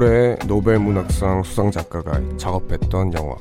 올해 0.00 0.34
노벨 0.46 0.78
문학상 0.78 1.42
수상 1.42 1.70
작가가 1.70 2.18
작업했던 2.38 3.12
영화 3.12 3.36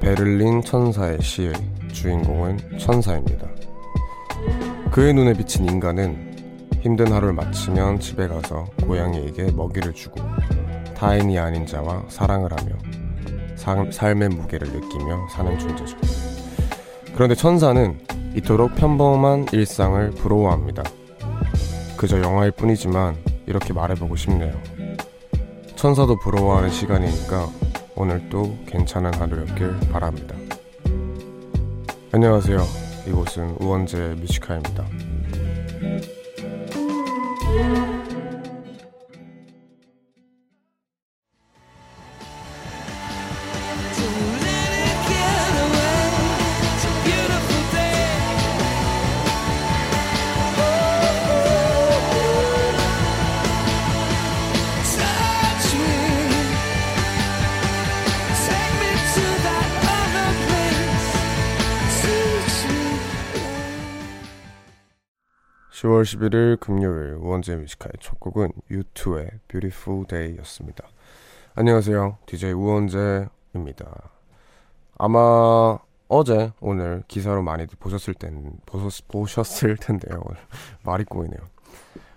베를린 0.00 0.60
천사의 0.62 1.22
시의 1.22 1.52
주인공은 1.92 2.80
천사입니다. 2.80 3.46
그의 4.90 5.14
눈에 5.14 5.34
비친 5.34 5.64
인간은 5.68 6.66
힘든 6.80 7.12
하루를 7.12 7.34
마치면 7.34 8.00
집에 8.00 8.26
가서 8.26 8.64
고양이에게 8.84 9.52
먹이를 9.52 9.92
주고 9.92 10.20
타인이 10.96 11.38
아닌 11.38 11.64
자와 11.64 12.06
사랑을 12.08 12.50
하며 12.50 13.92
삶의 13.92 14.30
무게를 14.30 14.66
느끼며 14.66 15.28
사는 15.28 15.56
존재죠. 15.60 15.96
그런데 17.14 17.36
천사는 17.36 18.00
이토록 18.34 18.74
평범한 18.74 19.46
일상을 19.52 20.10
부러워합니다. 20.10 20.82
그저 21.96 22.20
영화일 22.20 22.50
뿐이지만 22.50 23.16
이렇게 23.46 23.72
말해보고 23.72 24.16
싶네요. 24.16 24.81
천사도 25.82 26.14
부러워하는 26.14 26.70
시간이니까 26.70 27.48
오늘도 27.96 28.56
괜찮은 28.68 29.12
하루였길 29.14 29.80
바랍니다. 29.90 30.36
안녕하세요. 32.12 32.60
이곳은 33.08 33.56
우원재 33.58 34.14
뮤지카입니다. 34.20 34.86
10월 66.02 66.30
11일 66.32 66.60
금요일 66.60 67.14
우원재 67.14 67.56
Music 67.56 67.72
High의 67.72 67.92
첫 68.00 68.18
곡은 68.18 68.52
U2의 68.70 69.38
Beautiful 69.48 70.06
Day였습니다. 70.06 70.88
안녕하세요. 71.54 72.18
DJ 72.26 72.52
우원재입니다. 72.52 74.10
아마 74.98 75.78
어제 76.08 76.52
오늘 76.60 77.02
기사로 77.08 77.42
많이들 77.42 77.76
보셨을 77.78 78.14
땐 78.14 78.52
보셨, 78.66 79.06
보셨 79.08 79.64
을 79.64 79.76
텐데요. 79.76 80.20
말이 80.82 81.04
꼬이네요. 81.04 81.40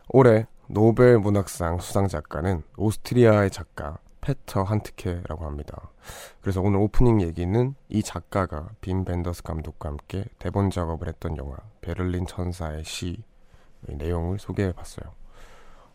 올해 0.09 0.47
노벨 0.67 1.19
문학상 1.19 1.79
수상 1.79 2.07
작가는 2.07 2.63
오스트리아의 2.77 3.51
작가 3.51 3.97
페터 4.21 4.63
한트케라고 4.63 5.45
합니다. 5.45 5.91
그래서 6.41 6.59
오늘 6.61 6.79
오프닝 6.79 7.21
얘기는 7.21 7.75
이 7.89 8.01
작가가 8.01 8.69
빔 8.81 9.05
벤더스 9.05 9.43
감독과 9.43 9.89
함께 9.89 10.25
대본 10.39 10.71
작업을 10.71 11.07
했던 11.07 11.37
영화 11.37 11.57
베를린 11.81 12.25
천사의 12.25 12.83
시 12.83 13.23
내용을 13.93 14.39
소개해 14.39 14.73
봤어요. 14.73 15.11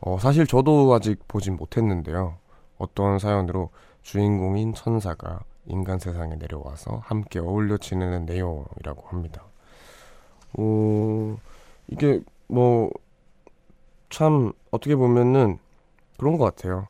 어, 0.01 0.19
사실 0.19 0.47
저도 0.47 0.93
아직 0.95 1.27
보진 1.29 1.57
못했는데요. 1.57 2.37
어떤 2.79 3.19
사연으로 3.19 3.71
주인공인 4.03 4.73
천사가 4.73 5.41
인간 5.67 5.99
세상에 5.99 6.37
내려와서 6.37 7.03
함께 7.05 7.39
어울려 7.39 7.77
지내는 7.77 8.25
내용이라고 8.25 9.09
합니다. 9.09 9.45
어, 10.59 11.37
이게 11.89 12.23
뭐, 12.49 12.91
참, 14.09 14.53
어떻게 14.71 14.97
보면은 14.97 15.59
그런 16.19 16.37
것 16.37 16.45
같아요. 16.45 16.89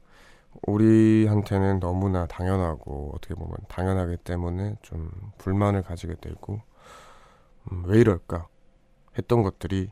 우리한테는 0.67 1.81
너무나 1.81 2.27
당연하고, 2.27 3.13
어떻게 3.15 3.35
보면 3.35 3.57
당연하기 3.69 4.19
때문에 4.19 4.77
좀 4.83 5.11
불만을 5.39 5.83
가지게 5.83 6.15
되고, 6.21 6.61
음, 7.71 7.83
왜 7.87 8.01
이럴까? 8.01 8.47
했던 9.19 9.43
것들이 9.43 9.91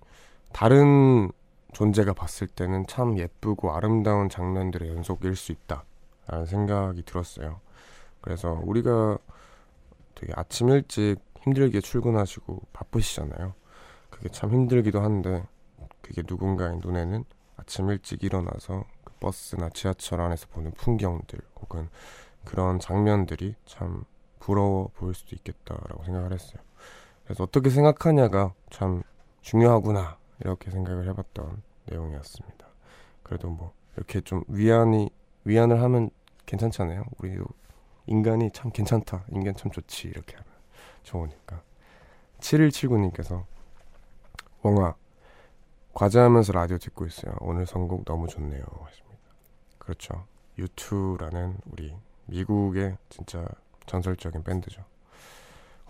다른 0.52 1.30
존재가 1.72 2.14
봤을 2.14 2.46
때는 2.46 2.86
참 2.86 3.18
예쁘고 3.18 3.72
아름다운 3.72 4.28
장면들의 4.28 4.88
연속일 4.88 5.36
수 5.36 5.52
있다라는 5.52 6.46
생각이 6.46 7.02
들었어요. 7.04 7.60
그래서 8.20 8.60
우리가 8.64 9.18
되게 10.14 10.32
아침 10.34 10.70
일찍 10.70 11.16
힘들게 11.40 11.80
출근하시고 11.80 12.62
바쁘시잖아요. 12.72 13.54
그게 14.10 14.28
참 14.30 14.50
힘들기도 14.50 15.00
한데 15.00 15.46
그게 16.00 16.22
누군가의 16.26 16.78
눈에는 16.78 17.24
아침 17.56 17.90
일찍 17.90 18.24
일어나서 18.24 18.84
그 19.04 19.12
버스나 19.20 19.70
지하철 19.70 20.20
안에서 20.20 20.46
보는 20.48 20.72
풍경들 20.72 21.38
혹은 21.60 21.88
그런 22.44 22.78
장면들이 22.80 23.54
참 23.66 24.04
부러워 24.40 24.90
보일 24.94 25.14
수도 25.14 25.36
있겠다라고 25.36 26.04
생각을 26.04 26.32
했어요. 26.32 26.60
그래서 27.24 27.44
어떻게 27.44 27.70
생각하냐가 27.70 28.54
참 28.70 29.02
중요하구나 29.42 30.17
이렇게 30.40 30.70
생각을 30.70 31.08
해봤던 31.08 31.62
내용이었습니다. 31.86 32.66
그래도 33.22 33.50
뭐 33.50 33.72
이렇게 33.96 34.20
좀 34.20 34.44
위안이 34.48 35.10
위안을 35.44 35.82
하면 35.82 36.10
괜찮잖아요. 36.46 37.04
우리 37.18 37.38
인간이 38.06 38.50
참 38.52 38.70
괜찮다. 38.70 39.24
인간 39.30 39.54
참 39.54 39.70
좋지. 39.70 40.08
이렇게 40.08 40.36
하면 40.36 40.48
좋으니까. 41.02 41.62
7179님께서 42.40 43.44
웡아 44.62 44.94
과제하면서 45.94 46.52
라디오 46.52 46.78
듣고 46.78 47.06
있어요. 47.06 47.34
오늘 47.40 47.66
선곡 47.66 48.04
너무 48.04 48.28
좋네요. 48.28 48.62
하십니다. 48.84 49.20
그렇죠. 49.78 50.26
U2라는 50.58 51.56
우리 51.66 51.94
미국의 52.26 52.96
진짜 53.08 53.46
전설적인 53.86 54.42
밴드죠. 54.42 54.84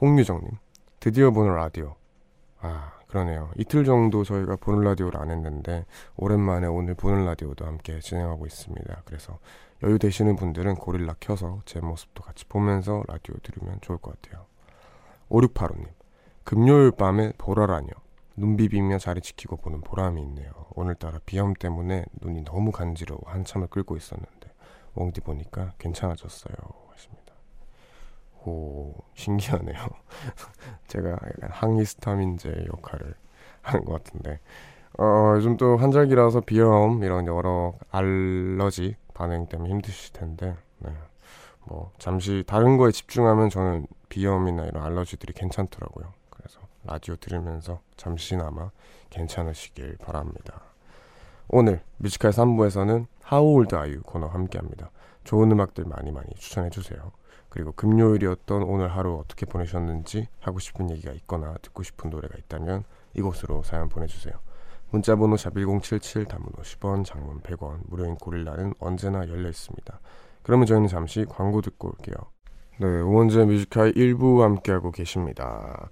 홍유정님 0.01 0.51
드디어 1.01 1.31
보는 1.31 1.55
라디오. 1.55 1.95
아 2.61 2.98
그러네요. 3.09 3.51
이틀 3.57 3.85
정도 3.85 4.23
저희가 4.23 4.57
보는 4.57 4.83
라디오를 4.83 5.21
안 5.21 5.31
했는데 5.31 5.87
오랜만에 6.17 6.67
오늘 6.67 6.95
보는 6.95 7.25
라디오도 7.25 7.65
함께 7.65 8.01
진행하고 8.01 8.47
있습니다. 8.47 9.03
그래서 9.05 9.39
여유 9.83 9.99
되시는 9.99 10.37
분들은 10.37 10.75
고릴라 10.77 11.15
켜서 11.19 11.63
제 11.65 11.81
모습도 11.81 12.23
같이 12.23 12.45
보면서 12.47 13.03
라디오 13.09 13.35
들으면 13.43 13.79
좋을 13.81 13.99
것 13.99 14.21
같아요. 14.21 14.45
5685님 15.31 15.87
금요일 16.45 16.93
밤에 16.93 17.33
보라라뇨. 17.39 17.89
눈 18.37 18.57
비비며 18.57 18.99
자리 18.99 19.21
지키고 19.21 19.57
보는 19.57 19.81
보람이 19.81 20.23
있네요. 20.23 20.53
오늘따라 20.75 21.19
비염 21.27 21.55
때문에 21.55 22.05
눈이 22.21 22.45
너무 22.45 22.71
간지러워 22.71 23.21
한참을 23.27 23.67
끌고 23.67 23.97
있었는데 23.97 24.53
웡디 24.95 25.23
보니까 25.23 25.73
괜찮아졌어요. 25.79 26.55
오, 28.49 28.95
신기하네요. 29.15 29.77
제가 30.89 31.11
약간 31.11 31.51
항히스타민제 31.51 32.67
역할을 32.73 33.15
하는 33.63 33.85
것 33.85 34.03
같은데. 34.03 34.41
어, 34.99 35.35
요즘 35.37 35.57
또 35.57 35.77
환절기라서 35.77 36.41
비염, 36.41 37.05
이런 37.05 37.27
여러 37.27 37.75
알러지 37.91 38.97
반응 39.15 39.47
때문에 39.47 39.71
힘드실 39.71 40.13
텐데, 40.13 40.57
네. 40.79 40.91
뭐, 41.65 41.93
잠시 41.99 42.43
다른 42.47 42.79
거에 42.79 42.91
집중하면 42.91 43.51
저는 43.51 43.87
비염이나 44.09 44.65
이런 44.65 44.83
알러지들이 44.83 45.35
괜찮더라고요. 45.35 46.13
그래서 46.31 46.61
라디오 46.85 47.17
들으면서 47.17 47.81
잠시나마 47.97 48.71
괜찮으시길 49.11 49.99
바랍니다. 49.99 50.63
오늘 51.49 51.83
Music 51.99 52.16
High 52.16 52.31
3부에서는 52.31 53.07
How 53.31 53.47
Old 53.47 53.75
Are 53.77 53.91
You 53.91 54.03
코너 54.03 54.27
함께 54.27 54.59
합니다. 54.59 54.91
좋은 55.25 55.51
음악들 55.53 55.85
많이 55.85 56.11
많이 56.11 56.29
추천해 56.37 56.71
주세요. 56.71 57.13
그리고 57.59 57.73
금요일이었던 57.73 58.63
오늘 58.63 58.87
하루 58.87 59.19
어떻게 59.19 59.45
보내셨는지 59.45 60.29
하고 60.39 60.61
싶은 60.61 60.93
얘기가 60.93 61.11
있거나 61.15 61.57
듣고 61.61 61.83
싶은 61.83 62.09
노래가 62.09 62.39
있다면 62.39 62.85
이곳으로 63.15 63.65
사연 63.65 63.89
보내주세요. 63.89 64.33
문자번호 64.91 65.35
샵1077 65.35 66.29
단문 66.29 66.53
50원 66.53 67.05
장문 67.05 67.41
100원 67.41 67.81
무료인 67.89 68.15
고릴라는 68.15 68.75
언제나 68.79 69.29
열려 69.29 69.49
있습니다. 69.49 70.01
그러면 70.45 70.67
저희는 70.67 70.87
잠시 70.87 71.27
광고 71.29 71.61
듣고 71.61 71.89
올게요. 71.89 72.15
네, 72.79 72.87
우원재 72.87 73.47
Music 73.47 73.72
High 73.72 73.93
1부 73.93 74.39
함께하고 74.39 74.93
계십니다. 74.93 75.91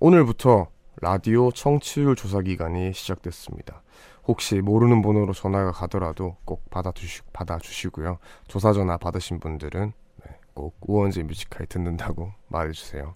오늘부터 0.00 0.68
라디오 1.02 1.50
청취율 1.50 2.16
조사 2.16 2.40
기간이 2.40 2.94
시작됐습니다. 2.94 3.82
혹시 4.24 4.62
모르는 4.62 5.02
번호로 5.02 5.34
전화가 5.34 5.72
가더라도 5.72 6.36
꼭 6.46 6.70
받아주시, 6.70 7.20
받아주시고요. 7.34 8.16
조사 8.48 8.72
전화 8.72 8.96
받으신 8.96 9.40
분들은 9.40 9.92
꼭 10.54 10.76
우원재 10.80 11.22
뮤지컬 11.24 11.66
듣는다고 11.66 12.32
말해주세요. 12.48 13.14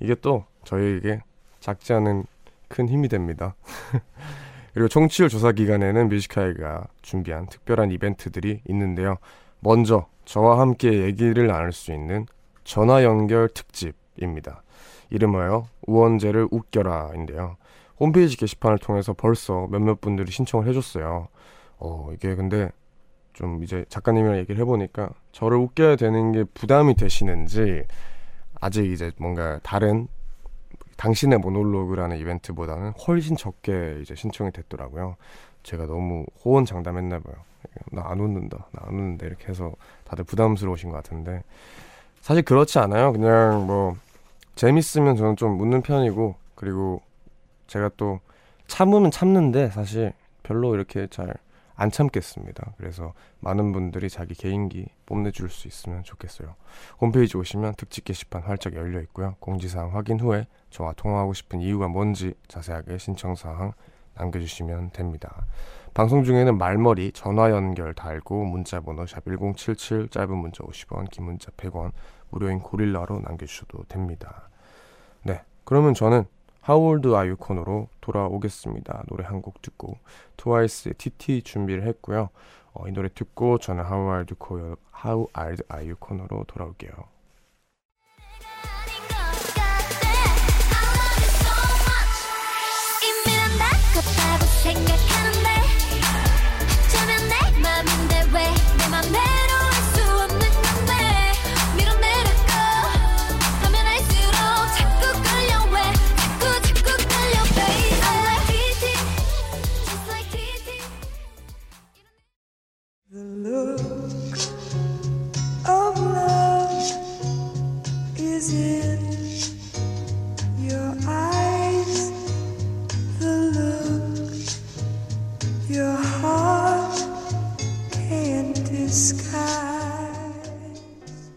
이게 0.00 0.14
또 0.16 0.44
저희에게 0.64 1.20
작지 1.60 1.92
않은 1.92 2.24
큰 2.68 2.88
힘이 2.88 3.08
됩니다. 3.08 3.54
그리고 4.74 4.88
청취율 4.88 5.28
조사 5.28 5.52
기간에는 5.52 6.08
뮤지컬가 6.08 6.88
준비한 7.02 7.46
특별한 7.46 7.90
이벤트들이 7.92 8.60
있는데요. 8.68 9.16
먼저 9.60 10.08
저와 10.24 10.58
함께 10.60 11.02
얘기를 11.04 11.46
나눌 11.46 11.72
수 11.72 11.92
있는 11.92 12.26
전화 12.64 13.04
연결 13.04 13.48
특집입니다. 13.48 14.62
이름하여 15.10 15.66
우원재를 15.86 16.48
웃겨라인데요. 16.50 17.56
홈페이지 18.00 18.36
게시판을 18.36 18.78
통해서 18.78 19.12
벌써 19.12 19.68
몇몇 19.70 20.00
분들이 20.00 20.32
신청을 20.32 20.66
해줬어요. 20.68 21.28
어, 21.78 22.10
이게 22.12 22.34
근데 22.34 22.70
좀 23.34 23.62
이제 23.62 23.84
작가님이랑 23.88 24.38
얘기를 24.38 24.60
해보니까 24.60 25.10
저를 25.32 25.58
웃겨야 25.58 25.96
되는 25.96 26.32
게 26.32 26.44
부담이 26.44 26.94
되시는지 26.94 27.84
아직 28.60 28.90
이제 28.90 29.12
뭔가 29.18 29.60
다른 29.62 30.08
당신의 30.96 31.40
모놀로그라는 31.40 32.16
이벤트보다는 32.18 32.92
훨씬 33.06 33.36
적게 33.36 33.98
이제 34.00 34.14
신청이 34.14 34.52
됐더라고요. 34.52 35.16
제가 35.64 35.86
너무 35.86 36.24
호언장담했나 36.44 37.18
봐요. 37.18 37.34
나 37.90 38.02
안 38.06 38.20
웃는다, 38.20 38.68
나 38.72 38.86
안 38.86 38.94
웃는다 38.94 39.26
이렇게 39.26 39.48
해서 39.48 39.72
다들 40.04 40.24
부담스러우신 40.24 40.90
것 40.90 40.96
같은데 40.96 41.42
사실 42.20 42.42
그렇지 42.42 42.78
않아요. 42.78 43.12
그냥 43.12 43.66
뭐 43.66 43.96
재밌으면 44.54 45.16
저는 45.16 45.36
좀 45.36 45.60
웃는 45.60 45.82
편이고 45.82 46.36
그리고 46.54 47.02
제가 47.66 47.90
또 47.96 48.20
참으면 48.68 49.10
참는데 49.10 49.70
사실 49.70 50.12
별로 50.42 50.74
이렇게 50.74 51.08
잘 51.08 51.34
안 51.76 51.90
참겠습니다. 51.90 52.74
그래서 52.76 53.14
많은 53.40 53.72
분들이 53.72 54.08
자기 54.08 54.34
개인기 54.34 54.86
뽐내줄 55.06 55.50
수 55.50 55.66
있으면 55.68 56.04
좋겠어요. 56.04 56.54
홈페이지 57.00 57.36
오시면 57.36 57.74
특집 57.76 58.04
게시판 58.04 58.42
활짝 58.42 58.74
열려 58.74 59.00
있고요. 59.02 59.36
공지사항 59.40 59.94
확인 59.94 60.20
후에 60.20 60.46
저와 60.70 60.92
통화하고 60.92 61.34
싶은 61.34 61.60
이유가 61.60 61.88
뭔지 61.88 62.34
자세하게 62.48 62.98
신청사항 62.98 63.72
남겨주시면 64.14 64.90
됩니다. 64.90 65.46
방송 65.92 66.24
중에는 66.24 66.58
말머리, 66.58 67.12
전화 67.12 67.50
연결 67.50 67.94
달고 67.94 68.44
문자 68.44 68.80
번호 68.80 69.06
샵 69.06 69.24
1077 69.24 70.08
짧은 70.08 70.36
문자 70.36 70.64
50원, 70.64 71.08
긴 71.10 71.24
문자 71.24 71.50
100원, 71.52 71.92
무료인 72.30 72.58
고릴라로 72.58 73.20
남겨주셔도 73.20 73.84
됩니다. 73.84 74.48
네, 75.22 75.42
그러면 75.64 75.94
저는 75.94 76.24
How 76.68 76.80
Old 76.80 77.08
Are 77.08 77.26
You 77.28 77.36
코너로 77.36 77.88
돌아오겠습니다. 78.00 79.04
노래 79.08 79.24
한 79.24 79.42
곡 79.42 79.60
듣고 79.62 79.98
트와이스의 80.36 80.94
TT 80.94 81.42
준비를 81.42 81.82
했고요. 81.86 82.30
어, 82.72 82.88
이 82.88 82.92
노래 82.92 83.08
듣고 83.14 83.58
저는 83.58 83.84
How 83.84 84.00
Old 84.08 85.62
Are 85.72 85.86
You 85.86 85.96
코너로 85.96 86.44
돌아올게요. 86.46 86.92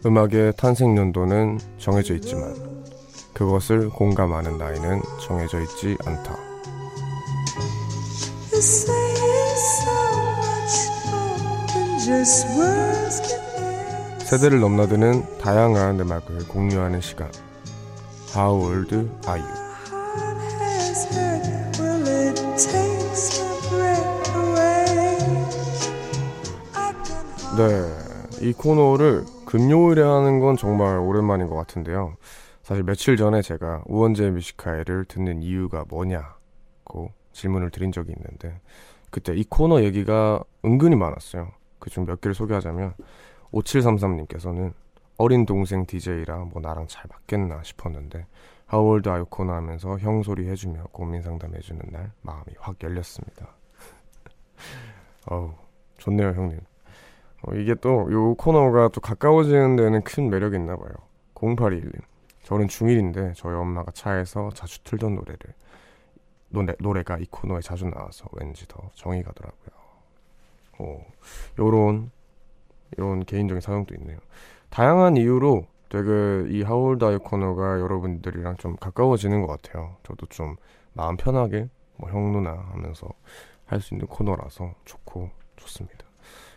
음악의 0.07 0.53
탄생 0.57 0.97
연도는 0.97 1.59
정해져 1.77 2.15
있지만 2.15 2.55
그것을 3.33 3.89
공감하는 3.89 4.57
나이는 4.57 5.01
정해져 5.21 5.59
있지 5.61 5.97
않다. 6.05 6.35
세대를 14.19 14.61
넘나드는 14.61 15.39
다양한 15.39 15.99
음악을 15.99 16.47
공유하는 16.47 17.01
시간. 17.01 17.29
How 18.33 18.55
old 18.55 18.95
are 18.95 19.41
you? 19.41 19.67
네. 27.57 28.47
이 28.47 28.53
코너를 28.53 29.25
금요일에 29.45 30.01
하는 30.01 30.39
건 30.39 30.55
정말 30.55 30.99
오랜만인 30.99 31.47
것 31.47 31.55
같은데요. 31.55 32.15
사실 32.63 32.83
며칠 32.83 33.17
전에 33.17 33.41
제가 33.41 33.83
우원재 33.85 34.29
뮤지카이를 34.29 35.03
듣는 35.05 35.43
이유가 35.43 35.83
뭐냐고 35.89 37.11
질문을 37.33 37.69
드린 37.71 37.91
적이 37.91 38.13
있는데 38.15 38.61
그때 39.09 39.35
이 39.35 39.43
코너 39.43 39.81
얘기가 39.81 40.41
은근히 40.63 40.95
많았어요. 40.95 41.56
그중 41.87 42.05
몇 42.05 42.19
개를 42.19 42.35
소개하자면 42.35 42.93
5733님께서는 43.53 44.73
어린 45.17 45.45
동생 45.45 45.85
DJ라 45.85 46.39
뭐 46.51 46.61
나랑 46.61 46.87
잘 46.87 47.05
맞겠나 47.09 47.63
싶었는데 47.63 48.27
하월드 48.65 49.07
아유 49.07 49.25
코너 49.29 49.53
하면서 49.53 49.97
형 49.97 50.21
소리 50.21 50.49
해주며 50.49 50.87
고민 50.91 51.21
상담해주는 51.21 51.81
날 51.91 52.11
마음이 52.21 52.43
확 52.59 52.75
열렸습니다. 52.83 53.55
어우 55.31 55.53
좋네요 55.97 56.33
형님. 56.33 56.59
어, 57.43 57.53
이게 57.55 57.73
또 57.75 58.11
요 58.11 58.35
코너가 58.35 58.89
또 58.89 58.99
가까워지는 58.99 59.77
데는 59.77 60.03
큰 60.03 60.29
매력이 60.29 60.57
있나 60.57 60.75
봐요. 60.75 60.91
0821님. 61.35 62.01
저는 62.43 62.67
중1인데 62.67 63.33
저희 63.35 63.55
엄마가 63.55 63.91
차에서 63.91 64.49
자주 64.53 64.83
틀던 64.83 65.15
노래를 65.15 65.53
노래, 66.49 66.73
노래가 66.79 67.17
이 67.17 67.25
코너에 67.29 67.61
자주 67.61 67.85
나와서 67.85 68.27
왠지 68.33 68.67
더 68.67 68.89
정이 68.95 69.23
가더라고요. 69.23 69.76
오, 70.79 71.01
요런 71.59 72.11
요런 72.99 73.25
개인적인 73.25 73.61
사정도 73.61 73.95
있네요. 73.95 74.17
다양한 74.69 75.17
이유로 75.17 75.65
되게 75.89 76.45
이 76.49 76.61
하울다이 76.63 77.17
코너가 77.17 77.79
여러분들이랑 77.79 78.57
좀 78.57 78.75
가까워지는 78.77 79.41
것 79.41 79.47
같아요. 79.47 79.95
저도 80.03 80.25
좀 80.27 80.55
마음 80.93 81.17
편하게 81.17 81.69
뭐 81.97 82.09
형 82.11 82.31
누나 82.31 82.51
하면서 82.71 83.07
할 83.65 83.81
수 83.81 83.93
있는 83.93 84.07
코너라서 84.07 84.73
좋고 84.85 85.29
좋습니다. 85.57 86.05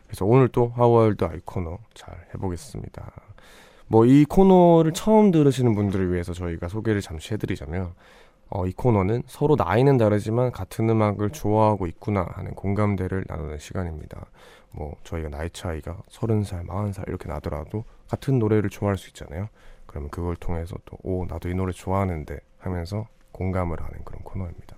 그래서 0.06 0.24
오늘 0.24 0.48
또 0.48 0.68
하월드 0.68 1.24
아이 1.24 1.38
코너 1.44 1.78
잘 1.94 2.26
해보겠습니다. 2.34 3.10
뭐 3.88 4.06
이 4.06 4.24
코너를 4.24 4.92
처음 4.92 5.30
들으시는 5.32 5.74
분들을 5.74 6.12
위해서 6.12 6.32
저희가 6.32 6.68
소개를 6.68 7.00
잠시 7.00 7.34
해드리자면 7.34 7.94
어, 8.50 8.66
이 8.66 8.72
코너는 8.72 9.22
서로 9.26 9.54
나이는 9.56 9.96
다르지만 9.96 10.50
같은 10.50 10.88
음악을 10.90 11.30
좋아하고 11.30 11.86
있구나 11.86 12.26
하는 12.32 12.52
공감대를 12.54 13.24
나누는 13.28 13.58
시간입니다. 13.58 14.26
뭐 14.72 14.94
저희가 15.04 15.28
나이 15.28 15.50
차이가 15.50 15.98
30살, 16.10 16.66
40살 16.66 17.08
이렇게 17.08 17.28
나더라도 17.28 17.84
같은 18.08 18.38
노래를 18.38 18.70
좋아할 18.70 18.96
수 18.96 19.08
있잖아요. 19.08 19.48
그러면 19.86 20.10
그걸 20.10 20.36
통해서 20.36 20.76
또 20.84 20.98
오 21.02 21.24
나도 21.26 21.48
이 21.48 21.54
노래 21.54 21.72
좋아하는데 21.72 22.38
하면서 22.58 23.06
공감을 23.32 23.80
하는 23.80 24.04
그런 24.04 24.22
코너입니다. 24.22 24.76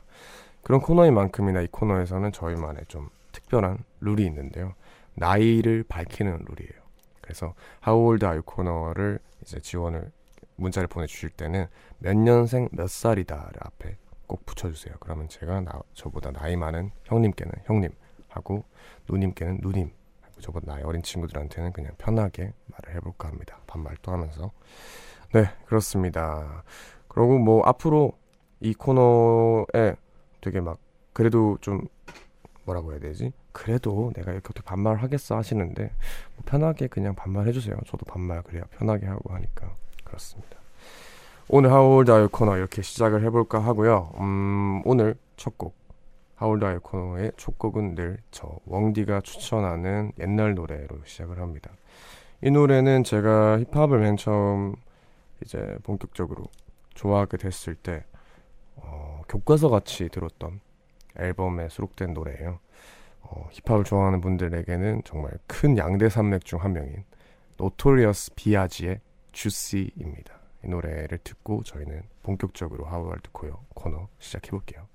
그런 0.63 0.81
코너인 0.81 1.15
만큼이나 1.15 1.61
이 1.63 1.67
코너에서는 1.71 2.33
저희만의 2.33 2.85
좀 2.89 3.09
특별한 3.33 3.79
룰이 4.01 4.25
있는데요. 4.27 4.75
나이를 5.15 5.85
밝히는 5.89 6.33
룰이에요. 6.33 6.83
그래서 7.21 7.55
How 7.87 8.07
old 8.07 8.25
are 8.25 8.37
you 8.37 8.43
코너를 8.43 9.19
이제 9.43 9.61
지원을 9.61 10.11
문자를 10.57 10.89
보내주실 10.89 11.31
때는 11.31 11.67
몇 11.99 12.17
년생 12.17 12.69
몇 12.73 12.89
살이다를 12.89 13.53
앞에 13.61 13.97
꼭 14.27 14.47
붙여주세요. 14.47 14.95
그러면 15.01 15.29
제가 15.29 15.61
나, 15.61 15.81
저보다 15.95 16.31
나이 16.31 16.57
많은 16.57 16.91
형님께는 17.05 17.53
형님 17.65 17.91
하고 18.29 18.65
누님께는 19.09 19.59
누님 19.61 19.91
하고 20.21 20.41
저보다 20.41 20.73
나이 20.73 20.83
어린 20.83 21.03
친구들한테는 21.03 21.73
그냥 21.73 21.93
편하게 21.99 22.53
말을 22.67 22.97
해볼까 22.97 23.29
합니다. 23.29 23.59
반말도 23.67 24.11
하면서 24.11 24.51
네 25.33 25.51
그렇습니다. 25.67 26.65
그리고 27.09 27.39
뭐 27.39 27.63
앞으로 27.65 28.13
이 28.61 28.75
코너에 28.75 29.97
되게 30.41 30.61
막 30.61 30.79
그래도 31.13 31.59
좀 31.61 31.87
뭐라고 32.65 32.93
해야 32.93 33.01
되지? 33.01 33.33
그래도 33.53 34.13
내가 34.15 34.33
이렇게 34.33 34.47
어떻게 34.49 34.63
반말 34.63 34.97
하겠어 34.97 35.37
하시는데 35.37 35.83
뭐 36.37 36.45
편하게 36.47 36.87
그냥 36.87 37.15
반말 37.15 37.47
해주세요. 37.49 37.77
저도 37.87 38.07
반말 38.07 38.43
그래야 38.43 38.65
편하게 38.71 39.07
하고 39.07 39.35
하니까 39.35 39.75
그렇습니다. 40.13 40.59
오늘 41.49 41.73
하울드 41.73 42.11
아이 42.11 42.27
코너 42.27 42.57
이렇게 42.59 42.83
시작을 42.83 43.25
해볼까 43.25 43.59
하고요. 43.61 44.13
음, 44.21 44.83
오늘 44.85 45.17
첫 45.37 45.57
곡 45.57 45.75
How 46.37 46.51
Old 46.51 46.65
Are 46.65 46.71
You 46.71 46.77
코너의 46.79 47.33
첫 47.37 47.59
곡은 47.59 47.95
늘 47.95 48.31
저 48.31 48.59
웡디가 48.67 49.23
추천하는 49.23 50.13
옛날 50.21 50.55
노래로 50.55 50.99
시작을 51.05 51.39
합니다. 51.41 51.71
이 52.43 52.51
노래는 52.51 53.05
제가 53.05 53.61
힙합을 53.61 54.01
맨 54.01 54.17
처음 54.17 54.75
이제 55.43 55.79
본격적으로 55.83 56.45
좋아하게 56.95 57.39
됐을 57.39 57.75
때 57.75 58.05
어, 58.77 59.23
교과서 59.29 59.71
같이 59.71 60.09
들었던 60.11 60.61
앨범에 61.17 61.69
수록된 61.71 62.13
노래예요. 62.13 62.59
어, 63.23 63.49
힙합을 63.53 63.85
좋아하는 63.85 64.21
분들에게는 64.21 65.03
정말 65.05 65.33
큰 65.47 65.79
양대 65.79 66.09
산맥 66.11 66.45
중 66.45 66.59
한 66.61 66.73
명인 66.75 67.05
Notorious 67.57 68.33
B.I.G.의 68.35 69.01
Juicy입니다. 69.33 70.41
이 70.65 70.69
노래를 70.69 71.19
듣고 71.25 71.63
저희는 71.65 72.03
본격적으로 72.23 72.85
How 72.85 73.08
Old 73.08 73.31
Are 73.33 73.49
You 73.49 73.65
코너 73.75 74.09
시작해 74.19 74.51
볼게요. 74.51 74.87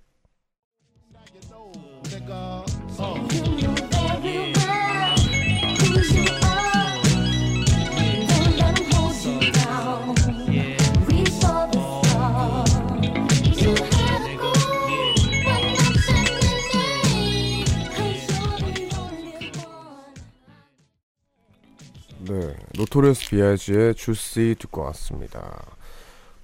Notorious 22.77 23.30
B.I.G.의 23.30 23.96
Juicy 23.96 24.56
듣고 24.60 24.81
왔습니다. 24.86 25.65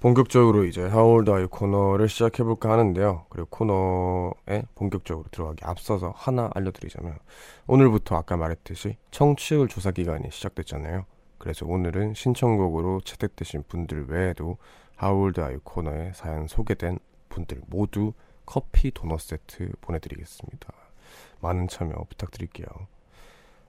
본격적으로 0.00 0.64
이제 0.64 0.82
How 0.82 0.98
Old 0.98 1.14
Are 1.14 1.30
You 1.30 1.46
코너를 1.46 2.08
시작해볼까 2.08 2.70
하는데요. 2.70 3.26
그리고 3.30 3.48
코너에 3.48 4.64
본격적으로 4.74 5.26
들어가기 5.30 5.64
앞서서 5.64 6.12
하나 6.14 6.50
알려드리자면 6.54 7.18
오늘부터 7.66 8.16
아까 8.16 8.36
말했듯이 8.36 8.96
청취율 9.10 9.68
조사 9.68 9.90
기간이 9.90 10.30
시작됐잖아요. 10.30 11.06
그래서 11.38 11.66
오늘은 11.66 12.14
신청곡으로 12.14 13.00
채택되신 13.02 13.64
분들 13.68 14.06
외에도 14.08 14.58
How 14.96 15.12
Old 15.12 15.27
Are 15.27 15.43
You 15.43 15.58
코너에 15.64 16.12
사연 16.14 16.46
소개된 16.46 16.98
분들 17.28 17.62
모두 17.66 18.12
커피 18.46 18.90
도넛 18.90 19.20
세트 19.20 19.72
보내드리겠습니다. 19.80 20.72
많은 21.40 21.68
참여 21.68 21.94
부탁드릴게요. 22.08 22.66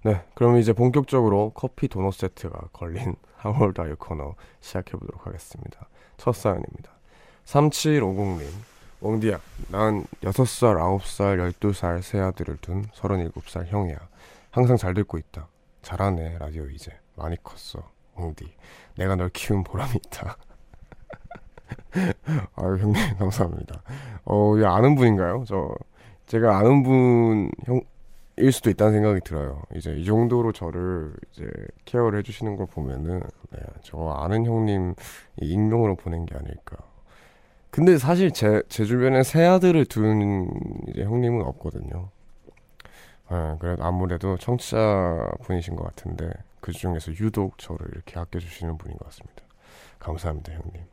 네, 0.05 0.21
그럼 0.35 0.57
이제 0.59 0.71
본격적으로 0.71 1.49
커피 1.55 1.87
도넛 1.87 2.13
세트가 2.13 2.67
걸린 2.71 3.15
하월다이 3.37 3.95
코너 3.97 4.35
시작해 4.61 4.91
보도록 4.91 5.25
하겠습니다. 5.25 5.89
첫 6.17 6.35
사연입니다. 6.35 6.91
3750님, 7.45 8.45
웡디야, 9.01 9.39
난 9.71 10.05
6살, 10.21 10.77
9살, 10.77 11.51
12살 11.53 12.03
세 12.03 12.19
아들을 12.19 12.57
둔 12.57 12.85
37살 12.93 13.65
형이야. 13.65 13.97
항상 14.51 14.77
잘 14.77 14.93
듣고 14.93 15.17
있다. 15.17 15.47
잘하네, 15.81 16.37
라디오 16.37 16.69
이제. 16.69 16.91
많이 17.15 17.35
컸어. 17.41 17.81
웡디. 18.15 18.45
내가 18.97 19.15
널 19.15 19.29
키운 19.29 19.63
보람이 19.63 19.93
있다. 20.05 20.37
아유, 22.53 22.77
형님, 22.77 23.17
감사합니다. 23.17 23.81
어, 24.25 24.55
아는 24.55 24.93
분인가요? 24.93 25.45
저, 25.47 25.73
제가 26.27 26.59
아는 26.59 26.83
분, 26.83 27.49
형, 27.65 27.81
일 28.37 28.51
수도 28.51 28.69
있다는 28.69 28.93
생각이 28.93 29.21
들어요. 29.21 29.61
이제 29.75 29.93
이 29.93 30.03
정도로 30.05 30.51
저를 30.51 31.13
이제 31.31 31.49
케어를 31.85 32.19
해주시는 32.19 32.57
걸 32.57 32.65
보면은 32.67 33.21
네, 33.51 33.59
저 33.81 34.09
아는 34.09 34.45
형님 34.45 34.95
익명으로 35.41 35.95
보낸 35.95 36.25
게 36.25 36.35
아닐까. 36.35 36.77
근데 37.71 37.97
사실 37.97 38.31
제, 38.31 38.61
제 38.69 38.85
주변에 38.85 39.23
새 39.23 39.43
아들을 39.43 39.85
둔 39.85 40.49
이제 40.87 41.03
형님은 41.03 41.45
없거든요. 41.45 42.09
네, 43.31 43.55
그래도 43.59 43.83
아무래도 43.83 44.37
청취자 44.37 45.29
분이신 45.43 45.75
것 45.75 45.83
같은데 45.83 46.29
그 46.59 46.71
중에서 46.71 47.11
유독 47.13 47.57
저를 47.57 47.87
이렇게 47.93 48.19
아껴주시는 48.19 48.77
분인 48.77 48.97
것 48.97 49.05
같습니다. 49.05 49.43
감사합니다, 49.99 50.53
형님. 50.53 50.83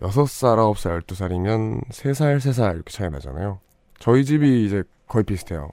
6살, 0.00 0.56
9살, 0.56 1.02
12살이면 1.02 1.88
3살, 1.90 2.38
3살 2.38 2.74
이렇게 2.74 2.90
차이 2.90 3.08
나잖아요. 3.10 3.60
저희 3.98 4.24
집이 4.24 4.66
이제 4.66 4.82
거의 5.06 5.24
비슷해요. 5.24 5.70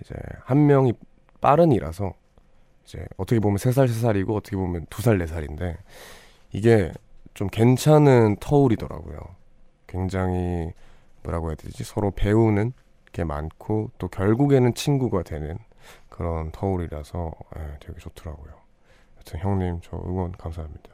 이제 0.00 0.14
한 0.44 0.66
명이 0.66 0.92
빠른이라서 1.40 2.12
이제 2.84 3.04
어떻게 3.16 3.40
보면 3.40 3.56
3살 3.56 3.86
3살이고 3.86 4.34
어떻게 4.34 4.56
보면 4.56 4.86
2살 4.86 5.22
4살인데 5.24 5.76
이게 6.52 6.92
좀 7.34 7.48
괜찮은 7.48 8.36
터울이더라고요. 8.40 9.18
굉장히 9.86 10.72
뭐라고 11.22 11.48
해야 11.48 11.56
되지? 11.56 11.84
서로 11.84 12.10
배우는 12.10 12.72
게 13.12 13.24
많고 13.24 13.90
또 13.98 14.08
결국에는 14.08 14.74
친구가 14.74 15.22
되는 15.22 15.58
그런 16.08 16.50
터울이라서 16.52 17.32
예, 17.58 17.76
되게 17.80 17.98
좋더라고요. 17.98 18.52
여튼 19.18 19.40
형님 19.40 19.80
저 19.82 19.96
응원 19.96 20.32
감사합니다. 20.32 20.90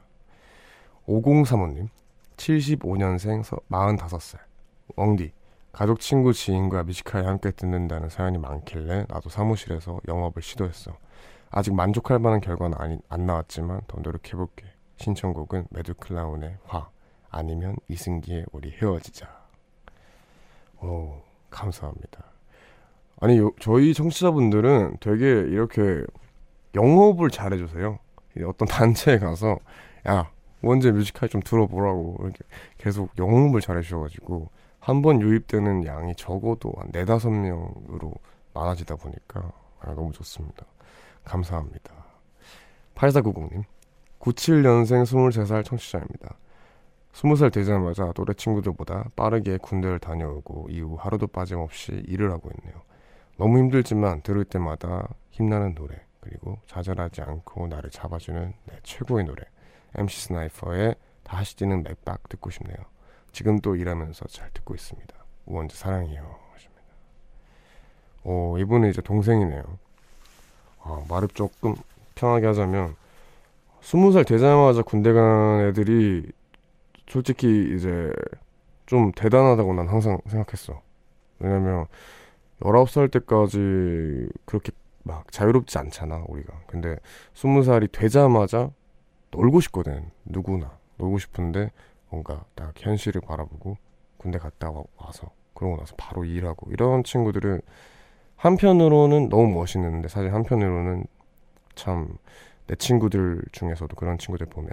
5035님 1.06 1.88
75년생 2.36 3.42
45살 3.70 4.38
엉디 4.96 5.32
가족, 5.72 6.00
친구, 6.00 6.32
지인과 6.32 6.82
뮤지컬에 6.82 7.24
함께 7.24 7.52
듣는다는 7.52 8.08
사연이 8.08 8.38
많길래 8.38 9.06
나도 9.08 9.28
사무실에서 9.30 10.00
영업을 10.08 10.42
시도했어. 10.42 10.96
아직 11.50 11.74
만족할 11.74 12.18
만한 12.18 12.40
결과는 12.40 12.76
아니, 12.78 12.98
안 13.08 13.26
나왔지만 13.26 13.82
더 13.86 14.00
노력해볼게. 14.00 14.66
신청곡은 14.96 15.68
매드클라운의 15.70 16.58
화 16.64 16.90
아니면 17.30 17.76
이승기의 17.88 18.46
우리 18.52 18.70
헤어지자. 18.70 19.28
오 20.82 21.22
감사합니다. 21.50 22.24
아니 23.20 23.38
요, 23.38 23.52
저희 23.60 23.94
청취자분들은 23.94 24.98
되게 25.00 25.26
이렇게 25.26 26.02
영업을 26.74 27.30
잘해주세요. 27.30 27.98
어떤 28.46 28.68
단체에 28.68 29.18
가서 29.18 29.58
야 30.08 30.30
원제 30.62 30.92
뮤지컬 30.92 31.28
좀 31.28 31.40
들어보라고 31.42 32.16
이렇게 32.20 32.38
계속 32.78 33.10
영업을 33.18 33.60
잘해주셔가지고 33.60 34.50
한 34.80 35.02
번 35.02 35.20
유입되는 35.20 35.84
양이 35.84 36.14
적어도 36.16 36.72
한 36.76 36.88
네다섯 36.92 37.30
명으로 37.32 38.14
많아지다 38.54 38.96
보니까 38.96 39.52
아, 39.80 39.94
너무 39.94 40.12
좋습니다. 40.12 40.64
감사합니다. 41.24 41.92
8490님, 42.94 43.64
97년생 44.18 45.04
23살 45.04 45.64
청취자입니다. 45.64 46.36
20살 47.12 47.52
되자마자 47.52 48.12
노래 48.12 48.32
친구들보다 48.34 49.08
빠르게 49.16 49.58
군대를 49.58 49.98
다녀오고 49.98 50.68
이후 50.70 50.96
하루도 50.98 51.26
빠짐없이 51.28 52.04
일을 52.06 52.30
하고 52.30 52.50
있네요. 52.58 52.82
너무 53.36 53.58
힘들지만 53.58 54.22
들을 54.22 54.44
때마다 54.44 55.08
힘나는 55.30 55.74
노래 55.74 55.96
그리고 56.20 56.58
좌절하지 56.66 57.22
않고 57.22 57.68
나를 57.68 57.90
잡아주는 57.90 58.52
내 58.66 58.78
최고의 58.82 59.24
노래 59.24 59.42
MC 59.96 60.20
스나이퍼의 60.26 60.94
다시 61.22 61.56
뛰는 61.56 61.82
맥박 61.82 62.28
듣고 62.28 62.50
싶네요. 62.50 62.76
지금 63.32 63.60
또 63.60 63.76
일하면서 63.76 64.26
잘 64.28 64.50
듣고 64.52 64.74
있습니다. 64.74 65.14
우원재 65.46 65.76
사랑해요. 65.76 66.36
하십니다. 66.52 66.82
오, 68.24 68.58
이분은 68.58 68.90
이제 68.90 69.00
동생이네요. 69.00 69.62
아, 70.82 71.02
말을 71.08 71.28
조금 71.28 71.74
편하게 72.14 72.46
하자면, 72.46 72.94
스무 73.80 74.12
살 74.12 74.24
되자마자 74.24 74.82
군대 74.82 75.12
간 75.12 75.60
애들이 75.60 76.30
솔직히 77.08 77.74
이제 77.74 78.12
좀 78.86 79.12
대단하다고 79.12 79.74
난 79.74 79.88
항상 79.88 80.18
생각했어. 80.26 80.80
왜냐면, 81.38 81.86
19살 82.60 83.10
때까지 83.10 84.28
그렇게 84.44 84.72
막 85.02 85.30
자유롭지 85.32 85.78
않잖아, 85.78 86.24
우리가. 86.28 86.52
근데 86.66 86.96
20살이 87.34 87.90
되자마자 87.90 88.70
놀고 89.30 89.60
싶거든, 89.60 90.10
누구나. 90.24 90.78
놀고 90.98 91.18
싶은데 91.18 91.70
뭔가 92.10 92.44
딱 92.54 92.72
현실을 92.76 93.20
바라보고 93.20 93.76
군대 94.18 94.38
갔다 94.38 94.70
와서 94.96 95.30
그러고 95.54 95.76
나서 95.76 95.94
바로 95.96 96.24
일하고 96.24 96.70
이런 96.70 97.04
친구들은 97.04 97.60
한편으로는 98.36 99.28
너무 99.28 99.48
멋있는데 99.54 100.08
사실 100.08 100.32
한편으로는 100.34 101.06
참 101.74 102.18
내 102.70 102.76
친구들 102.76 103.42
중에서도 103.50 103.96
그런 103.96 104.16
친구들 104.16 104.46
보면 104.46 104.70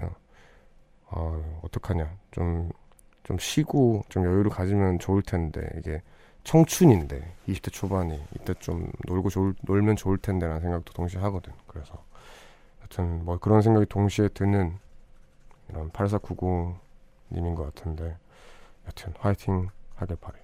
아 1.10 1.42
어떡하냐. 1.62 2.16
좀좀 2.30 3.38
쉬고 3.40 4.04
좀 4.08 4.24
여유를 4.24 4.52
가지면 4.52 5.00
좋을 5.00 5.22
텐데 5.22 5.68
이게 5.76 6.00
청춘인데 6.44 7.34
20대 7.48 7.72
초반이 7.72 8.22
이때 8.36 8.54
좀 8.54 8.92
놀고 9.08 9.30
좋을, 9.30 9.54
놀면 9.62 9.96
좋을 9.96 10.18
텐데라는 10.18 10.60
생각도 10.60 10.92
동시에 10.92 11.20
하거든. 11.22 11.52
그래서 11.66 12.04
하여튼 12.78 13.24
뭐 13.24 13.36
그런 13.38 13.62
생각이 13.62 13.86
동시에 13.86 14.28
드는 14.28 14.78
이런 15.68 15.90
8490 15.90 16.76
님인 17.32 17.54
것 17.54 17.64
같은데. 17.74 18.16
여튼 18.86 19.12
화이팅 19.18 19.68
하길 19.96 20.16
바래. 20.20 20.38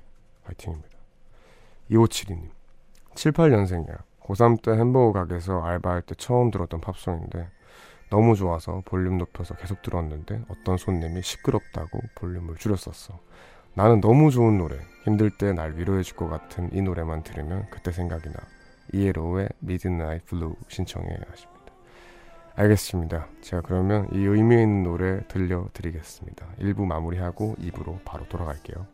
화이팅입니다. 0.44 0.88
2572님. 1.90 2.50
7, 3.14 3.32
8년생이야. 3.32 3.98
고3 4.20 4.62
때 4.62 4.72
햄버거 4.72 5.12
가게에서 5.12 5.62
알바할 5.62 6.02
때 6.02 6.14
처음 6.14 6.50
들었던 6.50 6.80
팝송인데 6.80 7.48
너무 8.10 8.36
좋아서 8.36 8.82
볼륨 8.84 9.18
높여서 9.18 9.54
계속 9.54 9.82
들었는데 9.82 10.44
어떤 10.48 10.76
손님이 10.76 11.22
시끄럽다고 11.22 12.00
볼륨을 12.14 12.56
줄였었어. 12.56 13.18
나는 13.74 14.00
너무 14.00 14.30
좋은 14.30 14.56
노래 14.56 14.78
힘들 15.04 15.30
때 15.30 15.52
날 15.52 15.76
위로해줄 15.76 16.16
것 16.16 16.28
같은 16.28 16.70
이 16.72 16.80
노래만 16.80 17.22
들으면 17.22 17.66
그때 17.70 17.92
생각이 17.92 18.28
나. 18.30 18.34
ELO의 18.92 19.48
Midnight 19.60 20.26
Blue 20.26 20.54
신청해 20.68 21.08
하십니다 21.08 21.53
알겠습니다. 22.56 23.26
제가 23.40 23.62
그러면 23.62 24.08
이 24.12 24.18
의미 24.18 24.62
있는 24.62 24.84
노래 24.84 25.26
들려드리겠습니다. 25.26 26.46
1부 26.60 26.84
마무리하고 26.86 27.56
2부로 27.60 27.98
바로 28.04 28.26
돌아갈게요. 28.28 28.86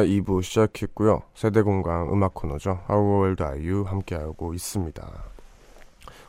우원재 0.00 0.06
뮤지컬 0.06 0.06
2부 0.06 0.42
시작했고요. 0.42 1.22
세대공감 1.34 2.12
음악 2.12 2.34
코너죠. 2.34 2.80
Are 2.90 3.34
you? 3.68 3.84
함께하고 3.84 4.54
있습니다. 4.54 5.24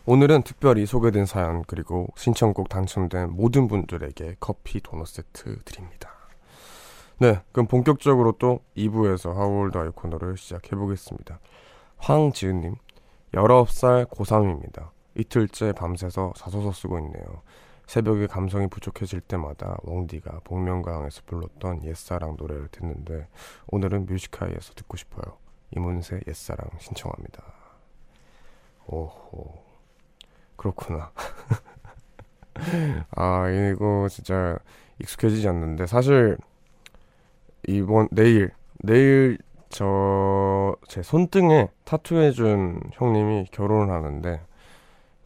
오늘은 0.06 0.44
특별히 0.44 0.86
소개된 0.86 1.26
사연 1.26 1.64
그리고 1.68 2.08
신청곡 2.16 2.70
당첨된 2.70 3.32
모든 3.32 3.68
분들에게 3.68 4.38
커피 4.40 4.82
도넛 4.82 5.08
세트 5.08 5.60
드립니다. 5.64 6.10
네, 7.20 7.42
그럼 7.52 7.68
본격적으로 7.68 8.34
또 8.40 8.60
2부에서 8.76 9.36
How 9.36 9.60
old 9.60 9.78
are 9.78 9.88
you 9.88 9.92
코너를 9.92 10.38
시작해보겠습니다. 10.38 11.40
황지은님, 11.98 12.76
19살 13.34 14.10
고3입니다. 14.10 14.90
이틀째 15.16 15.74
밤새서 15.74 16.34
자소서 16.36 16.72
쓰고 16.72 16.98
있네요. 17.00 17.42
새벽에 17.92 18.26
감성이 18.26 18.68
부족해질 18.68 19.20
때마다 19.20 19.76
웡디가 19.84 20.40
복면가왕에서 20.46 21.24
불렀던 21.26 21.84
옛사랑 21.84 22.38
노래를 22.40 22.70
듣는데 22.70 23.28
오늘은 23.68 24.06
뮤지카이에서 24.06 24.74
듣고 24.76 24.96
싶어요. 24.96 25.36
이문세 25.72 26.22
옛사랑 26.26 26.70
신청합니다. 26.80 27.44
오호 28.88 29.62
그렇구나. 30.56 31.12
아 33.14 33.50
이거 33.50 34.08
진짜 34.10 34.58
익숙해지지 35.00 35.50
않는데 35.50 35.86
사실 35.86 36.38
이번 37.68 38.08
내일 38.12 38.52
내일 38.80 39.38
저 39.68 40.78
제 40.88 41.02
손등에 41.04 41.68
타투해준 41.84 42.92
형님이 42.94 43.48
결혼을 43.52 43.94
하는데 43.94 44.42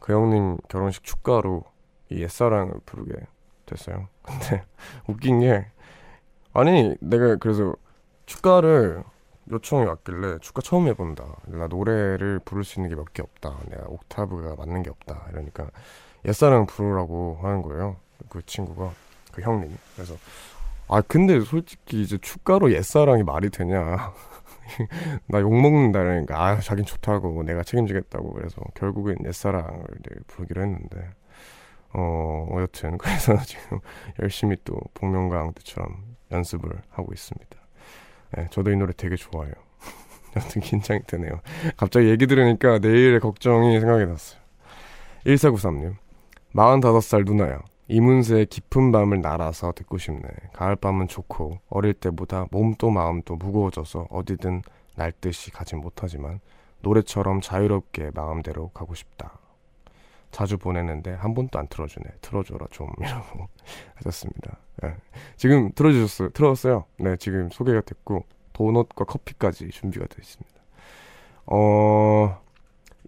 그 0.00 0.12
형님 0.12 0.58
결혼식 0.68 1.04
축가로 1.04 1.62
이 2.10 2.22
옛사랑을 2.22 2.74
부르게 2.86 3.12
됐어요. 3.66 4.08
근데 4.22 4.64
웃긴 5.08 5.40
게 5.40 5.66
아니 6.52 6.94
내가 7.00 7.36
그래서 7.36 7.74
축가를 8.26 9.02
요청이 9.50 9.84
왔길래 9.86 10.38
축가 10.40 10.60
처음 10.62 10.88
해본다. 10.88 11.24
나 11.46 11.66
노래를 11.68 12.40
부를 12.44 12.64
수 12.64 12.80
있는 12.80 12.90
게 12.90 12.96
몇 12.96 13.12
개 13.12 13.22
없다. 13.22 13.56
내가 13.70 13.84
옥타브가 13.88 14.56
맞는 14.56 14.82
게 14.82 14.90
없다. 14.90 15.26
이러니까 15.32 15.68
옛사랑 16.24 16.66
부르라고 16.66 17.38
하는 17.42 17.62
거예요. 17.62 17.96
그 18.28 18.44
친구가 18.44 18.90
그 19.32 19.42
형님이. 19.42 19.74
그래서 19.94 20.14
아 20.88 21.00
근데 21.02 21.40
솔직히 21.40 22.02
이제 22.02 22.18
축가로 22.18 22.72
옛사랑이 22.72 23.22
말이 23.22 23.50
되냐. 23.50 24.12
나 25.28 25.40
욕먹는다 25.40 26.00
그러니까 26.00 26.44
아 26.44 26.60
자긴 26.60 26.84
좋다고 26.84 27.42
내가 27.44 27.62
책임지겠다고 27.62 28.32
그래서 28.32 28.60
결국엔 28.74 29.18
옛사랑을 29.24 29.84
부르기로 30.26 30.62
했는데 30.62 31.10
어, 31.98 32.46
여튼 32.60 32.98
그래서 32.98 33.36
지금 33.38 33.80
열심히 34.20 34.56
또 34.64 34.78
복면가왕 34.92 35.54
때처럼 35.54 36.16
연습을 36.30 36.70
하고 36.90 37.12
있습니다. 37.12 37.56
네, 38.36 38.46
저도 38.50 38.70
이 38.70 38.76
노래 38.76 38.92
되게 38.94 39.16
좋아해요. 39.16 39.54
여튼 40.36 40.60
긴장이 40.60 41.00
되네요. 41.06 41.40
갑자기 41.76 42.08
얘기 42.08 42.26
들으니까 42.26 42.78
내일의 42.78 43.20
걱정이 43.20 43.80
생각이 43.80 44.04
났어요. 44.04 44.40
1493님, 45.24 45.94
45살 46.54 47.24
누나야. 47.24 47.60
이문세의 47.88 48.46
깊은 48.46 48.90
밤을 48.92 49.22
날아서 49.22 49.72
듣고 49.72 49.96
싶네. 49.96 50.28
가을밤은 50.52 51.08
좋고 51.08 51.60
어릴 51.68 51.94
때보다 51.94 52.46
몸도 52.50 52.90
마음도 52.90 53.36
무거워져서 53.36 54.08
어디든 54.10 54.62
날 54.96 55.12
듯이 55.12 55.50
가진 55.52 55.78
못하지만 55.80 56.40
노래처럼 56.80 57.40
자유롭게 57.40 58.10
마음대로 58.12 58.68
가고 58.70 58.94
싶다. 58.94 59.38
자주 60.36 60.58
보내는데 60.58 61.14
한 61.14 61.32
번도 61.32 61.58
안 61.58 61.66
틀어주네. 61.66 62.04
틀어줘라 62.20 62.66
좀 62.70 62.90
이러고 63.00 63.48
하셨습니다. 63.94 64.58
네. 64.82 64.94
지금 65.38 65.72
틀어주셨어요. 65.74 66.28
틀었어요. 66.28 66.84
네, 66.98 67.16
지금 67.16 67.48
소개가 67.48 67.80
됐고 67.80 68.26
도넛과 68.52 69.06
커피까지 69.06 69.70
준비가 69.70 70.04
되어 70.04 70.18
있습니다. 70.20 70.60
어, 71.46 72.38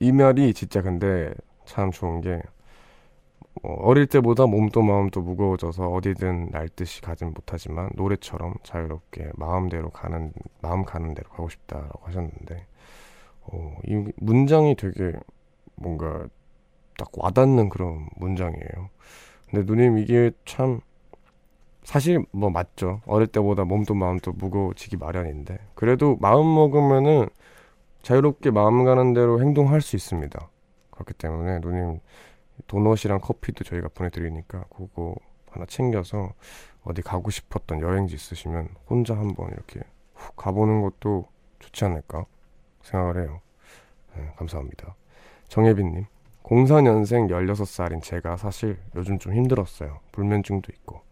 이 0.00 0.10
말이 0.10 0.54
진짜 0.54 0.80
근데 0.80 1.34
참 1.66 1.90
좋은 1.90 2.22
게 2.22 2.40
어, 3.62 3.74
어릴 3.74 4.06
때보다 4.06 4.46
몸도 4.46 4.80
마음도 4.80 5.20
무거워져서 5.20 5.86
어디든 5.86 6.48
날 6.52 6.70
듯이 6.70 7.02
가진 7.02 7.34
못하지만 7.34 7.90
노래처럼 7.94 8.54
자유롭게 8.62 9.32
마음대로 9.34 9.90
가는 9.90 10.32
마음 10.62 10.82
가는 10.82 11.12
대로 11.12 11.28
가고 11.28 11.50
싶다라고 11.50 12.06
하셨는데 12.06 12.64
어, 13.42 13.76
이 13.84 14.02
문장이 14.16 14.76
되게 14.76 15.12
뭔가 15.74 16.26
딱 16.98 17.08
와닿는 17.14 17.70
그런 17.70 18.06
문장이에요. 18.16 18.90
근데 19.50 19.64
누님 19.64 19.96
이게 19.96 20.32
참 20.44 20.80
사실 21.82 22.22
뭐 22.32 22.50
맞죠. 22.50 23.00
어릴 23.06 23.28
때보다 23.28 23.64
몸도 23.64 23.94
마음도 23.94 24.32
무거워지기 24.32 24.98
마련인데 24.98 25.58
그래도 25.74 26.18
마음 26.20 26.54
먹으면은 26.54 27.28
자유롭게 28.02 28.50
마음 28.50 28.84
가는 28.84 29.14
대로 29.14 29.40
행동할 29.40 29.80
수 29.80 29.96
있습니다. 29.96 30.50
그렇기 30.90 31.14
때문에 31.14 31.60
누님 31.60 32.00
도넛이랑 32.66 33.20
커피도 33.20 33.64
저희가 33.64 33.88
보내드리니까 33.94 34.64
그거 34.76 35.14
하나 35.50 35.64
챙겨서 35.66 36.34
어디 36.82 37.00
가고 37.00 37.30
싶었던 37.30 37.80
여행지 37.80 38.16
있으시면 38.16 38.68
혼자 38.88 39.16
한번 39.16 39.48
이렇게 39.50 39.80
훅 40.14 40.36
가보는 40.36 40.82
것도 40.82 41.28
좋지 41.60 41.84
않을까 41.84 42.26
생각을 42.82 43.22
해요. 43.22 43.40
네, 44.16 44.30
감사합니다. 44.36 44.94
정혜빈님 45.48 46.06
04년생 46.44 47.28
16살인 47.28 48.02
제가 48.02 48.36
사실 48.36 48.78
요즘 48.94 49.18
좀 49.18 49.34
힘들었어요. 49.34 50.00
불면증도 50.12 50.72
있고. 50.72 51.02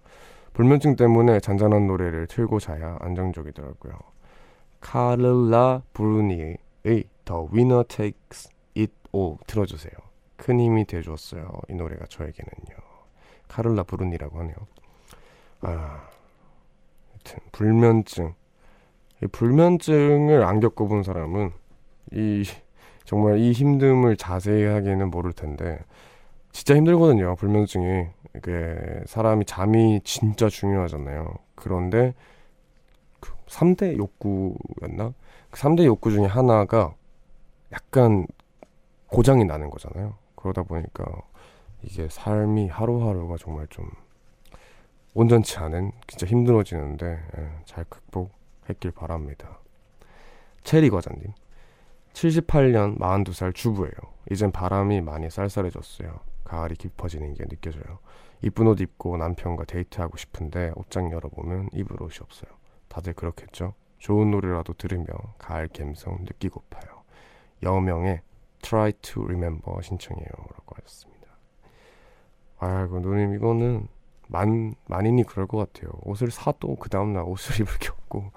불면증 0.55 0.97
때문에 0.97 1.41
잔잔한 1.41 1.87
노래를 1.87 2.27
틀고 2.27 2.61
자야 2.61 2.97
안정적이더라고요. 3.01 3.93
카를라 4.81 5.83
브루니의 5.93 6.57
The 6.83 7.47
Winner 7.53 7.85
Takes 7.85 8.49
It 8.77 8.93
All 9.15 9.37
틀어주세요. 9.47 9.93
큰 10.37 10.61
힘이 10.61 10.87
돼주었어요. 10.87 11.51
이 11.69 11.75
노래가 11.75 12.07
저에게는요. 12.07 12.77
카를라 13.49 13.83
브루니라고 13.83 14.39
하네요. 14.41 14.55
아, 15.61 16.09
하여튼 17.11 17.39
불면증. 17.53 18.35
이 19.23 19.27
불면증을 19.27 20.45
안 20.45 20.61
겪어본 20.61 21.03
사람은 21.03 21.53
이 22.13 22.45
정말 23.07 23.39
이 23.39 23.53
힘듦을 23.53 24.19
자세히 24.19 24.65
하기에는 24.65 25.11
모를 25.11 25.33
텐데 25.33 25.79
진짜 26.51 26.75
힘들거든요. 26.75 27.37
불면증이 27.37 28.07
이게 28.37 28.77
사람이 29.07 29.45
잠이 29.45 30.01
진짜 30.03 30.49
중요하잖아요. 30.49 31.33
그런데 31.55 32.15
그 33.21 33.33
3대 33.47 33.97
욕구였나? 33.97 35.15
그 35.51 35.61
3대 35.61 35.85
욕구 35.85 36.11
중에 36.11 36.27
하나가 36.27 36.95
약간 37.73 38.27
고장이 39.07 39.45
나는 39.45 39.71
거잖아요. 39.71 40.15
그러다 40.35 40.65
보니까 40.65 41.05
이게 41.83 42.09
삶이 42.11 42.69
하루하루가 42.69 43.37
정말 43.39 43.69
좀 43.69 43.89
온전치 45.15 45.59
않은 45.59 45.93
진짜 46.09 46.27
힘들어지는데 46.27 47.07
예, 47.39 47.51
잘 47.67 47.85
극복했길 47.85 48.91
바랍니다. 48.91 49.61
체리 50.65 50.91
과장님 50.91 51.33
78년 52.17 52.99
42살 52.99 53.55
주부예요. 53.55 53.93
이젠 54.31 54.51
바람이 54.51 55.03
많이 55.03 55.29
쌀쌀해졌어요. 55.29 56.19
가을이 56.45 56.75
깊어지는 56.77 57.35
게 57.35 57.45
느껴져요. 57.45 57.99
이쁜 58.41 58.67
옷 58.69 58.81
입고 58.81 59.19
남편과 59.19 59.65
데이트하고 59.65 60.17
싶은데 60.17 60.73
옷장 60.77 61.13
열어보면 61.13 61.71
입을 61.75 62.03
옷이 62.03 62.19
없어요. 62.23 62.51
다들 62.89 63.13
그렇겠죠? 63.13 63.75
좋은 63.99 64.31
노래라도 64.31 64.73
들으며 64.73 65.05
가을 65.37 65.69
감성 65.69 66.19
느끼고파요. 66.23 67.03
여명의 67.63 68.23
Try 68.63 68.93
to 69.03 69.25
Remember 69.25 69.83
신청해요 69.83 70.27
라고 70.27 70.75
하셨습니다. 70.77 71.27
아이고 72.59 73.01
누님 73.01 73.35
이거는 73.35 73.89
만, 74.29 74.75
만인이 74.87 75.25
그럴 75.25 75.47
것 75.47 75.59
같아요. 75.59 75.91
옷을 76.03 76.31
사도 76.31 76.77
그 76.77 76.89
다음날 76.89 77.25
옷을 77.25 77.61
입을 77.61 77.79
게 77.79 77.91
없고 77.91 78.33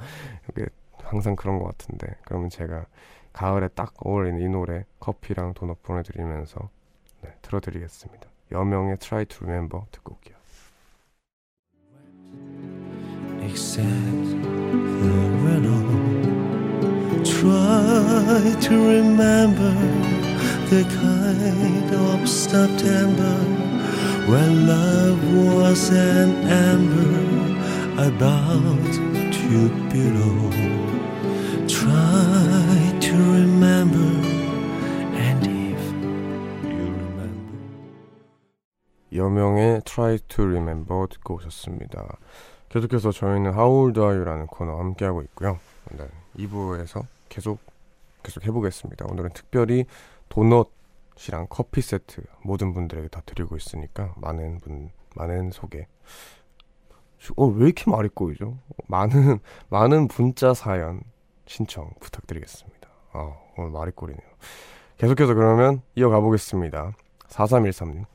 이게 0.51 0.65
항상 1.01 1.37
그런 1.37 1.59
것 1.59 1.65
같은데 1.65 2.07
그러면 2.25 2.49
제가 2.49 2.85
가을에 3.33 3.67
딱 3.69 3.93
어울리는 3.99 4.39
이 4.41 4.49
노래 4.49 4.85
커피랑 4.99 5.53
도넛 5.53 5.81
보내드리면서 5.83 6.69
네, 7.21 7.33
들어드리겠습니다. 7.41 8.27
여명의 8.51 8.97
Try 8.97 9.25
to 9.25 9.45
Remember 9.45 9.85
듣고 9.91 10.15
올게요. 10.15 10.37
When 24.29 24.67
love 24.67 25.33
was 25.33 25.89
an 25.89 26.45
ember 26.47 27.09
about 27.97 28.93
to 29.33 29.69
below. 29.89 30.88
여명의 39.19 39.81
Try 39.83 40.17
to 40.27 40.45
Remember 40.45 41.07
듣고 41.09 41.35
오셨습니다. 41.35 42.17
계속해서 42.69 43.11
저희는 43.11 43.53
How 43.53 43.69
Old 43.69 43.99
Are 43.99 44.15
You라는 44.15 44.47
코너 44.47 44.77
함께하고 44.79 45.21
있고요. 45.23 45.59
네, 45.91 46.07
2부에서 46.37 47.05
계속 47.27 47.59
계속 48.23 48.45
해보겠습니다. 48.45 49.05
오늘은 49.09 49.31
특별히 49.33 49.85
도넛이랑 50.29 51.47
커피 51.49 51.81
세트 51.81 52.21
모든 52.43 52.73
분들에게 52.73 53.09
다 53.09 53.21
드리고 53.25 53.57
있으니까 53.57 54.13
많은 54.17 54.59
분 54.59 54.91
많은 55.15 55.51
소개. 55.51 55.87
어, 57.35 57.45
왜 57.45 57.65
이렇게 57.65 57.89
말이 57.91 58.09
꼬이죠? 58.09 58.57
많은 58.87 59.39
많은 59.69 60.07
문자 60.15 60.53
사연 60.53 61.01
신청 61.45 61.91
부탁드리겠습니다. 61.99 62.89
아, 63.13 63.35
오늘 63.59 63.71
말이 63.71 63.91
꼬리네요. 63.91 64.27
계속해서 64.97 65.33
그러면 65.33 65.81
이어가 65.95 66.19
보겠습니다. 66.19 66.93
4313님. 67.27 68.05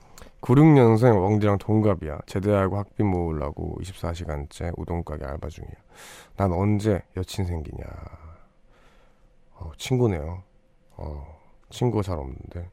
96년생 0.41 1.23
왕디랑 1.23 1.59
동갑이야. 1.59 2.21
제대하고 2.27 2.77
학비 2.77 3.03
모으려고 3.03 3.79
24시간째 3.81 4.75
우동가게 4.77 5.25
알바 5.25 5.49
중이야. 5.49 5.73
난 6.37 6.53
언제 6.53 7.03
여친 7.17 7.47
생기냐. 7.47 7.85
어, 9.55 9.73
친구네요. 9.79 10.43
어, 10.97 11.41
친구가 11.71 12.03
잘 12.03 12.19
없는데. 12.19 12.69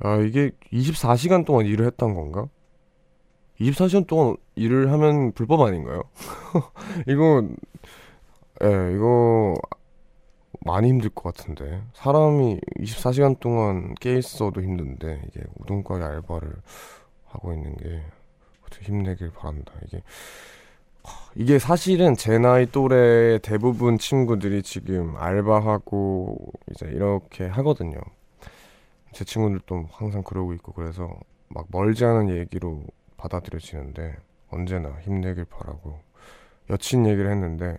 아, 0.00 0.16
이게 0.16 0.50
24시간 0.72 1.46
동안 1.46 1.64
일을 1.66 1.86
했던 1.86 2.14
건가? 2.14 2.46
24시간 3.60 4.06
동안 4.06 4.36
일을 4.54 4.92
하면 4.92 5.32
불법 5.32 5.62
아닌가요? 5.62 6.02
이거, 7.08 7.42
예, 8.62 8.94
이거 8.94 9.54
많이 10.60 10.88
힘들 10.88 11.10
것 11.10 11.34
같은데. 11.34 11.82
사람이 11.94 12.60
24시간 12.78 13.38
동안 13.40 13.94
깨 14.00 14.16
있어도 14.16 14.62
힘든데, 14.62 15.22
이게 15.28 15.42
우동가게 15.58 16.04
알바를 16.04 16.52
하고 17.26 17.52
있는 17.52 17.76
게, 17.76 18.02
어떻게 18.66 18.86
힘내길 18.86 19.30
바란다. 19.30 19.72
이게, 19.86 20.02
이게 21.34 21.58
사실은 21.58 22.14
제 22.14 22.38
나이 22.38 22.66
또래 22.66 23.38
대부분 23.38 23.98
친구들이 23.98 24.62
지금 24.62 25.16
알바하고 25.16 26.36
이제 26.70 26.86
이렇게 26.86 27.46
하거든요. 27.46 28.00
제 29.12 29.24
친구들도 29.24 29.88
항상 29.90 30.22
그러고 30.22 30.52
있고 30.54 30.72
그래서 30.72 31.08
막 31.48 31.66
멀지 31.70 32.04
않은 32.04 32.28
얘기로 32.30 32.82
받아들여지는데 33.16 34.16
언제나 34.50 34.98
힘내길 35.00 35.46
바라고 35.46 35.98
여친 36.70 37.06
얘기를 37.06 37.30
했는데 37.30 37.78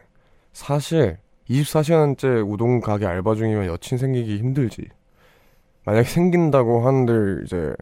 사실 0.53 1.17
24시간째 1.49 2.47
우동 2.47 2.79
가게 2.79 3.05
알바 3.05 3.35
중이면 3.35 3.65
여친 3.65 3.97
생기기 3.97 4.37
힘들지. 4.37 4.87
만약에 5.83 6.07
생긴다고 6.07 6.85
한들 6.85 7.43
이제 7.45 7.73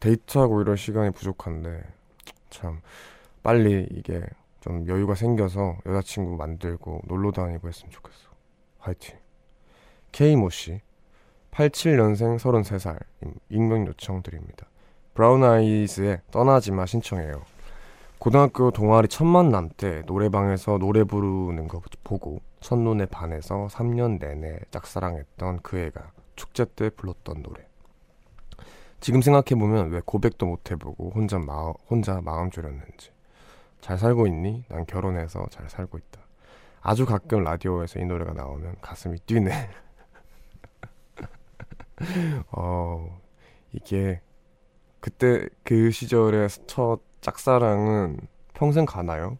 데이트하고 0.00 0.60
이럴 0.60 0.76
시간이 0.76 1.12
부족한데 1.12 1.84
참 2.50 2.80
빨리 3.42 3.86
이게 3.92 4.20
좀 4.60 4.86
여유가 4.88 5.14
생겨서 5.14 5.78
여자친구 5.86 6.36
만들고 6.36 7.02
놀러 7.06 7.30
다니고 7.30 7.68
했으면 7.68 7.92
좋겠어. 7.92 8.30
화이팅. 8.78 9.16
K모 10.10 10.50
씨. 10.50 10.80
87년생 11.52 12.38
33살. 12.38 12.98
익명 13.50 13.86
요청 13.86 14.22
드립니다. 14.22 14.66
브라운 15.14 15.44
아이즈의 15.44 16.22
떠나지 16.32 16.72
마 16.72 16.86
신청해요. 16.86 17.42
고등학교 18.18 18.70
동아리 18.70 19.06
첫 19.06 19.24
만남 19.24 19.68
때 19.76 20.02
노래방에서 20.06 20.78
노래 20.78 21.04
부르는 21.04 21.68
거 21.68 21.80
보고 22.02 22.40
첫눈에 22.64 23.04
반해서 23.04 23.66
3년 23.70 24.18
내내 24.18 24.58
짝사랑했던 24.70 25.60
그 25.62 25.78
애가 25.78 26.12
축제 26.34 26.64
때 26.64 26.88
불렀던 26.88 27.42
노래. 27.42 27.62
지금 29.00 29.20
생각해보면 29.20 29.90
왜 29.90 30.00
고백도 30.02 30.46
못 30.46 30.70
해보고 30.70 31.10
혼자, 31.10 31.38
마, 31.38 31.72
혼자 31.90 32.22
마음 32.22 32.50
졸였는지. 32.50 33.12
잘 33.82 33.98
살고 33.98 34.26
있니? 34.28 34.64
난 34.70 34.86
결혼해서 34.86 35.46
잘 35.50 35.68
살고 35.68 35.98
있다. 35.98 36.22
아주 36.80 37.04
가끔 37.04 37.44
라디오에서 37.44 38.00
이 38.00 38.06
노래가 38.06 38.32
나오면 38.32 38.76
가슴이 38.80 39.18
뛰네. 39.26 39.52
어, 42.50 43.20
이게 43.72 44.22
그때 45.00 45.50
그 45.64 45.90
시절의 45.90 46.48
첫 46.66 47.00
짝사랑은 47.20 48.20
평생 48.54 48.86
가나요? 48.86 49.36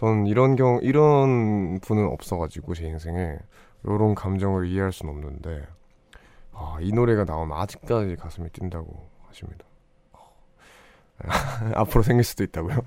저는 0.00 0.26
이런 0.26 0.56
경 0.56 0.78
이런 0.80 1.78
분은 1.80 2.06
없어가지고 2.06 2.72
제 2.72 2.86
인생에 2.86 3.36
이런 3.84 4.14
감정을 4.14 4.66
이해할 4.66 4.92
수는 4.92 5.12
없는데 5.12 5.66
아, 6.54 6.78
이 6.80 6.90
노래가 6.90 7.24
나오면 7.24 7.58
아직까지 7.58 8.16
가슴이 8.16 8.48
뛴다고 8.48 9.06
하십니다. 9.28 9.66
앞으로 11.76 12.02
생길 12.02 12.24
수도 12.24 12.44
있다고요? 12.44 12.78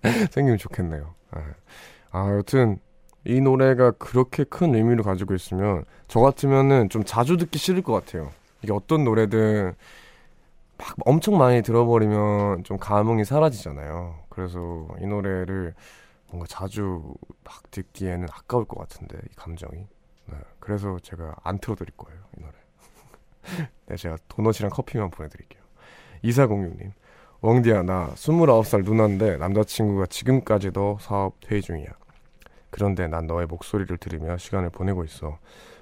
생기면 0.32 0.56
좋겠네요. 0.56 1.14
네. 1.34 1.42
아, 2.10 2.34
여튼 2.34 2.78
이 3.26 3.38
노래가 3.42 3.90
그렇게 3.90 4.44
큰 4.44 4.74
의미를 4.74 5.04
가지고 5.04 5.34
있으면 5.34 5.84
저 6.08 6.20
같으면은 6.20 6.88
좀 6.88 7.04
자주 7.04 7.36
듣기 7.36 7.58
싫을 7.58 7.82
것 7.82 7.92
같아요. 7.92 8.30
이게 8.62 8.72
어떤 8.72 9.04
노래든 9.04 9.74
막 10.78 10.96
엄청 11.04 11.36
많이 11.36 11.60
들어버리면 11.60 12.64
좀 12.64 12.78
감흥이 12.78 13.26
사라지잖아요. 13.26 14.20
그래서 14.30 14.88
이 15.02 15.06
노래를 15.06 15.74
뭔가 16.30 16.46
자주 16.46 17.14
막 17.44 17.70
듣기에는 17.70 18.28
아까울 18.30 18.64
것 18.64 18.78
같은데 18.78 19.18
이 19.30 19.34
감정이. 19.34 19.86
네, 20.26 20.36
그래서 20.60 20.98
제가 21.00 21.34
안 21.42 21.58
틀어드릴 21.58 21.92
거예요 21.96 22.20
이 22.38 22.40
노래. 22.40 22.52
네, 23.86 23.96
제가 23.96 24.16
도넛이랑 24.28 24.70
커피만 24.70 25.10
보내드릴게요. 25.10 25.62
2406님. 26.24 26.92
왕디야 27.42 27.82
나 27.82 28.10
29살 28.14 28.84
누나인데 28.84 29.38
남자친구가 29.38 30.06
지금까지도 30.06 30.98
사업 31.00 31.36
회의 31.50 31.62
중이야. 31.62 31.88
그런데 32.70 33.08
난 33.08 33.26
너의 33.26 33.46
목소리를 33.46 33.96
들으며 33.96 34.36
시간을 34.36 34.70
보내고 34.70 35.04
있어. 35.04 35.38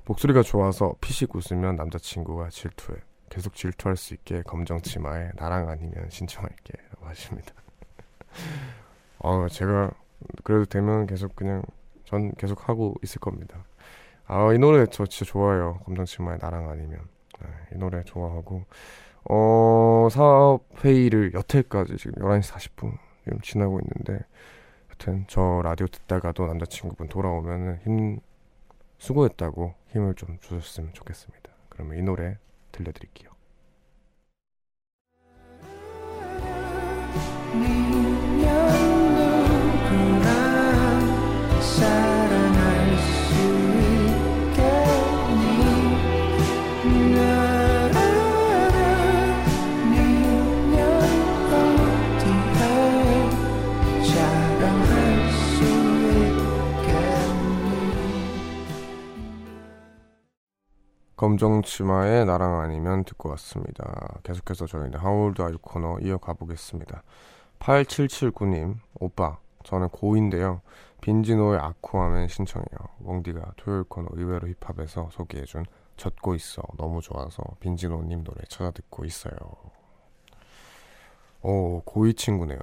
목소리가 0.07 0.43
좋아서 0.43 0.95
피식 1.01 1.35
웃으면 1.35 1.77
남자친구가 1.77 2.49
질투해. 2.49 2.99
계속 3.29 3.55
질투할 3.55 3.97
수 3.97 4.15
있게 4.15 4.43
검정 4.43 4.81
치마에 4.81 5.31
나랑 5.35 5.69
아니면 5.69 6.09
신청할게 6.09 6.73
라고 6.93 7.07
하십니다. 7.07 7.53
어, 9.19 9.49
제가 9.51 9.91
그래도 10.45 10.65
되면 10.65 11.07
계속 11.07 11.37
그냥 11.37 11.63
전 12.05 12.33
계속 12.33 12.69
하고 12.69 12.95
있을 13.03 13.21
겁니다. 13.21 13.65
아, 14.27 14.53
이 14.53 14.59
노래 14.59 14.87
저 14.87 15.07
진짜 15.07 15.31
좋아요. 15.31 15.81
검정 15.85 16.05
치마에 16.05 16.39
나랑 16.41 16.69
아니면. 16.71 17.01
네, 17.41 17.49
이 17.75 17.79
노래 17.79 18.03
좋아하고 18.03 18.65
어, 19.25 20.09
사업 20.11 20.65
회의를 20.85 21.33
여태까지 21.35 21.97
지금 21.97 22.15
11시 22.23 22.53
40분 22.53 22.99
지금 23.25 23.41
지나고 23.41 23.81
있는데 23.81 24.25
여튼 24.91 25.25
저 25.29 25.61
라디오 25.63 25.87
듣다가도 25.87 26.47
남자친구분 26.47 27.09
돌아오면은 27.09 27.79
힘 27.85 28.21
수고했다고 28.99 29.75
힘을 29.93 30.15
좀 30.15 30.39
주셨으면 30.41 30.93
좋겠습니다. 30.93 31.51
그러면 31.69 31.99
이 31.99 32.03
노래 32.03 32.39
들려드릴게요. 32.73 33.31
검정 61.19 61.63
치마에 61.63 62.25
나랑 62.25 62.61
아니면 62.61 63.03
듣고 63.03 63.31
왔습니다. 63.31 64.21
계속해서 64.23 64.67
저희는 64.67 65.01
하울드 65.01 65.43
아유 65.43 65.59
코너 65.61 65.99
이어가 65.99 66.33
보겠습니다. 66.33 67.03
8779님, 67.59 68.77
오빠, 69.01 69.37
저는 69.65 69.89
고2인데요. 69.89 70.61
빈지노의 71.01 71.59
아쿠아맨 71.59 72.29
신청해요. 72.29 72.79
웡디가 73.03 73.55
토요일 73.57 73.83
코너 73.89 74.07
의외로 74.13 74.47
힙합에서 74.47 75.09
소개해준 75.11 75.65
젖고 75.97 76.37
있어. 76.37 76.63
너무 76.77 77.01
좋아서 77.01 77.43
빈지노님 77.59 78.23
노래 78.23 78.41
찾아 78.49 78.71
듣고 78.71 79.05
있어요. 79.05 79.35
오, 81.43 81.83
고2 81.83 82.17
친구네요. 82.17 82.61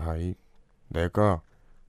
야, 0.00 0.16
이, 0.16 0.34
내가 0.88 1.42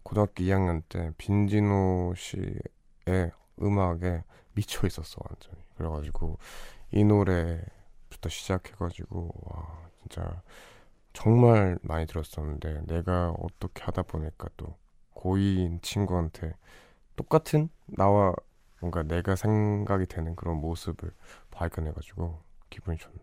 고등학교 0.04 0.44
2학년 0.44 0.84
때 0.90 1.12
빈지노 1.18 2.14
씨의 2.18 3.32
음악에 3.62 4.24
미쳐 4.54 4.88
있었어, 4.88 5.22
완전히. 5.28 5.58
그래가지고 5.76 6.38
이 6.92 7.04
노래부터 7.04 8.30
시작해가지고 8.30 9.32
와 9.44 9.90
진짜 10.02 10.42
정말 11.14 11.78
많이 11.82 12.06
들었었는데 12.06 12.86
내가 12.88 13.32
어떻게 13.32 13.84
하다 13.84 14.04
보니까 14.04 14.50
또 14.58 14.76
고이인 15.14 15.82
친구한테 15.82 16.56
똑같은 17.16 17.70
나와 17.86 18.34
뭔가 18.80 19.04
내가 19.04 19.36
생각이 19.36 20.08
되는 20.08 20.36
그런 20.36 20.58
모습을 20.58 21.12
발견해가지고 21.52 22.42
기분이 22.70 22.98
좋네. 22.98 23.20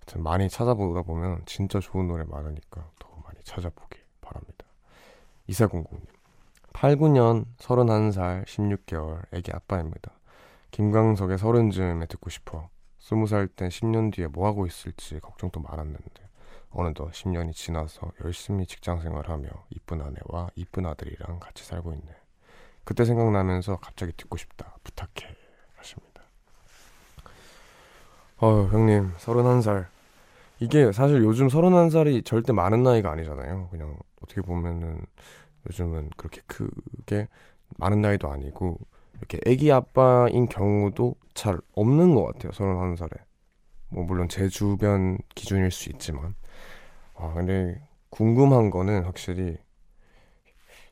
하여튼 0.00 0.22
많이 0.22 0.48
찾아보다 0.48 1.02
보면 1.02 1.42
진짜 1.46 1.78
좋은 1.80 2.08
노래 2.08 2.24
많으니까 2.24 2.90
더 2.98 3.08
많이 3.24 3.38
찾아보길 3.44 4.02
바랍니다. 4.20 4.66
2400님. 5.48 6.00
89년 6.72 7.46
31살 7.58 8.44
16개월 8.44 9.22
애기 9.32 9.52
아빠입니다. 9.52 10.12
김광석의 10.74 11.38
서른 11.38 11.70
즈음에 11.70 12.04
듣고 12.06 12.30
싶어. 12.30 12.68
20살 12.98 13.54
땐 13.54 13.68
10년 13.68 14.12
뒤에 14.12 14.26
뭐 14.26 14.48
하고 14.48 14.66
있을지 14.66 15.20
걱정도 15.20 15.60
많았는데 15.60 16.28
어느덧 16.70 17.12
10년이 17.12 17.52
지나서 17.52 18.10
열심히 18.24 18.66
직장 18.66 19.00
생활하며 19.00 19.48
이쁜 19.70 20.00
아내와 20.00 20.48
이쁜 20.56 20.84
아들이랑 20.84 21.38
같이 21.38 21.64
살고 21.64 21.92
있네. 21.92 22.12
그때 22.82 23.04
생각나면서 23.04 23.76
갑자기 23.76 24.12
듣고 24.16 24.36
싶다. 24.36 24.76
부탁해. 24.82 25.36
하십니다. 25.76 26.22
어 28.38 28.64
형님 28.72 29.12
31살 29.14 29.86
이게 30.58 30.90
사실 30.90 31.22
요즘 31.22 31.46
31살이 31.46 32.24
절대 32.24 32.52
많은 32.52 32.82
나이가 32.82 33.12
아니잖아요. 33.12 33.68
그냥 33.70 33.96
어떻게 34.20 34.40
보면은 34.40 35.06
요즘은 35.68 36.10
그렇게 36.16 36.40
크게 36.48 37.28
많은 37.78 38.00
나이도 38.00 38.28
아니고 38.28 38.80
이렇게 39.24 39.38
애기 39.46 39.72
아빠인 39.72 40.48
경우도 40.48 41.16
잘 41.32 41.58
없는 41.72 42.14
것 42.14 42.24
같아요. 42.26 42.52
31살에. 42.52 43.18
뭐 43.88 44.04
물론 44.04 44.28
제 44.28 44.48
주변 44.48 45.18
기준일 45.34 45.70
수 45.70 45.88
있지만 45.90 46.34
아 47.14 47.32
근데 47.32 47.80
궁금한 48.10 48.70
거는 48.70 49.04
확실히 49.04 49.56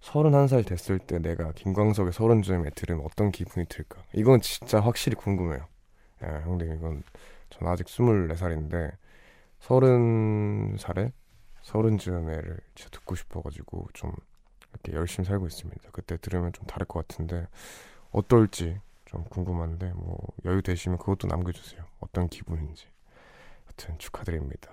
31살 0.01 0.67
됐을 0.67 0.99
때 0.99 1.19
내가 1.19 1.53
김광석의 1.53 2.13
서른쯤에 2.13 2.71
들으면 2.71 3.05
어떤 3.05 3.31
기분이 3.31 3.67
들까? 3.67 4.03
이건 4.15 4.41
진짜 4.41 4.81
확실히 4.81 5.17
궁금해요. 5.17 5.67
예, 6.25 6.27
형님 6.45 6.75
이건 6.75 7.03
전 7.51 7.69
아직 7.69 7.87
24살인데 7.87 8.93
30살에 9.61 11.13
서른쯤에를 11.63 12.59
진짜 12.75 12.91
듣고 12.91 13.15
싶어가지고 13.15 13.89
좀 13.93 14.13
이렇게 14.73 14.93
열심히 14.93 15.27
살고 15.27 15.47
있습니다. 15.47 15.91
그때 15.93 16.17
들으면 16.17 16.53
좀 16.53 16.67
다를 16.67 16.87
것 16.87 17.07
같은데 17.07 17.47
어떨지 18.13 18.81
좀 19.05 19.25
궁금한데 19.25 19.93
뭐 19.95 20.19
여유 20.45 20.63
되시면 20.63 20.99
그것도 20.99 21.27
남겨주세요. 21.29 21.83
어떤 22.01 22.29
기분인지. 22.29 22.87
하여튼 23.65 23.99
축하드립니다. 23.99 24.71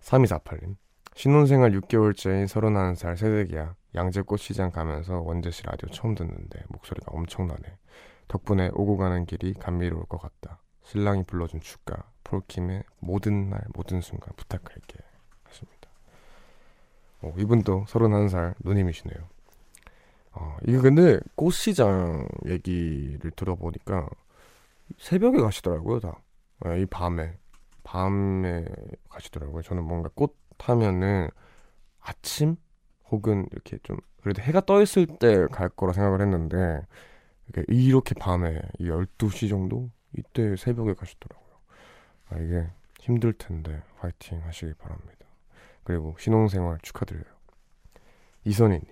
3248님 0.00 0.76
신혼생활 1.14 1.72
6개월째인 1.72 2.46
31살 2.46 3.16
새댁이야. 3.16 3.74
양재꽃 3.94 4.38
시장 4.38 4.70
가면서 4.70 5.20
원재 5.20 5.50
씨 5.50 5.64
라디오 5.64 5.88
처음 5.90 6.14
듣는데 6.14 6.62
목소리가 6.68 7.12
엄청나네. 7.12 7.76
덕분에 8.28 8.70
오고 8.72 8.96
가는 8.96 9.26
길이 9.26 9.52
감미로울 9.54 10.06
것 10.06 10.20
같다. 10.20 10.62
신랑이 10.84 11.24
불러준 11.24 11.60
축가 11.60 12.04
폴킴의 12.24 12.84
모든 13.00 13.50
날 13.50 13.60
모든 13.74 14.00
순간 14.00 14.32
부탁할게 14.36 14.98
하십니다. 15.44 15.90
어, 17.22 17.34
이분도 17.36 17.84
31살 17.86 18.54
누님이시네요. 18.64 19.28
어, 20.32 20.56
이게 20.66 20.78
근데 20.78 21.18
꽃시장 21.34 22.26
얘기를 22.46 23.30
들어보니까 23.32 24.08
새벽에 24.98 25.38
가시더라고요 25.40 26.00
다. 26.00 26.20
어, 26.64 26.74
이 26.76 26.86
밤에 26.86 27.36
밤에 27.84 28.64
가시더라고요. 29.08 29.62
저는 29.62 29.84
뭔가 29.84 30.10
꽃 30.14 30.36
하면은 30.58 31.28
아침 32.00 32.56
혹은 33.10 33.46
이렇게 33.52 33.78
좀 33.82 33.96
그래도 34.22 34.42
해가 34.42 34.60
떠 34.66 34.82
있을 34.82 35.06
때 35.06 35.46
갈 35.48 35.68
거라 35.70 35.92
생각을 35.92 36.20
했는데 36.20 36.86
이렇게 37.68 38.14
밤에 38.14 38.60
12시 38.80 39.48
정도 39.48 39.90
이때 40.16 40.56
새벽에 40.56 40.94
가시더라고요. 40.94 41.50
아, 42.30 42.38
이게 42.38 42.68
힘들 43.00 43.32
텐데 43.32 43.82
화이팅 43.98 44.42
하시길 44.44 44.74
바랍니다. 44.74 45.26
그리고 45.84 46.14
신혼생활 46.18 46.78
축하드려요. 46.82 47.24
이선희님 48.44 48.86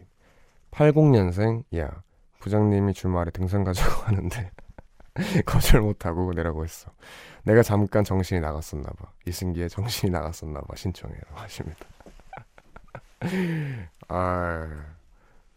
80년생 0.71 1.65
야 1.77 2.03
부장님이 2.41 2.95
주말에 2.95 3.31
등산 3.31 3.65
가자고 3.65 4.03
하는데 4.07 4.51
거절 5.47 5.81
못하고 5.81 6.33
내라고 6.33 6.65
했어. 6.65 6.91
내가 7.43 7.63
잠깐 7.63 8.05
정신이 8.05 8.41
나갔었나 8.41 8.89
봐. 8.91 9.11
이승기의 9.27 9.69
정신이 9.69 10.13
나갔었나 10.13 10.61
봐. 10.61 10.77
신청해요. 10.77 11.21
하십니다. 11.35 11.79
아 14.09 14.85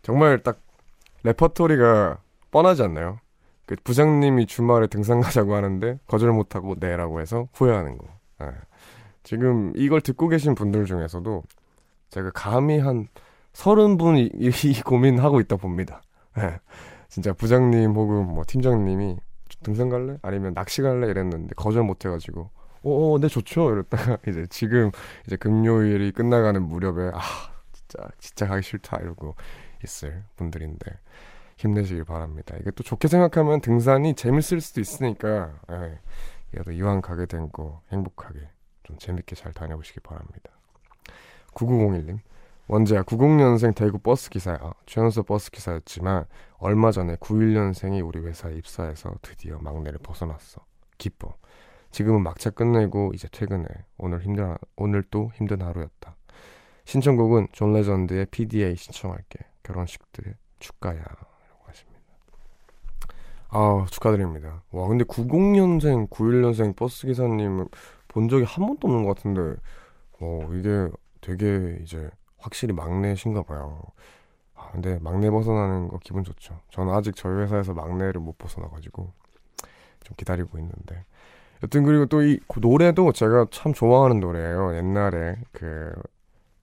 정말 0.02 0.40
딱 0.40 0.60
레퍼토리가 1.24 2.18
뻔하지 2.50 2.84
않나요? 2.84 3.20
그 3.68 3.76
부장님이 3.84 4.48
주말에 4.48 4.88
등산 4.88 5.22
가자고 5.22 5.56
하는데 5.56 6.00
거절 6.08 6.32
못하고 6.32 6.76
내라고 6.80 7.22
해서 7.22 7.48
후회하는 7.54 7.98
거. 7.98 8.08
네. 8.40 8.48
지금 9.24 9.72
이걸 9.76 10.02
듣고 10.02 10.28
계신 10.28 10.56
분들 10.56 10.86
중에서도 10.86 11.44
제가 12.10 12.32
감히 12.34 12.80
한 12.80 13.08
서른 13.54 13.98
분이 13.98 14.32
이 14.36 14.82
고민하고 14.82 15.40
있다 15.42 15.58
봅니다. 15.58 16.02
네. 16.36 16.60
진짜 17.10 17.34
부장님 17.34 17.92
혹은 17.92 18.26
뭐 18.28 18.44
팀장님이 18.48 19.18
등산 19.64 19.90
갈래? 19.90 20.18
아니면 20.22 20.54
낚시 20.54 20.82
갈래? 20.82 21.08
이랬는데 21.10 21.54
거절 21.56 21.84
못 21.84 22.06
해가지고 22.06 22.50
어, 22.84 23.14
어, 23.14 23.20
네 23.20 23.28
좋죠. 23.28 23.74
이랬다가 23.74 24.18
이제 24.28 24.48
지금 24.50 24.92
이제 25.28 25.36
금요일이 25.36 26.12
끝나가는 26.14 26.62
무렵에 26.62 27.12
아 27.14 27.20
진짜 27.74 28.08
진짜 28.18 28.48
가기 28.48 28.64
싫다 28.64 28.98
이러고 29.02 29.36
있을 29.84 30.24
분들인데 30.38 30.86
힘내시길 31.58 32.06
바랍니다. 32.06 32.56
이게 32.60 32.72
또 32.72 32.82
좋게 32.84 33.08
생각하면 33.08 33.62
등산이 33.62 34.16
재밌을 34.16 34.62
수도 34.62 34.80
있으니까 34.82 35.52
예, 35.70 36.00
그래도 36.52 36.72
이왕 36.72 37.02
가게 37.02 37.26
된 37.26 37.50
거 37.52 37.82
행복하게 37.92 38.40
좀 38.84 38.98
재밌게 38.98 39.36
잘 39.36 39.52
다녀보시기 39.54 40.00
바랍니다. 40.00 40.50
9901님 41.54 42.20
원재야 42.68 43.04
90년생 43.04 43.76
대구 43.76 44.00
버스 44.00 44.30
기사야. 44.30 44.74
최연소 44.86 45.24
버스 45.24 45.52
기사였지만 45.52 46.26
얼마 46.58 46.92
전에 46.92 47.16
91년생이 47.16 48.06
우리 48.06 48.20
회사에 48.20 48.54
입사해서 48.56 49.16
드디어 49.22 49.58
막내를 49.60 50.00
벗어났어. 50.00 50.64
기뻐. 50.98 51.36
지금은 51.92 52.24
막차 52.24 52.52
끝내고 52.52 53.12
이제 53.14 53.28
퇴근해. 53.32 53.68
오늘 53.98 54.22
힘든 54.22 54.56
오늘 54.78 55.04
또 55.12 55.32
힘든 55.36 55.62
하루였다. 55.62 56.16
신청곡은 56.86 57.50
존 57.52 57.74
레전드의 57.74 58.28
PDA 58.32 58.76
신청할게. 58.76 59.40
결혼식 59.64 60.02
때 60.14 60.36
축가야. 60.60 61.04
아, 63.54 63.86
축하드립니다. 63.92 64.64
와, 64.72 64.88
근데 64.88 65.04
90년생, 65.04 66.10
91년생 66.10 66.74
버스 66.74 67.06
기사님 67.06 67.68
본 68.08 68.30
적이 68.30 68.46
한 68.46 68.66
번도 68.66 68.88
없는 68.88 69.04
것 69.04 69.16
같은데, 69.16 69.60
어, 70.22 70.50
이게 70.54 70.88
되게 71.20 71.78
이제 71.84 72.10
확실히 72.42 72.74
막내신가 72.74 73.44
봐요. 73.44 73.82
아, 74.56 74.70
근데 74.72 75.00
막내 75.00 75.30
벗어나는 75.30 75.88
거 75.88 76.00
기분 76.00 76.24
좋죠. 76.24 76.60
저는 76.72 76.94
아직 76.94 77.16
저희 77.16 77.34
회사에서 77.42 77.74
막내를 77.74 78.20
못 78.22 78.38
벗어나가지고 78.38 79.12
좀 80.04 80.16
기다리고 80.18 80.58
있는데. 80.60 81.06
여튼 81.64 81.84
그리고 81.84 82.06
또 82.08 82.24
이 82.24 82.40
노래도 82.60 83.12
제가 83.12 83.48
참 83.52 83.74
좋아하는 83.74 84.20
노래예요. 84.20 84.76
옛날에 84.76 85.38
그, 85.52 85.94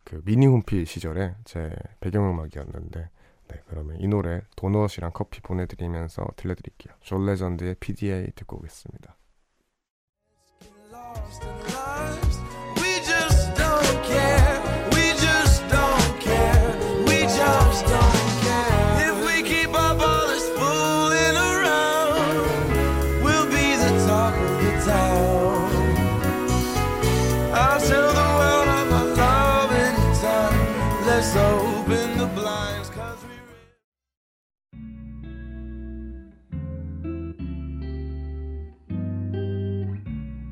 그 0.04 0.20
미니 0.24 0.46
홈피 0.46 0.84
시절에 0.84 1.34
제 1.44 1.70
배경음악이었는데 2.00 3.08
네, 3.48 3.60
그러면 3.68 3.96
이 4.00 4.08
노래 4.08 4.42
도넛이랑 4.56 5.12
커피 5.14 5.40
보내드리면서 5.40 6.26
들려드릴게요. 6.36 6.94
존 7.00 7.24
레전드의 7.26 7.76
PDA 7.80 8.30
듣고 8.34 8.58
오겠습니다. 8.58 9.16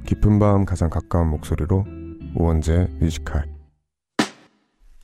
깊은 0.07 0.39
밤 0.39 0.65
가장 0.65 0.89
가까운 0.89 1.31
목소리로 1.31 1.85
우원재 2.37 2.87
뮤지컬 3.01 3.45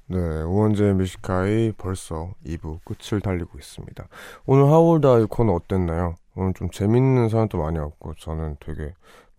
네, 0.06 0.16
우원재 0.42 0.92
뮤지컬이 0.92 1.72
벌써 1.76 2.32
2부 2.46 2.78
끝을 2.84 3.20
달리고 3.20 3.58
있습니다. 3.58 4.06
오늘 4.46 4.66
하울다이 4.66 5.24
코너 5.24 5.54
어땠나요? 5.54 6.14
오늘 6.36 6.54
좀 6.54 6.70
재밌는 6.70 7.30
사연도 7.30 7.58
많이 7.58 7.78
왔고 7.78 8.14
저는 8.14 8.58
되게 8.60 8.94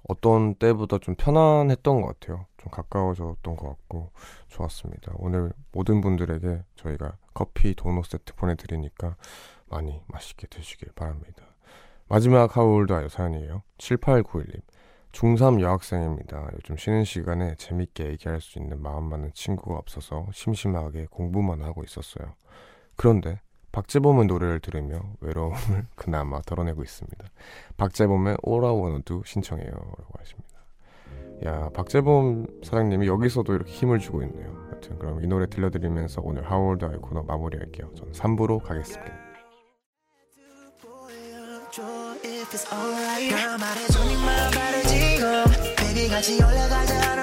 어떤 0.09 0.55
때보다 0.55 0.97
좀 0.97 1.15
편안했던 1.15 2.01
것 2.01 2.19
같아요. 2.19 2.45
좀 2.57 2.69
가까워졌던 2.69 3.55
것 3.55 3.69
같고 3.69 4.11
좋았습니다. 4.49 5.13
오늘 5.15 5.53
모든 5.71 6.01
분들에게 6.01 6.61
저희가 6.75 7.13
커피 7.33 7.73
도넛 7.73 8.05
세트 8.05 8.35
보내드리니까 8.35 9.15
많이 9.69 10.01
맛있게 10.07 10.47
드시길 10.47 10.89
바랍니다. 10.93 11.45
마지막 12.09 12.57
하울다이 12.57 13.07
사연이에요. 13.07 13.63
7891님. 13.77 14.61
중3 15.13 15.61
여학생입니다. 15.61 16.49
요즘 16.55 16.75
쉬는 16.75 17.05
시간에 17.05 17.55
재밌게 17.55 18.07
얘기할 18.07 18.41
수 18.41 18.59
있는 18.59 18.81
마음 18.81 19.05
맞는 19.05 19.31
친구가 19.33 19.77
없어서 19.77 20.27
심심하게 20.33 21.07
공부만 21.09 21.61
하고 21.61 21.83
있었어요. 21.83 22.33
그런데 22.95 23.39
박재범의 23.71 24.25
노래를 24.25 24.59
들으며 24.59 25.01
외로움을 25.21 25.85
그나마 25.95 26.41
덜어내고 26.41 26.83
있습니다. 26.83 27.25
박재범의 27.77 28.37
All 28.45 28.65
I 28.65 28.71
Wanna 28.71 29.01
Do 29.03 29.21
신청해요 29.23 29.71
라고 29.71 30.13
하십니다. 30.17 30.49
야 31.45 31.69
박재범 31.73 32.61
사장님이 32.63 33.07
여기서도 33.07 33.53
이렇게 33.53 33.71
힘을 33.71 33.99
주고 33.99 34.23
있네요. 34.23 34.67
하여튼 34.69 34.97
그럼 34.97 35.23
이 35.23 35.27
노래 35.27 35.47
들려드리면서 35.47 36.21
오늘 36.23 36.49
하울드 36.49 36.85
아이 36.85 36.97
코너 36.97 37.23
마무리할게요. 37.23 37.93
저는 37.95 38.13
3부로 38.13 38.61
가겠습니다. 38.63 39.22
It's 42.53 42.71
alright 42.71 43.29
girl 43.29 43.57
말해줘 43.57 44.03
네 44.05 44.15
마음 44.15 44.51
바로 44.51 44.81
지금 44.83 45.43
baby 45.75 46.07
같이 46.07 46.35
올라가자 46.35 47.22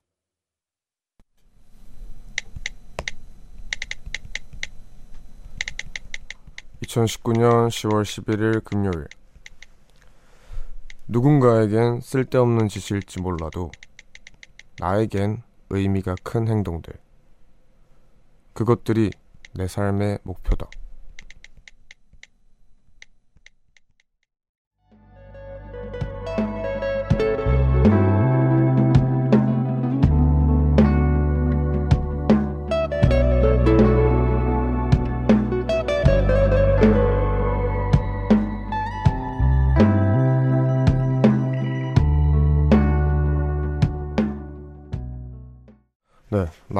2019년 6.91 7.69
10월 7.69 8.03
11일 8.03 8.63
금요일 8.65 9.07
누군가에겐 11.07 12.01
쓸데없는 12.01 12.67
짓일지 12.67 13.21
몰라도 13.21 13.71
나에겐 14.79 15.41
의미가 15.69 16.15
큰 16.23 16.49
행동들 16.49 16.93
그것들이 18.53 19.11
내 19.53 19.67
삶의 19.67 20.19
목표다. 20.23 20.67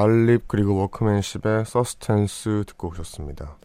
말립 0.01 0.47
그리고 0.47 0.77
워크맨십의 0.77 1.63
Sustenance 1.65 2.63
듣고 2.65 2.87
오셨습니다. 2.89 3.55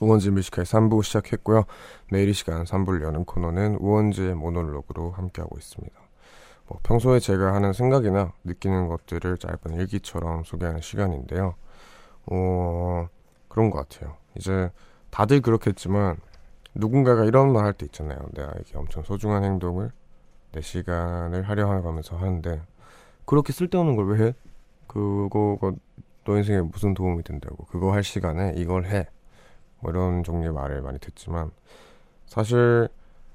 우원재 0.00 0.32
Music 0.32 0.50
High 0.50 0.64
3부 0.64 1.04
시작했고요. 1.04 1.66
매일 2.10 2.28
이 2.30 2.32
시간 2.32 2.64
3부를 2.64 3.04
여는 3.04 3.24
코너는 3.24 3.76
우원재의 3.76 4.34
모놀로그로 4.34 5.12
함께하고 5.12 5.56
있습니다. 5.56 5.94
뭐 6.66 6.80
평소에 6.82 7.20
제가 7.20 7.54
하는 7.54 7.72
생각이나 7.72 8.32
느끼는 8.42 8.88
것들을 8.88 9.38
짧은 9.38 9.78
일기처럼 9.78 10.42
소개하는 10.42 10.80
시간인데요. 10.80 11.54
어, 12.26 13.08
그런 13.48 13.70
것 13.70 13.88
같아요. 13.88 14.16
이제 14.36 14.68
다들 15.10 15.42
그렇겠지만 15.42 16.16
누군가가 16.74 17.24
이런 17.24 17.52
말 17.52 17.66
할 17.66 17.72
때 17.74 17.86
있잖아요. 17.86 18.18
내가 18.32 18.52
이게 18.60 18.76
엄청 18.76 19.04
소중한 19.04 19.44
행동을 19.44 19.92
내 20.50 20.60
시간을 20.60 21.48
할애하면서 21.48 22.16
하는데 22.16 22.62
그렇게 23.26 23.52
쓸데없는 23.52 23.94
걸 23.94 24.06
왜 24.06 24.26
해? 24.26 24.34
그거가 24.92 25.72
너 26.24 26.36
인생에 26.36 26.60
무슨 26.60 26.92
도움이 26.94 27.22
된다고 27.22 27.64
그거 27.66 27.92
할 27.92 28.04
시간에 28.04 28.52
이걸 28.56 28.84
해. 28.84 29.06
뭐 29.80 29.90
이런 29.90 30.22
종류의 30.22 30.52
말을 30.52 30.82
많이 30.82 30.98
듣지만 30.98 31.50
사실 32.26 32.88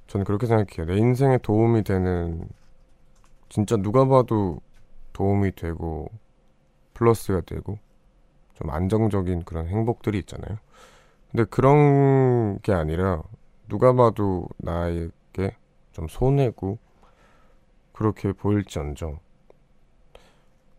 저는 0.08 0.24
그렇게 0.24 0.46
생각해요. 0.46 0.86
내 0.86 0.98
인생에 0.98 1.40
도움이 1.40 1.84
되는 1.84 2.48
진짜 3.50 3.76
누가 3.76 4.06
봐도 4.06 4.62
도움이 5.14 5.56
되고 5.56 6.10
플러스가 6.94 7.42
되고 7.42 7.80
좀 8.54 8.70
안정적인 8.70 9.44
그런 9.44 9.68
행복들이 9.68 10.20
있잖아요. 10.20 10.58
근데 11.32 11.44
그런 11.46 12.60
게 12.62 12.72
아니라 12.72 13.24
누가 13.68 13.94
봐도 13.94 14.48
나에게 14.58 15.58
좀 15.92 16.08
손해고 16.08 16.78
그렇게 17.92 18.32
보일지언정 18.32 19.20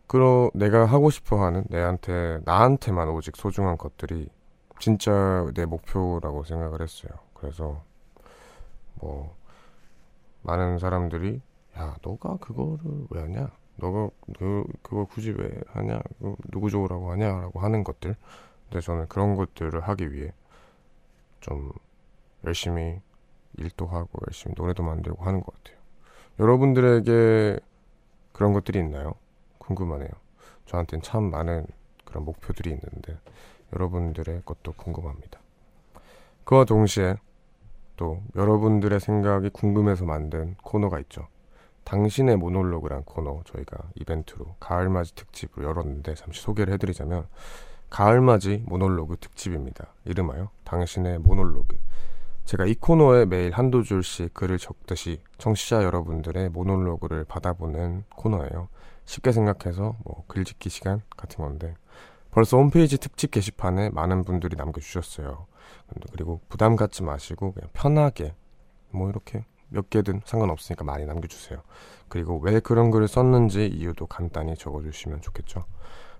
그러 0.09 0.49
내가 0.55 0.85
하고 0.85 1.11
싶어 1.11 1.45
하는 1.45 1.63
내한테 1.69 2.39
나한테만 2.43 3.09
오직 3.09 3.35
소중한 3.35 3.77
것들이 3.77 4.27
진짜 4.79 5.45
내 5.53 5.67
목표라고 5.67 6.43
생각을 6.45 6.81
했어요. 6.81 7.11
그래서 7.35 7.83
뭐 8.95 9.37
많은 10.41 10.79
사람들이 10.79 11.43
야 11.77 11.95
너가 12.01 12.37
그거를 12.37 13.05
왜 13.11 13.21
하냐? 13.21 13.51
너가 13.75 14.09
그 14.35 14.63
그걸 14.81 15.05
굳이 15.05 15.29
왜 15.29 15.61
하냐? 15.67 15.99
누구 16.49 16.71
좋으라고 16.71 17.11
하냐라고 17.11 17.59
하는 17.59 17.83
것들. 17.83 18.15
근데 18.63 18.81
저는 18.83 19.07
그런 19.09 19.35
것들을 19.35 19.79
하기 19.79 20.11
위해 20.11 20.33
좀 21.39 21.71
열심히 22.45 22.99
일도 23.57 23.85
하고 23.85 24.09
열심히 24.27 24.55
노래도 24.57 24.81
만들고 24.81 25.23
하는 25.23 25.43
것 25.43 25.53
같아요. 25.53 25.77
여러분들에게 26.39 27.59
그런 28.31 28.53
것들이 28.53 28.79
있나요? 28.79 29.13
궁금하네요. 29.69 30.09
저한테는 30.65 31.01
참 31.01 31.29
많은 31.29 31.67
그런 32.05 32.25
목표들이 32.25 32.71
있는데 32.71 33.17
여러분들의 33.73 34.41
것도 34.45 34.73
궁금합니다. 34.73 35.39
그와 36.43 36.65
동시에 36.65 37.17
또 37.95 38.21
여러분들의 38.35 38.99
생각이 38.99 39.49
궁금해서 39.49 40.05
만든 40.05 40.55
코너가 40.63 40.99
있죠. 41.01 41.27
당신의 41.83 42.37
모놀로그란 42.37 43.03
코너 43.03 43.41
저희가 43.45 43.77
이벤트로 43.95 44.55
가을맞이 44.59 45.15
특집을 45.15 45.63
열었는데 45.63 46.15
잠시 46.15 46.41
소개를 46.41 46.73
해드리자면 46.73 47.27
가을맞이 47.89 48.63
모놀로그 48.67 49.17
특집입니다. 49.17 49.93
이름하여 50.05 50.49
당신의 50.63 51.19
모놀로그. 51.19 51.77
제가 52.45 52.65
이 52.65 52.75
코너에 52.75 53.25
매일 53.25 53.51
한두 53.51 53.83
줄씩 53.83 54.33
글을 54.33 54.57
적듯이 54.57 55.21
청취자 55.37 55.83
여러분들의 55.83 56.49
모놀로그를 56.49 57.25
받아보는 57.25 58.05
코너예요. 58.15 58.69
쉽게 59.09 59.31
생각해서 59.31 59.95
뭐 60.03 60.23
글짓기 60.27 60.69
시간 60.69 61.01
같은 61.17 61.43
건데 61.43 61.73
벌써 62.29 62.57
홈페이지 62.57 62.99
특집 62.99 63.31
게시판에 63.31 63.89
많은 63.89 64.23
분들이 64.23 64.55
남겨주셨어요. 64.55 65.47
그리고 66.11 66.41
부담 66.47 66.75
갖지 66.75 67.01
마시고 67.01 67.53
그냥 67.53 67.69
편하게 67.73 68.35
뭐 68.91 69.09
이렇게 69.09 69.45
몇 69.69 69.89
개든 69.89 70.21
상관없으니까 70.25 70.83
많이 70.83 71.07
남겨주세요. 71.07 71.59
그리고 72.07 72.37
왜 72.37 72.59
그런 72.59 72.91
글을 72.91 73.07
썼는지 73.07 73.65
이유도 73.65 74.05
간단히 74.05 74.55
적어주시면 74.55 75.21
좋겠죠. 75.21 75.65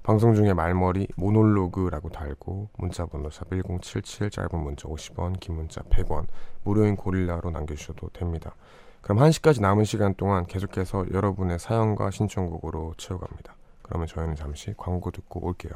방송 0.02 0.34
중에 0.34 0.54
말머리 0.54 1.10
모놀로그라고 1.16 2.10
달고 2.10 2.70
문자번호 2.78 3.30
샵 3.30 3.50
1077 3.52 4.32
짧은 4.32 4.58
문자 4.58 4.88
50원 4.88 5.40
긴 5.40 5.58
문자 5.58 5.82
100원 5.82 6.26
무료인 6.64 6.96
고릴라로 6.96 7.52
남겨주셔도 7.52 8.10
됩니다. 8.10 8.56
그럼 9.02 9.20
1시까지 9.20 9.62
남은 9.62 9.86
시간 9.86 10.14
동안 10.16 10.46
계속해서 10.46 11.06
여러분의 11.12 11.60
사연과 11.60 12.12
신청곡으로 12.12 12.96
채워갑니다. 12.98 13.56
그러면 13.82 14.08
저희는 14.08 14.36
잠시 14.36 14.74
광고 14.78 15.12
듣고 15.12 15.46
올게요. 15.46 15.74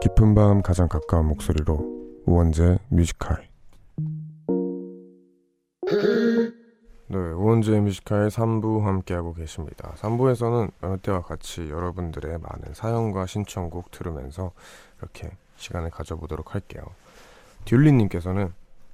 깊은 0.00 0.34
밤 0.34 0.62
가장 0.62 0.88
가까운 0.88 1.26
목소리로 1.26 2.22
우원재 2.26 2.78
뮤지컬 2.88 3.48
네, 7.08 7.18
우원재 7.18 7.80
뮤지컬 7.80 8.28
3부 8.28 8.82
함께하고 8.82 9.34
계십니다. 9.34 9.94
3부에서는 9.98 10.70
어느 10.80 10.96
때와 10.98 11.22
같이 11.22 11.68
여러분들의 11.68 12.38
많은 12.38 12.74
사연과 12.74 13.26
신청곡 13.26 13.90
들으면서 13.90 14.52
이렇게 14.98 15.30
시간을 15.56 15.90
가져보도록 15.90 16.54
할게요. 16.54 16.82
듀리님께서는 17.64 18.52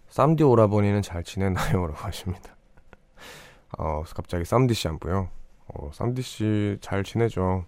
쌈디 0.09 0.45
오라버니는 0.45 1.03
잘 1.03 1.23
지내나요? 1.25 1.87
라고 1.87 1.95
하십니다. 1.99 2.57
어, 3.79 4.03
갑자기 4.14 4.45
쌈디 4.45 4.75
씨 4.75 4.89
안보요. 4.89 5.29
어, 5.69 5.91
쌈디 5.93 6.23
씨 6.23 6.79
잘 6.81 7.05
지내죠. 7.05 7.64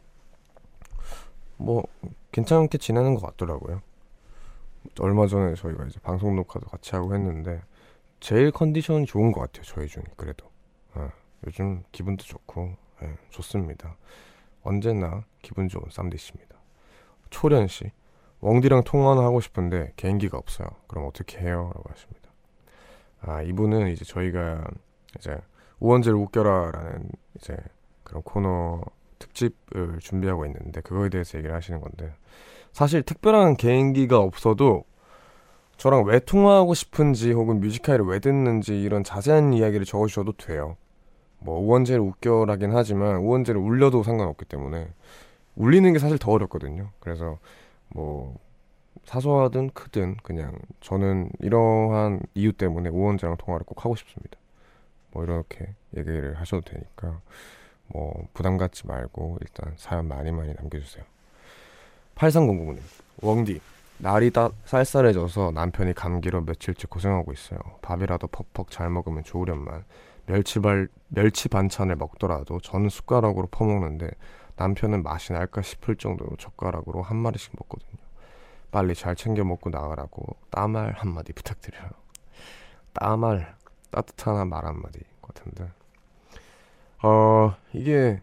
뭐 1.57 1.85
괜찮게 2.33 2.79
지내는 2.79 3.15
것 3.15 3.27
같더라고요. 3.27 3.83
얼마 5.01 5.27
전에 5.27 5.55
저희가 5.55 5.85
이제 5.85 6.01
방송 6.01 6.35
녹화도 6.37 6.67
같이 6.69 6.95
하고 6.95 7.15
했는데 7.15 7.61
제일 8.19 8.51
컨디션이 8.51 9.05
좋은 9.05 9.33
것 9.33 9.41
같아요. 9.41 9.63
저희 9.65 9.87
중에 9.87 10.05
그래도 10.17 10.51
어, 10.95 11.11
요즘 11.47 11.83
기분도 11.93 12.25
좋고 12.25 12.77
예, 13.03 13.17
좋습니다. 13.31 13.97
언제나 14.63 15.25
기분 15.43 15.69
좋은 15.69 15.85
쌈디 15.91 16.17
씨입니다. 16.17 16.57
초련 17.31 17.67
씨, 17.69 17.91
웡디랑 18.41 18.85
통화는 18.85 19.23
하고 19.23 19.41
싶은데 19.41 19.93
개인기가 19.97 20.39
없어요. 20.39 20.69
그럼 20.87 21.07
어떻게 21.07 21.39
해요? 21.39 21.71
라고 21.75 21.91
하십니다. 21.91 22.31
아, 23.23 23.43
이분은 23.43 23.89
이제 23.89 24.05
저희가 24.05 24.65
이제 25.19 25.37
우원재를 25.79 26.17
웃겨라라는 26.19 27.11
이제 27.37 27.57
그런 28.03 28.23
코너 28.23 28.81
특집을 29.19 29.99
준비하고 30.01 30.47
있는데 30.47 30.81
그거에 30.81 31.11
대해서 31.11 31.39
얘기를 31.39 31.55
하시는 31.55 31.81
건데 31.81 32.13
사실 32.73 33.03
특별한 33.03 33.57
개인기가 33.57 34.19
없어도 34.19 34.85
저랑 35.77 36.05
왜 36.05 36.19
통화하고 36.19 36.75
싶은지 36.75 37.33
혹은 37.33 37.61
뮤지카이를 37.61 38.05
왜 38.05 38.19
듣는지 38.19 38.81
이런 38.81 39.03
자세한 39.03 39.53
이야기를 39.53 39.87
적어주셔도 39.87 40.33
돼요. 40.33 40.77
뭐 41.39 41.59
우원재를 41.59 42.01
웃겨라긴 42.01 42.71
하지만 42.75 43.17
우원재를 43.17 43.61
울려도 43.61 44.03
상관없기 44.03 44.45
때문에 44.45 44.89
울리는 45.57 45.91
게 45.93 45.99
사실 45.99 46.19
더 46.19 46.33
어렵거든요. 46.33 46.91
그래서 47.01 47.39
뭐 47.91 48.39
사소하든 49.05 49.71
크든 49.71 50.17
그냥 50.23 50.57
저는 50.81 51.31
이러한 51.41 52.21
이유 52.35 52.53
때문에 52.53 52.91
우원재랑 52.91 53.37
통화를 53.39 53.65
꼭 53.67 53.85
하고 53.85 53.97
싶습니다. 53.97 54.39
뭐 55.13 55.25
이렇게 55.25 55.75
얘기를 55.97 56.35
하셔도 56.39 56.63
되니까 56.71 57.21
뭐 57.89 58.29
부담 58.35 58.57
갖지 58.57 58.87
말고 58.87 59.39
일단 59.41 59.75
사연 59.77 60.07
많이 60.07 60.31
많이 60.31 60.55
남겨주세요. 60.55 61.05
8300님 62.15 62.79
웡디 63.23 63.61
날이 63.99 64.31
다 64.31 64.51
쌀쌀해져서 64.65 65.53
남편이 65.53 65.95
감기로 65.95 66.43
며칠째 66.43 66.87
고생하고 66.89 67.33
있어요. 67.33 67.59
밥이라도 67.83 68.29
퍽퍽 68.29 68.71
잘 68.71 68.89
먹으면 68.91 69.25
좋으련만 69.25 69.85
멸치발 70.27 70.89
멸치 71.09 71.49
반찬을 71.49 71.97
먹더라도 71.97 72.61
저는 72.61 72.89
숟가락으로 72.89 73.49
퍼먹는데 73.51 74.11
남편은 74.61 75.03
맛이 75.03 75.33
날까 75.33 75.63
싶을 75.63 75.97
정도로 75.97 76.37
젓가락으로 76.37 77.01
한 77.01 77.17
마리씩 77.17 77.55
먹거든요. 77.59 77.99
빨리 78.71 78.95
잘 78.95 79.17
챙겨 79.17 79.43
먹고 79.43 79.71
나가라고 79.71 80.37
따말 80.51 80.93
한마디 80.93 81.33
부탁드려요. 81.33 81.89
따말 82.93 83.57
따뜻한 83.91 84.47
말 84.51 84.67
한마디 84.67 85.01
같은데 85.23 85.71
어 87.03 87.57
이게 87.73 88.21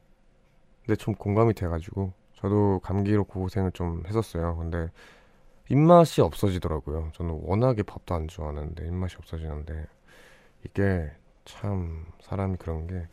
근데 0.86 0.96
좀 0.96 1.16
공감이 1.16 1.56
돼가지고 1.56 2.14
저도 2.36 2.82
감기로 2.84 3.24
고생을 3.24 3.72
좀 3.72 4.04
했었어요. 4.06 4.58
근데 4.58 4.92
입맛이 5.70 6.22
없어지더라고요. 6.22 7.10
저는 7.14 7.42
워낙에 7.46 7.82
밥도 7.82 8.14
안 8.14 8.28
좋아하는데 8.28 8.86
입맛이 8.86 9.16
없어지는데 9.18 9.88
이게 10.66 11.12
참 11.46 12.06
사람이 12.22 12.58
그런 12.58 12.86
게 12.86 13.08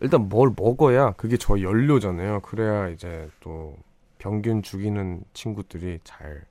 일단 0.00 0.28
뭘 0.28 0.52
먹어야 0.56 1.12
그게 1.12 1.36
저 1.36 1.60
연료잖아요. 1.60 2.40
그래야 2.40 2.88
이제 2.88 3.28
또 3.40 3.76
병균 4.18 4.62
죽이는 4.62 5.24
친구들이 5.32 6.00
잘 6.04 6.44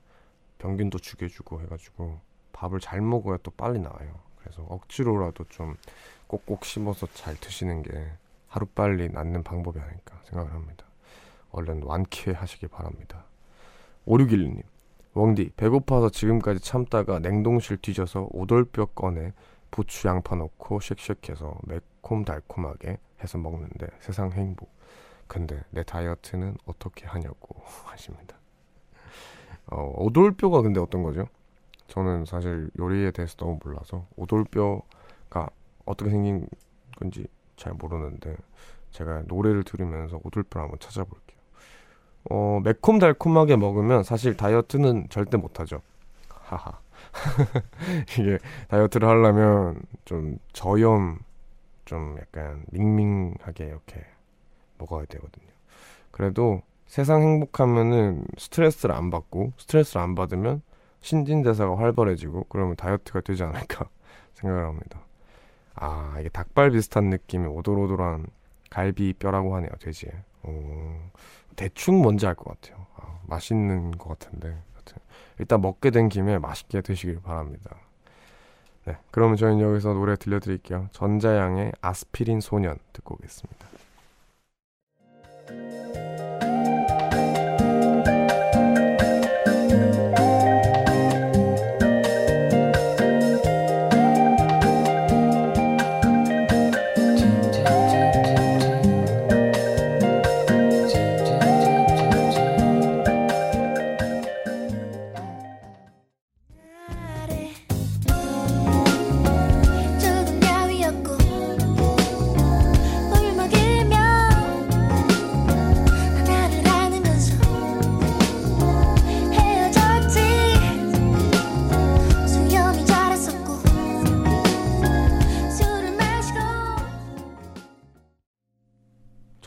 병균도 0.60 1.00
죽여주고 1.00 1.62
해가지고 1.62 2.20
밥을 2.52 2.80
잘 2.80 3.02
먹어야 3.02 3.38
또 3.44 3.52
빨리 3.52 3.80
나와요. 3.80 4.20
그래서 4.40 4.64
억지로라도 4.64 5.46
좀 5.50 5.76
꼭꼭 6.28 6.66
씹어서 6.66 7.08
잘 7.14 7.36
드시는 7.36 7.84
게 7.84 7.92
하루빨리 8.48 9.10
낫는 9.10 9.44
방법이 9.44 9.80
아닐까 9.80 10.20
생각을 10.26 10.54
합니다. 10.54 10.86
얼른 11.52 11.84
완쾌하시길 11.84 12.70
바랍니다. 12.70 13.26
5611님, 14.06 14.64
웡디, 15.14 15.52
배고파서 15.58 16.10
지금까지 16.10 16.60
참다가 16.60 17.20
냉동실 17.20 17.78
뒤져서 17.78 18.30
오돌뼈 18.32 18.88
꺼내 18.88 19.34
부추 19.72 20.08
양파 20.08 20.36
넣고 20.36 20.80
쉑쉑해서 20.80 21.58
매콤달콤하게 21.64 23.00
해서 23.22 23.38
먹는데 23.38 23.88
세상 24.00 24.32
행복. 24.32 24.70
근데 25.28 25.62
내 25.72 25.84
다이어트는 25.84 26.58
어떻게 26.66 27.06
하냐고 27.06 27.62
하십니다. 27.86 28.38
어, 29.68 29.94
오돌뼈가 29.98 30.62
근데 30.62 30.80
어떤 30.80 31.04
거죠? 31.04 31.28
저는 31.88 32.26
사실 32.26 32.70
요리에 32.80 33.12
대해서 33.12 33.36
너무 33.38 33.60
몰라서 33.64 34.08
오돌뼈가 34.16 35.50
어떻게 35.86 36.10
생긴 36.10 36.48
건지 36.98 37.28
잘 37.56 37.74
모르는데 37.74 38.36
제가 38.92 39.24
노래를 39.28 39.64
들으면서 39.64 40.20
오돌뼈를 40.24 40.64
한번 40.64 40.80
찾아볼게요. 40.80 41.38
어, 42.30 42.60
매콤달콤하게 42.64 43.56
먹으면 43.56 44.04
사실 44.04 44.36
다이어트는 44.36 45.08
절대 45.10 45.38
못하죠. 45.38 45.82
하하. 46.30 46.80
이게 48.20 48.38
다이어트를 48.70 49.08
하려면 49.08 49.82
좀 50.06 50.38
저염, 50.54 51.20
좀 51.88 52.18
약간 52.22 52.66
밍밍하게 52.72 53.66
이렇게 53.66 54.06
먹어야 54.80 55.06
되거든요. 55.08 55.48
그래도 56.12 56.62
세상 56.88 57.22
행복하면은 57.24 58.26
스트레스를 58.38 58.96
안 58.96 59.10
받고 59.12 59.54
스트레스를 59.58 60.02
안 60.02 60.16
받으면 60.16 60.62
신진대사가 61.02 61.78
활발해지고 61.80 62.46
그러면 62.50 62.76
다이어트가 62.78 63.22
되지 63.22 63.44
않을까 63.44 63.90
생각을 64.36 64.66
합니다. 64.66 65.02
아 65.76 66.18
이게 66.20 66.30
닭발 66.30 66.72
비슷한 66.72 67.10
느낌의 67.10 67.48
오돌오돌한 67.50 68.28
갈비뼈라고 68.72 69.56
하네요 69.58 69.72
돼지에. 69.80 70.12
어, 70.44 71.12
대충 71.56 72.02
뭔지 72.02 72.28
알 72.28 72.36
것 72.36 72.46
같아요. 72.62 72.86
아, 72.98 73.20
맛있는 73.28 73.92
것 73.94 74.20
같은데 74.20 74.58
일단 75.40 75.62
먹게 75.62 75.92
된 75.92 76.10
김에 76.10 76.40
맛있게 76.40 76.82
드시길 76.82 77.22
바랍니다. 77.22 77.78
네, 78.88 78.96
그러면 79.12 79.36
저희는 79.36 79.60
여기서 79.60 79.92
노래 79.94 80.16
들려드릴게요. 80.16 80.88
전자양의 80.94 81.74
아스피린 81.82 82.40
소년 82.40 82.78
듣고 82.94 83.16
오겠습니다. 83.16 83.68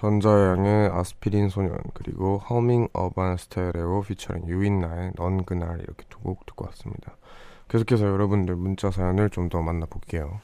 전자양의 0.00 0.88
아스피린 0.92 1.50
소년 1.50 1.78
그리고 1.92 2.38
허밍 2.38 2.88
어반 2.94 3.36
스테레오 3.36 4.00
피처링 4.00 4.48
유인나의 4.48 5.12
넌 5.16 5.44
그날 5.44 5.78
이렇게 5.80 6.04
두 6.08 6.20
곡 6.22 6.46
듣고 6.46 6.64
왔습니다. 6.66 7.16
계속해서 7.68 8.06
여러분들 8.06 8.56
문자 8.56 8.90
사연을 8.90 9.28
좀 9.28 9.50
더 9.50 9.60
만나볼게요. 9.60 10.40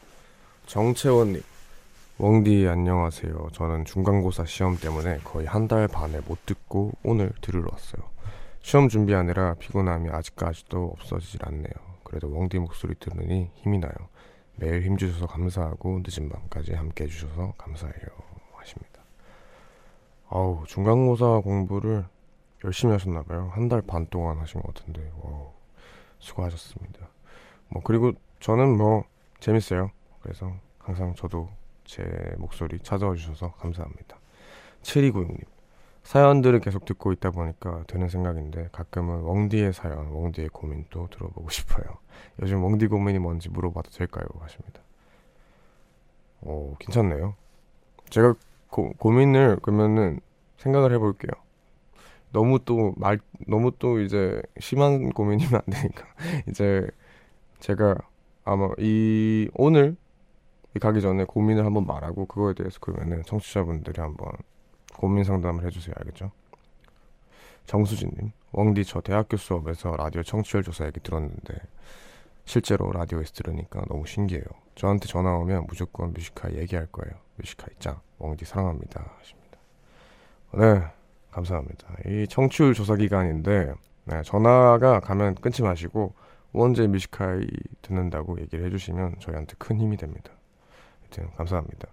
정채원님 0.67 1.43
웡디 2.19 2.69
안녕하세요. 2.69 3.49
저는 3.53 3.87
중간고사 3.87 4.45
시험 4.45 4.77
때문에 4.77 5.21
거의 5.25 5.47
한 5.47 5.69
달 5.69 5.89
반을 5.89 6.23
못 6.27 6.45
듣고 6.45 6.93
오늘 7.03 7.33
들으러 7.41 7.69
왔어요. 7.73 8.03
시험 8.61 8.91
준비하느라 8.91 9.55
피곤함이 9.55 10.11
아직까지도 10.11 10.97
없어지질 10.99 11.41
않네요. 11.47 11.73
그래도 12.05 12.29
웡디 12.29 12.59
목소리 12.59 12.95
들으니 13.01 13.51
힘이 13.55 13.79
나요. 13.79 13.95
매일 14.57 14.83
힘주셔서 14.83 15.27
감사하고 15.27 16.03
늦은 16.07 16.29
밤까지 16.29 16.75
함께 16.75 17.05
해주셔서 17.05 17.55
감사해요. 17.57 18.27
아우 20.29 20.65
중간고사 20.67 21.41
공부를 21.41 22.05
열심히 22.65 22.93
하셨나봐요. 22.93 23.51
한 23.55 23.69
달 23.69 23.83
반 23.83 24.07
동안 24.09 24.39
하신 24.39 24.61
것 24.63 24.75
같은데 24.75 25.11
와 25.23 25.47
수고하셨습니다. 26.19 27.09
뭐 27.69 27.83
그리고 27.85 28.13
저는 28.41 28.77
뭐 28.77 29.05
재밌어요. 29.41 29.91
그래서 30.21 30.53
항상 30.79 31.15
저도 31.15 31.49
제 31.85 32.03
목소리 32.39 32.79
찾아와 32.81 33.15
주셔서 33.15 33.53
감사합니다. 33.53 34.19
7296님 34.83 35.45
사연들을 36.03 36.61
계속 36.61 36.85
듣고 36.85 37.13
있다 37.13 37.31
보니까 37.31 37.85
드는 37.89 38.09
생각인데 38.09 38.69
가끔은 38.73 39.25
웡디의 39.25 39.73
사연, 39.73 40.07
웡디의 40.09 40.49
고민도 40.51 41.09
들어보고 41.11 41.49
싶어요. 41.51 41.85
요즘 42.43 42.63
웡디 42.65 42.87
고민이 42.89 43.19
뭔지 43.19 43.49
물어봐도 43.51 43.91
될까요? 43.91 44.27
하십니다. 44.41 44.81
오, 46.43 46.77
괜찮네요. 46.79 47.35
제가 48.11 48.35
고, 48.71 48.93
고민을 48.99 49.59
그러면은 49.63 50.21
생각을 50.59 50.93
해볼게요. 50.93 51.31
너무 52.33 52.59
또 52.65 52.95
말, 52.97 53.19
너무 53.47 53.73
또 53.79 54.01
이제 54.01 54.43
심한 54.59 55.11
고민이면 55.11 55.55
안 55.55 55.63
되니까. 55.73 56.07
이제 56.49 56.87
제가 57.61 57.97
아마 58.45 58.69
이, 58.79 59.49
오늘 59.55 59.97
가기 60.79 61.01
전에 61.01 61.25
고민을 61.25 61.65
한번 61.65 61.87
말하고 61.87 62.27
그거에 62.27 62.55
대해서 62.55 62.79
그러면은 62.81 63.23
청취자분들이 63.25 64.01
한번 64.01 64.31
고민 64.95 65.25
상담을 65.25 65.65
해주세요. 65.65 65.95
알겠죠? 65.99 66.31
정수진님, 67.67 68.33
웡디 68.53 68.85
저 68.85 69.01
대학교 69.01 69.37
수업에서 69.37 69.97
라디오 69.97 70.23
청취율 70.23 70.63
조사 70.63 70.87
얘기 70.87 71.01
들었는데 71.01 71.55
실제로 72.45 72.93
라디오에서 72.93 73.33
들으니까 73.33 73.85
너무 73.89 74.07
신기해요. 74.07 74.45
저한테 74.77 75.07
전화 75.07 75.35
오면 75.37 75.67
무조건 75.67 76.13
Music 76.13 76.35
High 76.35 76.53
얘기할 76.55 76.87
거예요. 76.87 77.17
Music 77.37 77.67
High 77.73 77.84
짱. 77.84 78.01
웡디 78.19 78.45
사랑합니다. 78.45 79.05
하십니다. 79.19 79.59
네, 80.55 80.83
감사합니다. 81.31 81.89
이 82.07 82.27
청취율 82.29 82.75
조사 82.75 82.97
기간인데 82.97 83.75
네, 84.05 84.23
전화가 84.23 85.01
가면 85.01 85.35
끊지 85.37 85.63
마시고 85.63 86.15
원재 86.53 86.87
Music 86.87 87.20
High 87.20 87.47
듣는다고 87.83 88.41
얘기를 88.41 88.65
해주시면 88.67 89.17
저희한테 89.19 89.55
큰 89.59 89.79
힘이 89.79 89.97
됩니다. 89.97 90.31
하여튼 91.03 91.31
감사합니다. 91.37 91.89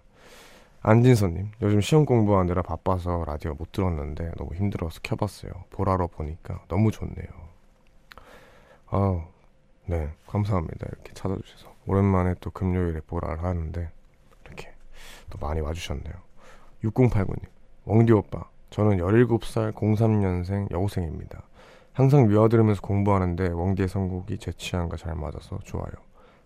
안진서님, 0.80 1.50
요즘 1.62 1.80
시험 1.80 2.04
공부하느라 2.04 2.62
바빠서 2.62 3.24
라디오 3.26 3.54
못 3.54 3.72
들었는데 3.72 4.32
너무 4.36 4.54
힘들어서 4.54 5.00
켜봤어요. 5.02 5.50
보라로 5.70 6.08
보니까 6.08 6.62
너무 6.68 6.90
좋네요. 6.90 7.26
아, 8.88 9.26
네, 9.86 10.10
감사합니다. 10.26 10.86
이렇게 10.92 11.12
찾아주셔서. 11.14 11.74
오랜만에 11.86 12.34
또 12.40 12.50
금요일에 12.50 13.00
보라를 13.00 13.42
하는데 13.42 13.90
또 15.30 15.38
많이 15.38 15.60
와주셨네요. 15.60 16.14
6089님, 16.84 17.40
웡디 17.86 18.12
오빠, 18.12 18.48
저는 18.70 18.98
17살 18.98 19.72
03년생 19.72 20.70
여고생입니다. 20.70 21.42
항상 21.92 22.26
미화 22.28 22.48
들으면서 22.48 22.80
공부하는데 22.80 23.50
웡디의 23.50 23.88
선곡이 23.88 24.38
제 24.38 24.52
취향과 24.52 24.96
잘 24.96 25.14
맞아서 25.14 25.58
좋아요. 25.64 25.92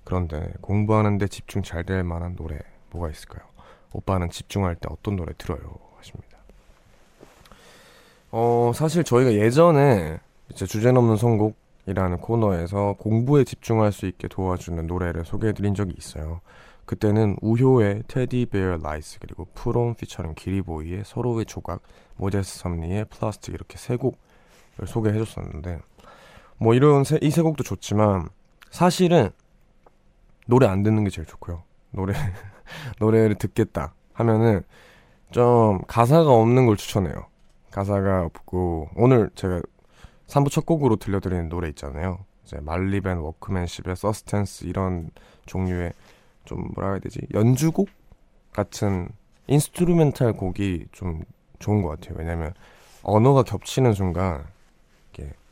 그런데 0.05 0.53
공부하는데 0.61 1.27
집중 1.29 1.63
잘 1.63 1.85
될 1.85 2.03
만한 2.03 2.37
노래 2.37 2.59
뭐가 2.91 3.11
있을까요? 3.11 3.47
오빠는 3.93 4.31
집중할 4.31 4.77
때 4.77 4.89
어떤 4.91 5.17
노래 5.17 5.33
들어요? 5.39 5.59
하십니다. 5.97 6.39
어, 8.31 8.73
사실 8.75 9.05
저희가 9.05 9.33
예전에 9.33 10.19
이제 10.51 10.67
주제 10.67 10.93
넘는 10.93 11.17
선곡이라는 11.17 12.19
코너에서 12.19 12.97
공부에 12.99 13.45
집중할 13.45 13.93
수 13.93 14.07
있게 14.07 14.29
도와주는 14.29 14.87
노래를 14.87 15.25
소개해드린 15.25 15.75
적이 15.75 15.95
있어요. 15.97 16.41
그때는 16.89 17.37
우효의 17.43 18.05
Teddy 18.09 18.47
Bear 18.47 18.79
Rises 18.79 19.19
그리고 19.21 19.47
프롬 19.55 19.95
피처링 19.95 20.35
기리보이의 20.35 21.03
서로의 21.05 21.45
조각 21.45 21.83
모제스 22.17 22.61
섬니의 22.61 23.05
Plastic 23.11 23.55
이렇게 23.55 23.77
세 23.77 23.97
곡을 23.97 24.17
소개해 24.87 25.19
줬었는데 25.19 25.81
뭐 26.57 26.73
이런 26.73 27.03
이 27.21 27.31
세 27.31 27.43
곡도 27.43 27.63
좋지만 27.63 28.31
사실은 28.71 29.29
노래 30.47 30.67
안 30.67 30.83
듣는 30.83 31.05
게 31.05 31.11
제일 31.11 31.29
좋고요. 31.29 31.63
노래 31.91 32.15
노래를 33.01 33.35
듣겠다 33.35 33.93
하면은 34.15 34.63
좀 35.31 35.83
가사가 35.89 36.31
없는 36.33 36.65
걸 36.65 36.79
추천해요. 36.79 37.27
가사가 37.71 38.25
없고 38.25 38.89
오늘 38.97 39.29
제가 39.35 39.61
3부 40.27 40.51
첫 40.51 40.65
곡으로 40.65 40.97
들려드리는 40.97 41.51
노래 41.51 41.69
있잖아요. 41.69 42.25
이제 42.45 42.59
말립 42.63 43.00
and 43.00 43.19
워크맨십의 43.19 43.95
Sustenance 43.95 44.65
이런 44.65 45.11
종류의 45.45 45.93
좀 46.49 46.71
뭐라 46.75 46.93
해야 46.93 46.99
되지 46.99 47.21
연주곡 47.35 47.91
같은 48.53 49.11
instrumental 49.49 50.33
곡이 50.33 50.87
좀 50.93 51.23
좋은 51.59 51.83
것 51.83 51.91
같아요. 51.91 52.17
왜냐면 52.19 52.55
언어가 53.03 53.43
겹치는 53.43 53.93
순간 53.93 54.47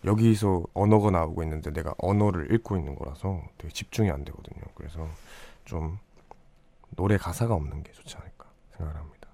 여기서 0.05 0.63
언어가 0.73 1.11
나오고 1.11 1.43
있는데 1.43 1.73
내가 1.73 1.93
언어를 1.99 2.53
읽고 2.53 2.77
있는 2.77 2.95
거라서 2.95 3.43
되게 3.59 3.73
집중이 3.73 4.09
안 4.09 4.25
되거든요. 4.25 4.63
그래서 4.75 5.09
좀 5.65 5.99
노래 6.91 7.17
가사가 7.17 7.55
없는 7.55 7.83
게 7.83 7.91
좋지 7.91 8.17
않을까 8.17 8.47
생각을 8.77 9.01
합니다. 9.01 9.29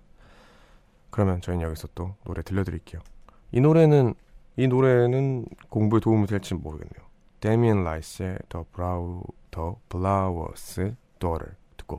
그러면 1.11 1.43
저희는 1.43 1.67
여기서 1.67 1.89
또 1.95 2.15
노래 2.25 2.41
들려드릴게요. 2.41 3.03
이 3.51 3.61
노래는 3.61 4.15
이 4.57 4.67
노래는 4.67 5.45
공부에 5.69 6.01
도움이 6.01 6.27
될지 6.27 6.55
모르겠네요. 6.55 7.07
데미안 7.41 7.85
라이스의 7.85 8.39
The 8.49 8.65
Brow 8.73 9.25
The 9.51 9.73
Blower's 9.91 10.97
Daughter 11.23 11.55
듣고 11.77 11.99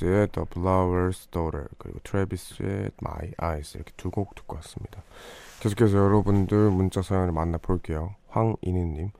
라이스의 0.00 0.28
The 0.28 0.46
Flower's 0.46 1.30
Daughter 1.30 1.68
그리고 1.78 1.98
트래비스의 2.02 2.90
My 3.02 3.32
Eyes 3.38 3.76
이렇게 3.76 3.92
두 3.96 4.10
곡 4.10 4.34
듣고 4.34 4.56
왔습니다. 4.56 5.02
계속해서 5.60 5.96
여러분들 5.96 6.70
문자 6.70 7.02
사연을 7.02 7.32
만나볼게요. 7.32 8.14
황인희님 8.28 9.10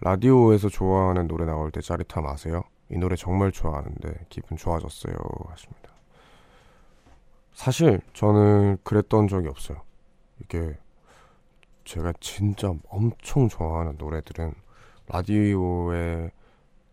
라디오에서 0.00 0.68
좋아하는 0.68 1.26
노래 1.28 1.46
나올 1.46 1.70
때 1.70 1.80
짜릿함 1.80 2.26
아세요? 2.26 2.64
이 2.90 2.98
노래 2.98 3.16
정말 3.16 3.52
좋아하는데 3.52 4.26
기분 4.28 4.56
좋아졌어요 4.58 5.14
하십니다. 5.48 5.90
사실 7.54 8.00
저는 8.12 8.78
그랬던 8.84 9.28
적이 9.28 9.48
없어요. 9.48 9.80
이게 10.42 10.76
제가 11.84 12.12
진짜 12.20 12.72
엄청 12.88 13.48
좋아하는 13.48 13.94
노래들은 13.96 14.52
라디오에 15.08 16.30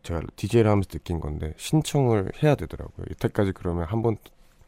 제가 0.04 0.22
DJ를 0.36 0.70
하면서 0.70 0.90
느낀 0.90 1.20
건데 1.20 1.54
신청을 1.58 2.32
해야 2.44 2.56
되더라고요. 2.56 3.06
이때까지 3.12 3.54
그러면 3.54 3.86
한 3.86 4.02
번 4.02 4.18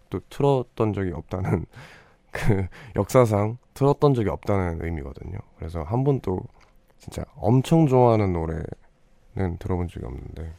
또 0.10 0.20
틀었던 0.30 0.94
적이 0.94 1.12
없다는 1.14 1.66
그 2.32 2.68
역사상 2.96 3.58
틀었던 3.74 4.14
적이 4.14 4.30
없다는 4.30 4.84
의미거든요. 4.84 5.38
그래서 5.58 5.84
한 5.84 6.04
번도 6.04 6.42
진짜 7.00 7.24
엄청 7.36 7.88
좋아하는 7.88 8.34
노래는 8.34 9.58
들어본 9.60 9.88
적이 9.90 10.06
없는데 10.06 10.54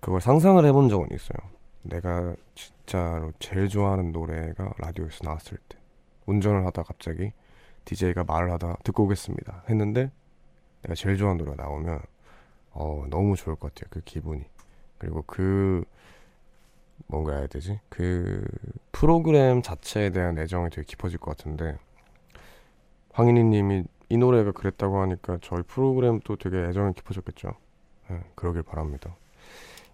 그걸 0.00 0.20
상상을 0.20 0.64
해본 0.64 0.88
적은 0.88 1.08
있어요. 1.12 1.38
내가 1.82 2.34
진짜로 2.54 3.32
제일 3.38 3.68
좋아하는 3.68 4.12
노래가 4.12 4.72
라디오에서 4.78 5.24
나왔을 5.24 5.58
때 5.68 5.78
운전을 6.26 6.64
하다 6.66 6.82
갑자기 6.84 7.32
DJ가 7.84 8.24
말을 8.24 8.52
하다 8.52 8.76
듣고 8.84 9.04
오겠습니다 9.04 9.64
했는데 9.68 10.10
내가 10.82 10.94
제일 10.94 11.16
좋아하는 11.16 11.44
노래가 11.44 11.62
나오면 11.64 12.00
어, 12.70 13.04
너무 13.10 13.36
좋을 13.36 13.56
것 13.56 13.74
같아요. 13.74 13.88
그 13.90 14.00
기분이. 14.00 14.44
그리고 14.98 15.22
그, 15.26 15.84
뭔가 17.06 17.36
해야 17.36 17.46
되지? 17.46 17.80
그 17.88 18.44
프로그램 18.92 19.62
자체에 19.62 20.10
대한 20.10 20.38
애정이 20.38 20.70
되게 20.70 20.84
깊어질 20.84 21.18
것 21.18 21.36
같은데, 21.36 21.78
황인희 23.12 23.44
님이 23.44 23.84
이 24.08 24.16
노래가 24.16 24.52
그랬다고 24.52 25.00
하니까 25.00 25.38
저희 25.40 25.62
프로그램도 25.62 26.36
되게 26.36 26.58
애정이 26.58 26.94
깊어졌겠죠. 26.94 27.54
네, 28.10 28.24
그러길 28.34 28.62
바랍니다. 28.62 29.16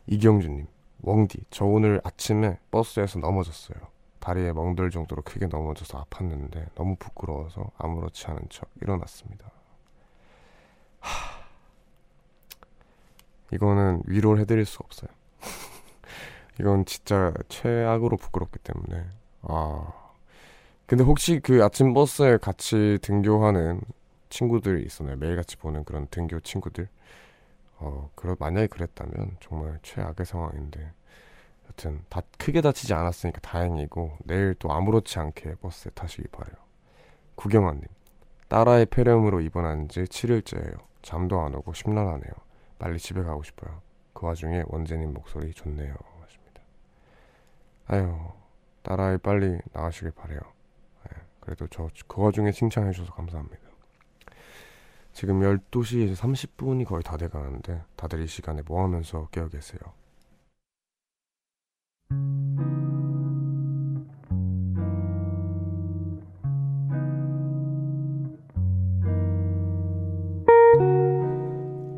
이경주님, 0.07 0.67
웡디, 1.03 1.45
저 1.51 1.65
오늘 1.65 2.01
아침에 2.05 2.59
버스에서 2.71 3.19
넘어졌어요. 3.19 3.79
다리에 4.21 4.53
멍들 4.53 4.91
정도로 4.91 5.23
크게 5.23 5.47
넘어져서 5.47 6.05
아팠는데 6.05 6.75
너무 6.75 6.97
부끄러워서 6.97 7.71
아무렇지 7.77 8.27
않은 8.27 8.47
척 8.49 8.69
일어났습니다. 8.81 9.51
하... 11.01 11.36
이거는 13.53 14.03
위로를 14.07 14.41
해드릴 14.43 14.65
수가 14.65 14.85
없어요. 14.87 15.11
이건 16.61 16.85
진짜 16.85 17.33
최악으로 17.49 18.17
부끄럽기 18.17 18.59
때문에 18.61 19.05
아 19.43 19.93
근데 20.87 21.05
혹시 21.05 21.41
그 21.41 21.63
아침 21.65 21.95
버스에 21.95 22.39
같이 22.39 22.99
등교하는 23.03 23.81
친구들이 24.29 24.85
있었나요? 24.85 25.17
매일같이 25.17 25.57
보는 25.57 25.85
그런 25.85 26.07
등교 26.11 26.41
친구들 26.41 26.89
어 27.79 28.11
그러 28.15 28.37
만약에 28.39 28.69
그랬다면 28.69 29.37
정말 29.41 29.79
최악의 29.83 30.25
상황인데 30.25 30.93
여튼 31.69 32.03
다 32.09 32.23
크게 32.39 32.61
다치지 32.61 32.95
않았으니까 32.95 33.41
다행이고 33.41 34.19
내일 34.25 34.55
또 34.59 34.73
아무렇지 34.73 35.19
않게 35.19 35.57
버스에 35.57 35.91
타시기 35.95 36.29
바래요. 36.29 36.57
구경아님 37.35 37.83
딸아이 38.49 38.87
폐렴으로 38.87 39.41
입원한 39.41 39.89
지 39.89 40.03
7일째예요. 40.03 40.79
잠도 41.03 41.41
안 41.41 41.55
오고 41.55 41.75
심란하네요. 41.75 42.46
빨리 42.79 42.99
집에 42.99 43.23
가고 43.23 43.43
싶어요. 43.43 43.81
그 44.13 44.27
와중에 44.27 44.65
원재님 44.69 45.13
목소리 45.15 45.53
좋네요. 45.53 45.95
하십니다. 46.23 46.63
아유 47.87 48.19
딸아이 48.83 49.19
빨리 49.19 49.59
나가시길 49.73 50.13
바래요. 50.13 50.41
네, 51.11 51.17
그래도 51.41 51.67
저 51.69 51.89
그 52.09 52.23
와중에 52.23 52.53
칭찬해 52.53 52.93
주셔서 52.93 53.13
감사합니다. 53.15 53.59
지금 55.13 55.43
12시 55.43 56.15
30분이 56.15 56.85
거의 56.85 57.03
다 57.03 57.17
돼가는데 57.17 57.83
다들 57.97 58.23
이 58.23 58.27
시간에 58.27 58.63
뭐 58.63 58.83
하면서 58.85 59.29
깨어 59.33 59.49
계세요? 59.49 59.81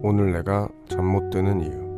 오늘 0.09 0.33
내가 0.33 0.67
잠 0.89 1.05
못 1.05 1.29
드는 1.29 1.61
이유. 1.61 1.89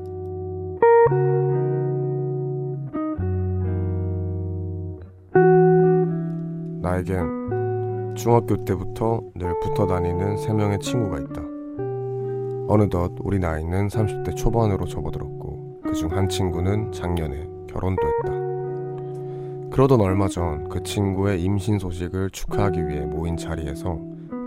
나에겐 6.83 8.15
중학교 8.17 8.57
때부터 8.65 9.23
늘 9.35 9.55
붙어 9.61 9.87
다니는 9.87 10.37
세 10.39 10.53
명의 10.53 10.79
친구가 10.81 11.19
있다. 11.21 11.43
어느덧 12.69 13.13
우리 13.21 13.39
나이는 13.39 13.89
30대 13.89 14.35
초반으로 14.37 14.87
접어들었고 14.87 15.81
그 15.85 15.93
중 15.95 16.11
한 16.13 16.29
친구는 16.29 16.93
작년에 16.93 17.49
결혼도 17.69 18.03
했다. 18.07 19.71
그러던 19.71 20.01
얼마 20.01 20.27
전 20.29 20.69
그 20.69 20.83
친구의 20.83 21.43
임신 21.43 21.79
소식을 21.79 22.31
축하하기 22.31 22.87
위해 22.89 23.05
모인 23.07 23.37
자리에서 23.37 23.99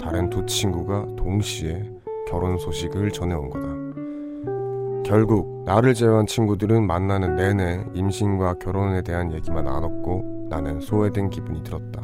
다른 0.01 0.29
두 0.29 0.45
친구가 0.45 1.07
동시에 1.17 1.89
결혼 2.33 2.57
소식을 2.57 3.11
전해온 3.11 3.51
거다. 3.51 5.03
결국 5.05 5.63
나를 5.65 5.93
제외한 5.93 6.25
친구들은 6.25 6.87
만나는 6.87 7.35
내내 7.35 7.85
임신과 7.93 8.55
결혼에 8.55 9.03
대한 9.03 9.31
얘기만 9.31 9.65
나눴고 9.65 10.47
나는 10.49 10.79
소외된 10.79 11.29
기분이 11.29 11.63
들었다. 11.63 12.01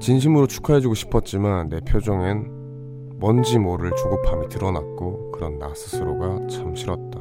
진심으로 0.00 0.46
축하해주고 0.46 0.94
싶었지만 0.94 1.70
내 1.70 1.80
표정엔 1.80 3.16
뭔지 3.16 3.58
모를 3.58 3.90
조급함이 3.96 4.50
드러났고 4.50 5.32
그런 5.32 5.58
나 5.58 5.72
스스로가 5.72 6.46
참 6.48 6.74
싫었다. 6.74 7.20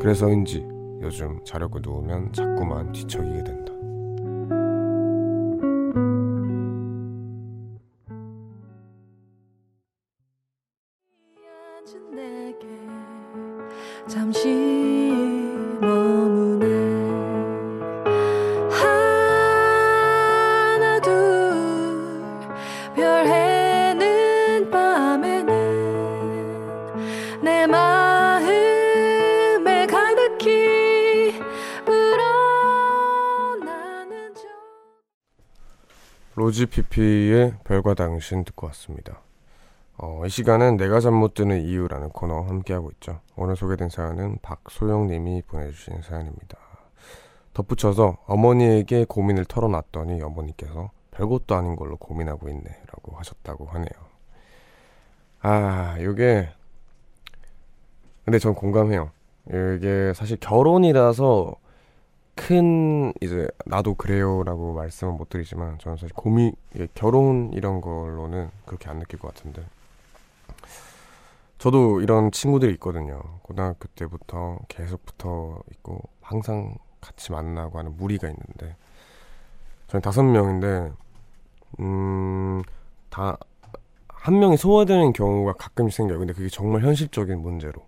그래서인지 0.00 0.66
요즘 1.02 1.38
자려고 1.44 1.78
누우면 1.78 2.32
자꾸만 2.32 2.90
뒤척이게 2.90 3.44
된다. 3.44 3.75
피피의 36.96 37.56
별과 37.64 37.92
당신 37.92 38.42
듣고 38.44 38.68
왔습니다. 38.68 39.20
어, 39.98 40.22
이 40.24 40.30
시간은 40.30 40.78
내가 40.78 40.98
잠 41.00 41.12
못 41.12 41.34
드는 41.34 41.60
이유라는 41.60 42.08
코너 42.08 42.40
함께하고 42.40 42.90
있죠. 42.92 43.20
오늘 43.36 43.54
소개된 43.54 43.90
사연은 43.90 44.38
박소영님이 44.40 45.42
보내주신 45.42 46.00
사연입니다. 46.00 46.56
덧붙여서 47.52 48.16
어머니에게 48.26 49.04
고민을 49.04 49.44
털어놨더니 49.44 50.22
어머니께서 50.22 50.90
별것도 51.10 51.54
아닌 51.54 51.76
걸로 51.76 51.98
고민하고 51.98 52.48
있네 52.48 52.64
라고 52.64 53.16
하셨다고 53.16 53.66
하네요. 53.66 53.90
아, 55.40 55.96
이게 55.98 56.48
근데 58.24 58.38
전 58.38 58.54
공감해요. 58.54 59.10
이게 59.48 60.12
사실 60.14 60.38
결혼이라서 60.38 61.56
큰 62.36 63.12
이제 63.20 63.48
나도 63.64 63.94
그래요라고 63.94 64.74
말씀은 64.74 65.16
못 65.16 65.30
드리지만 65.30 65.78
저는 65.78 65.96
사실 65.96 66.14
고민 66.14 66.54
결혼 66.94 67.52
이런 67.52 67.80
걸로는 67.80 68.50
그렇게 68.66 68.88
안 68.88 68.98
느낄 69.00 69.18
것 69.18 69.34
같은데 69.34 69.64
저도 71.58 72.02
이런 72.02 72.30
친구들이 72.30 72.74
있거든요. 72.74 73.20
고등학교 73.42 73.88
때부터 73.96 74.58
계속 74.68 75.04
붙어 75.06 75.58
있고 75.72 76.02
항상 76.20 76.76
같이 77.00 77.32
만나고 77.32 77.78
하는 77.78 77.96
무리가 77.96 78.28
있는데 78.28 78.76
저는 79.88 80.02
다섯 80.02 80.22
명인데 80.22 80.92
음다 81.80 83.38
한 84.08 84.38
명이 84.38 84.56
소외되는 84.56 85.12
경우가 85.14 85.54
가끔씩 85.54 85.96
생겨요. 85.96 86.18
근데 86.18 86.34
그게 86.34 86.48
정말 86.48 86.82
현실적인 86.82 87.40
문제로 87.40 87.86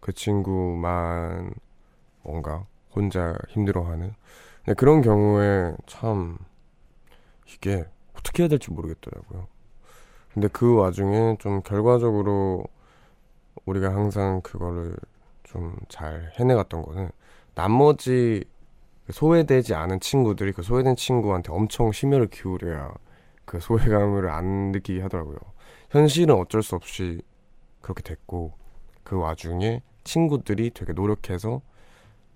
그 0.00 0.12
친구만 0.12 1.52
뭔가 2.22 2.64
혼자 2.98 3.36
힘들어하는 3.48 4.14
그런 4.76 5.00
경우에 5.02 5.74
참 5.86 6.36
이게 7.46 7.86
어떻게 8.14 8.42
해야 8.42 8.48
될지 8.48 8.70
모르겠더라고요. 8.72 9.46
근데 10.34 10.48
그 10.48 10.74
와중에 10.74 11.36
좀 11.38 11.62
결과적으로 11.62 12.64
우리가 13.64 13.94
항상 13.94 14.40
그거를 14.42 14.96
좀 15.44 15.76
잘 15.88 16.32
해내갔던 16.38 16.82
거는 16.82 17.10
나머지 17.54 18.44
소외되지 19.10 19.74
않은 19.74 20.00
친구들이 20.00 20.52
그 20.52 20.62
소외된 20.62 20.96
친구한테 20.96 21.52
엄청 21.52 21.90
심혈을 21.92 22.26
기울여야 22.28 22.92
그 23.46 23.58
소외감을 23.60 24.28
안 24.28 24.72
느끼게 24.72 25.00
하더라고요. 25.02 25.38
현실은 25.90 26.34
어쩔 26.34 26.62
수 26.62 26.74
없이 26.74 27.22
그렇게 27.80 28.02
됐고 28.02 28.52
그 29.02 29.16
와중에 29.16 29.82
친구들이 30.04 30.70
되게 30.74 30.92
노력해서 30.92 31.62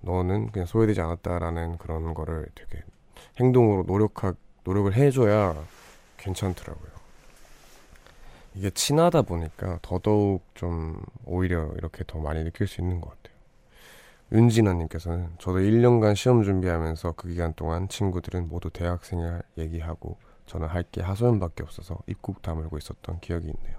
너는 0.02 0.50
그냥 0.50 0.66
소외되지 0.66 1.00
않았다라는 1.00 1.78
그런 1.78 2.14
거를 2.14 2.46
되게 2.54 2.82
행동으로 3.40 3.84
노력하 3.86 4.34
노력을 4.64 4.92
해줘야 4.94 5.54
괜찮더라고요. 6.18 6.92
이게 8.54 8.70
친하다 8.70 9.22
보니까 9.22 9.78
더더욱 9.82 10.44
좀 10.54 11.00
오히려 11.24 11.72
이렇게 11.76 12.04
더 12.06 12.18
많이 12.18 12.44
느낄 12.44 12.66
수 12.66 12.80
있는 12.80 13.00
것 13.00 13.10
같아요. 13.10 13.22
윤진아님께서는 14.32 15.30
저도 15.38 15.58
1년간 15.58 16.14
시험 16.16 16.42
준비하면서 16.42 17.12
그 17.12 17.28
기간 17.28 17.52
동안 17.54 17.88
친구들은 17.88 18.48
모두 18.48 18.70
대학생활 18.70 19.42
얘기하고 19.58 20.16
저는 20.46 20.68
할 20.68 20.84
게 20.90 21.00
하소연밖에 21.02 21.62
없어서 21.62 21.98
입국 22.06 22.42
다물고 22.42 22.76
있었던 22.78 23.20
기억이 23.20 23.46
있네요. 23.46 23.78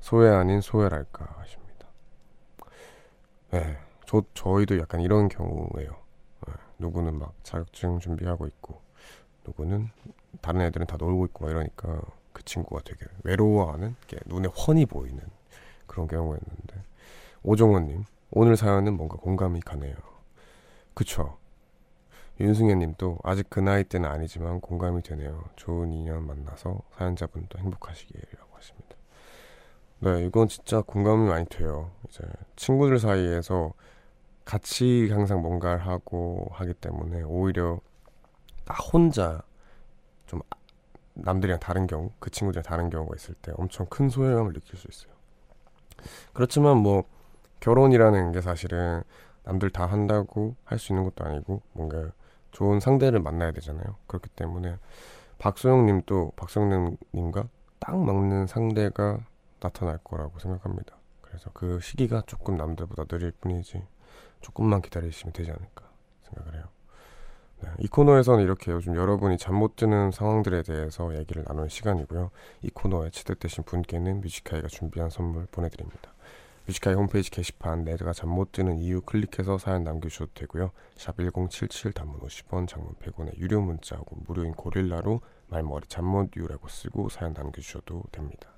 소외 0.00 0.28
아닌 0.30 0.60
소외랄까 0.60 1.26
하십니다. 1.38 1.86
네, 3.52 3.78
저 4.10 4.24
저희도 4.34 4.80
약간 4.80 5.00
이런 5.00 5.28
경우예요. 5.28 5.92
네, 6.48 6.54
누구는 6.80 7.16
막 7.16 7.32
자격증 7.44 8.00
준비하고 8.00 8.48
있고 8.48 8.80
누구는 9.46 9.88
다른 10.40 10.62
애들은 10.62 10.88
다 10.88 10.96
놀고 10.98 11.26
있고 11.26 11.44
막 11.44 11.52
이러니까 11.52 12.02
그 12.32 12.44
친구가 12.44 12.82
되게 12.84 13.06
외로워하는 13.22 13.94
게 14.08 14.18
눈에 14.26 14.48
훤히 14.48 14.84
보이는 14.84 15.20
그런 15.86 16.08
경우였는데 16.08 16.82
오정원님 17.44 18.02
오늘 18.32 18.56
사연은 18.56 18.96
뭔가 18.96 19.16
공감이 19.16 19.60
가네요. 19.60 19.94
그쵸? 20.92 21.38
윤승현님도 22.40 23.18
아직 23.22 23.48
그 23.48 23.60
나이 23.60 23.84
때는 23.84 24.10
아니지만 24.10 24.60
공감이 24.60 25.02
되네요. 25.02 25.44
좋은 25.54 25.92
인연 25.92 26.26
만나서 26.26 26.80
사연자분도 26.96 27.60
행복하시기라고 27.60 28.56
하십니다. 28.56 28.96
네, 30.00 30.24
이건 30.24 30.48
진짜 30.48 30.80
공감이 30.80 31.28
많이 31.28 31.44
돼요. 31.46 31.92
이제 32.08 32.24
친구들 32.56 32.98
사이에서 32.98 33.72
같이 34.44 35.08
항상 35.10 35.42
뭔가를 35.42 35.86
하고 35.86 36.48
하기 36.52 36.74
때문에 36.74 37.22
오히려 37.22 37.80
나 38.64 38.74
혼자 38.74 39.42
좀 40.26 40.40
남들이랑 41.14 41.60
다른 41.60 41.86
경우, 41.86 42.10
그 42.18 42.30
친구들이랑 42.30 42.62
다른 42.62 42.90
경우가 42.90 43.14
있을 43.16 43.34
때 43.34 43.52
엄청 43.56 43.86
큰 43.86 44.08
소외감을 44.08 44.52
느낄 44.52 44.78
수 44.78 44.88
있어요. 44.88 45.12
그렇지만 46.32 46.78
뭐 46.78 47.04
결혼이라는 47.60 48.32
게 48.32 48.40
사실은 48.40 49.02
남들 49.44 49.70
다 49.70 49.86
한다고 49.86 50.54
할 50.64 50.78
수 50.78 50.92
있는 50.92 51.04
것도 51.04 51.24
아니고 51.24 51.62
뭔가 51.72 52.10
좋은 52.52 52.80
상대를 52.80 53.20
만나야 53.20 53.52
되잖아요. 53.52 53.96
그렇기 54.06 54.28
때문에 54.30 54.76
박소영 55.38 55.86
님도 55.86 56.32
박성능 56.36 56.96
님과 57.14 57.48
딱 57.78 57.96
맞는 57.98 58.46
상대가 58.46 59.18
나타날 59.60 59.98
거라고 60.04 60.38
생각합니다. 60.38 60.96
그래서 61.20 61.50
그 61.52 61.80
시기가 61.80 62.22
조금 62.26 62.56
남들보다 62.56 63.04
느릴 63.10 63.30
뿐이지 63.32 63.82
조금만 64.40 64.82
기다리시면 64.82 65.32
되지 65.32 65.50
않을까 65.50 65.90
생각을 66.22 66.54
해요. 66.54 66.64
네, 67.62 67.68
이 67.78 67.88
코너에서는 67.88 68.42
이렇게 68.42 68.72
요즘 68.72 68.96
여러분이 68.96 69.36
잠 69.36 69.54
못 69.54 69.76
드는 69.76 70.10
상황들에 70.12 70.62
대해서 70.62 71.14
얘기를 71.16 71.44
나누는 71.46 71.68
시간이고요. 71.68 72.30
이 72.62 72.70
코너에 72.70 73.10
채택되신 73.10 73.64
분께는 73.64 74.20
뮤지카이가 74.22 74.68
준비한 74.68 75.10
선물 75.10 75.46
보내드립니다. 75.46 76.14
뮤지카이 76.66 76.94
홈페이지 76.94 77.30
게시판 77.30 77.84
내가 77.84 78.12
잠 78.14 78.30
못 78.30 78.52
드는 78.52 78.78
이유 78.78 79.02
클릭해서 79.02 79.58
사연 79.58 79.84
남겨주셔도 79.84 80.30
되고요. 80.34 80.70
샵 80.96 81.16
1077 81.18 81.92
단문 81.92 82.20
50원 82.20 82.66
장문 82.68 82.94
100원의 82.94 83.36
유료 83.38 83.60
문자 83.60 83.96
혹은 83.96 84.18
무료인 84.26 84.52
고릴라로 84.52 85.20
말머리 85.48 85.86
잠못 85.88 86.30
유라고 86.36 86.68
쓰고 86.68 87.08
사연 87.10 87.34
남겨주셔도 87.34 88.04
됩니다. 88.12 88.48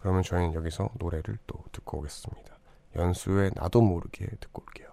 그러면 0.00 0.22
저희는 0.22 0.54
여기서 0.54 0.88
노래를 0.98 1.36
또 1.46 1.62
듣고 1.72 1.98
오겠습니다. 1.98 2.58
연수의 2.96 3.50
나도 3.56 3.80
모르게 3.82 4.26
듣고 4.40 4.62
올게요. 4.62 4.91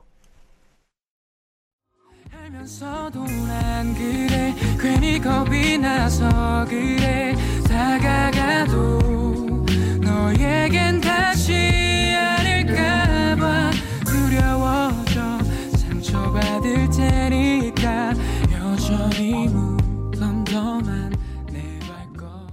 알면서도 2.32 3.24
난 3.24 3.94
그래. 3.96 4.54
괜히 4.80 5.20
겁이 5.20 5.78
나서 5.80 6.66
그래. 6.70 7.36
다가가도 7.68 9.00
너에겐 10.02 11.02
다시 11.02 12.14
아닐까봐 12.16 13.72
두려워져. 14.06 15.40
상처받을 15.78 16.90
테니까 16.90 18.14
여전히 18.52 19.48
무덤덤한 19.48 21.16
내 21.52 21.80
발걸음. 21.80 22.48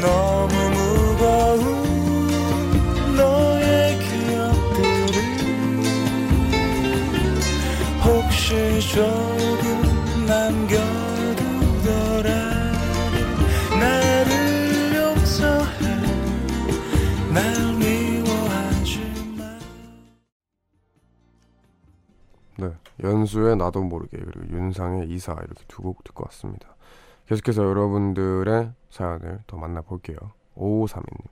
너무 0.00 0.54
무거운 0.70 1.81
네, 22.56 22.70
연수의 23.02 23.56
나도 23.56 23.82
모르게 23.82 24.18
그리고 24.18 24.46
윤상의 24.54 25.08
이사 25.10 25.32
이렇게 25.32 25.64
두 25.68 25.82
곡 25.82 26.04
듣고 26.04 26.24
왔습니다. 26.26 26.76
계속해서 27.26 27.64
여러분들의 27.64 28.72
사연을 28.90 29.40
더 29.46 29.56
만나볼게요. 29.56 30.16
5532님. 30.56 31.26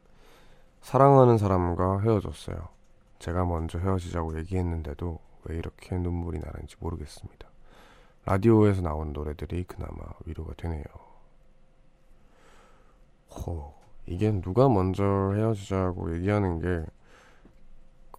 사랑하는 0.81 1.37
사람과 1.37 2.01
헤어졌어요. 2.01 2.68
제가 3.18 3.45
먼저 3.45 3.79
헤어지자고 3.79 4.39
얘기했는데도 4.39 5.18
왜 5.45 5.57
이렇게 5.57 5.97
눈물이 5.97 6.41
나는지 6.41 6.76
모르겠습니다. 6.78 7.49
라디오에서 8.24 8.82
나온 8.82 9.12
노래들이 9.12 9.64
그나마 9.64 9.97
위로가 10.26 10.55
되네요. 10.55 10.84
호, 13.30 13.74
이게 14.07 14.30
누가 14.41 14.68
먼저 14.68 15.05
헤어지자고 15.34 16.14
얘기하는 16.16 16.59
게 16.61 16.84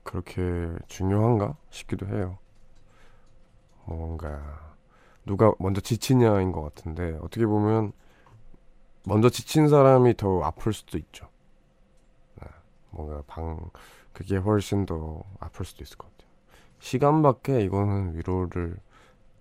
그렇게 0.04 0.42
중요한가 0.88 1.56
싶기도 1.70 2.08
해요. 2.08 2.38
뭔가 3.86 4.76
누가 5.26 5.54
먼저 5.60 5.82
지치냐인 5.82 6.52
것 6.52 6.62
같은데 6.62 7.18
어떻게 7.22 7.46
보면 7.46 7.92
먼저 9.04 9.30
지친 9.30 9.68
사람이 9.68 10.18
더 10.18 10.44
아플 10.44 10.74
수도 10.74 10.98
있죠. 10.98 11.28
네, 12.42 12.48
뭔가 12.92 13.24
방 13.28 13.70
그게 14.14 14.38
훨씬 14.38 14.86
더 14.86 15.24
아플 15.40 15.66
수도 15.66 15.84
있을 15.84 15.98
것 15.98 16.10
같아요. 16.12 16.21
시간밖에 16.82 17.62
이거는 17.62 18.16
위로를 18.16 18.78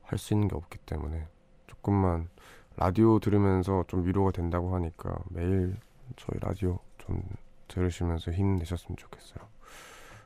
할 0.03 0.18
수 0.18 0.34
있는 0.34 0.49
게 0.49 0.57
없기 0.57 0.78
때문에 0.78 1.26
조금만 1.66 2.28
라디오 2.76 3.18
들으면서 3.20 3.84
좀 3.86 4.05
위로가 4.05 4.32
된다고 4.32 4.74
하니까 4.74 5.16
매일 5.28 5.76
저희 6.16 6.38
라디오 6.41 6.78
좀 6.99 7.22
들으시면서 7.68 8.32
힘내셨으면 8.32 8.97
좋겠어요. 8.97 9.38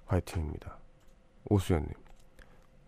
화이팅입니다. 0.07 0.79
오수연님. 1.51 1.91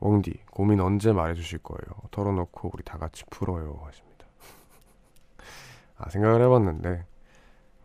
웡디 0.01 0.41
고민 0.51 0.81
언제 0.81 1.13
말해주실 1.13 1.59
거예요? 1.61 1.85
털어놓고 2.11 2.71
우리 2.73 2.83
다 2.83 2.99
같이 2.99 3.25
풀어요 3.31 3.81
하십니다. 3.85 4.27
아 5.99 6.09
생각을 6.09 6.43
해봤는데 6.43 7.05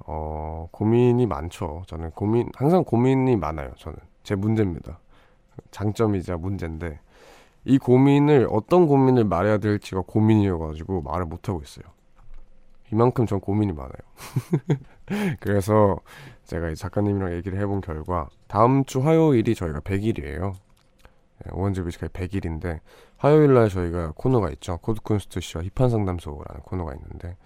어 0.06 0.70
고민이 0.72 1.26
많죠. 1.26 1.84
저는 1.88 2.12
고민 2.12 2.50
항상 2.56 2.84
고민이 2.84 3.36
많아요. 3.36 3.74
저는 3.78 3.98
제 4.24 4.36
문제입니다. 4.36 5.00
장점이자 5.72 6.38
문제인데 6.38 7.00
이 7.66 7.78
고민을 7.78 8.48
어떤 8.50 8.88
고민을 8.88 9.26
말해야 9.26 9.58
될지가 9.60 10.02
고민이어가지고 10.02 11.02
말을 11.02 11.26
못 11.26 11.48
하고 11.50 11.62
있어요. 11.62 11.86
이만큼 12.92 13.26
전 13.26 13.40
고민이 13.40 13.72
많아요. 13.72 13.92
그래서 15.40 15.98
제가 16.46 16.74
작가님이랑 16.74 17.34
얘기를 17.34 17.60
해본 17.60 17.82
결과 17.82 18.28
다음 18.48 18.84
주 18.86 19.00
화요일이 19.00 19.56
저희가 19.56 19.80
100일이에요. 19.80 20.54
우원재 21.54 21.82
Music 21.82 21.97
High 21.97 22.10
100일인데 22.10 22.80
화요일 23.18 23.54
날 23.54 23.70
저희가 23.70 24.14
코너가 24.16 24.50
있죠. 24.52 24.78
코드쿤스트 24.78 25.42
씨와 25.42 25.64
힙한 25.76 25.90
상담소라는 25.90 26.62
코너가 26.64 26.94
있는데 26.96 27.38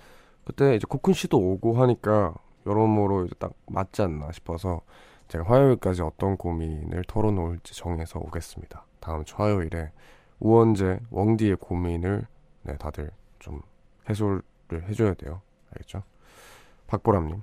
그때 0.43 0.75
이제 0.75 0.85
코쿤 0.87 1.13
씨도 1.13 1.37
오고 1.37 1.81
하니까 1.81 2.33
여러모로 2.65 3.25
이제 3.25 3.35
딱 3.39 3.53
맞지 3.67 4.01
않나 4.01 4.31
싶어서 4.31 4.81
제가 5.35 5.43
화요일까지 5.43 6.01
어떤 6.01 6.37
고민을 6.37 7.03
털어놓을지 7.07 7.75
정해서 7.75 8.19
오겠습니다. 8.19 8.85
다음 9.01 9.25
주 9.25 9.35
화요일에 9.37 9.91
우원재, 10.39 10.99
웡디의 11.11 11.57
고민을 11.57 12.25
네, 12.63 12.77
다들 12.77 13.11
좀 13.39 13.61
해소를 14.09 14.41
해줘야 14.87 15.13
돼요. 15.13 15.41
알겠죠? 15.71 16.03
박보람님, 16.87 17.41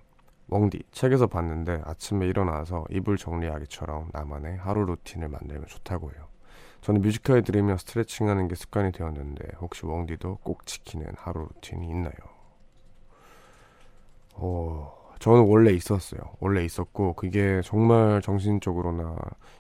웡디 0.49 0.84
책에서 0.90 1.26
봤는데 1.26 1.82
아침에 1.84 2.26
일어나서 2.26 2.86
이불 2.88 3.18
정리하기처럼 3.18 4.09
나만의 4.12 4.57
하루 4.57 4.86
루틴을 4.86 5.28
만들면 5.28 5.66
좋다고 5.66 6.12
해요. 6.12 6.28
저는 6.80 7.03
뮤지컬 7.03 7.43
들으며 7.43 7.76
스트레칭하는 7.76 8.49
게 8.49 8.55
습관이 8.55 8.93
되었는데 8.93 9.57
혹시 9.61 9.84
웡디도 9.84 10.38
꼭 10.43 10.64
지키는 10.64 11.12
하루 11.18 11.47
루틴이 11.55 11.86
있나요? 11.88 12.32
어, 15.23 15.25
저는 15.25 15.47
원래 15.47 15.73
있었어요. 15.73 16.20
원래 16.41 16.64
있었고 16.64 17.14
그게 17.14 17.61
정말 17.64 18.20
정신적으로나 18.23 19.16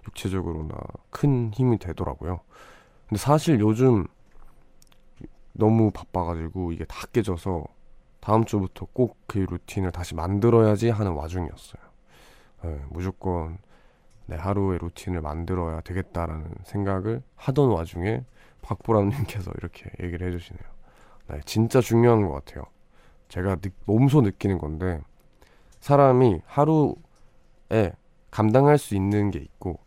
육체적으로나 0.08 0.74
큰 1.10 1.52
힘이 1.54 1.78
되더라고요. 1.78 2.40
근데 3.08 3.18
사실 3.20 3.60
요즘 3.60 4.06
너무 5.52 5.90
바빠가지고 5.90 6.72
이게 6.72 6.84
다 6.84 7.06
깨져서 7.12 7.64
다음 8.20 8.44
주부터 8.44 8.86
꼭 8.92 9.16
그 9.26 9.38
루틴을 9.48 9.92
다시 9.92 10.14
만들어야지 10.14 10.90
하는 10.90 11.12
와중이었어요. 11.12 11.82
네, 12.64 12.80
무조건 12.90 13.58
내 14.26 14.36
하루의 14.36 14.78
루틴을 14.80 15.22
만들어야 15.22 15.80
되겠다라는 15.82 16.54
생각을 16.64 17.22
하던 17.36 17.70
와중에 17.70 18.24
박보람님께서 18.62 19.52
이렇게 19.58 19.90
얘기를 20.02 20.26
해주시네요. 20.28 20.64
네, 21.30 21.40
진짜 21.46 21.80
중요한 21.80 22.22
것 22.22 22.32
같아요. 22.32 22.64
제가 23.28 23.56
느, 23.56 23.70
몸소 23.86 24.22
느끼는 24.22 24.58
건데 24.58 25.00
사람이 25.82 26.40
하루에 26.46 27.92
감당할 28.30 28.78
수 28.78 28.94
있는 28.94 29.30
게 29.30 29.38
있고 29.40 29.78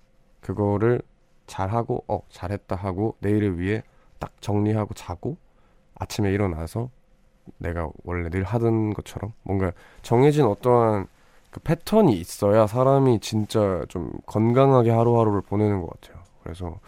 그거를 0.41 1.01
잘하고 1.47 2.03
어 2.07 2.21
잘했다 2.29 2.75
하고 2.75 3.15
내일을 3.19 3.59
위해 3.59 3.81
딱 4.19 4.31
정리하고 4.41 4.93
자고 4.93 5.37
아침에 5.95 6.31
일어나서 6.31 6.89
내가 7.57 7.89
원래 8.03 8.29
늘 8.29 8.43
하던 8.43 8.93
것처럼 8.93 9.33
뭔가 9.43 9.71
정해진 10.03 10.45
어떠한 10.45 11.07
그 11.51 11.59
패턴이 11.61 12.13
있어야 12.13 12.67
사람이 12.67 13.19
진짜 13.21 13.85
좀 13.89 14.11
건강하게 14.27 14.91
하루하루를 14.91 15.41
보내는 15.41 15.81
것 15.81 15.89
같아요. 15.99 16.23
그래서 16.43 16.79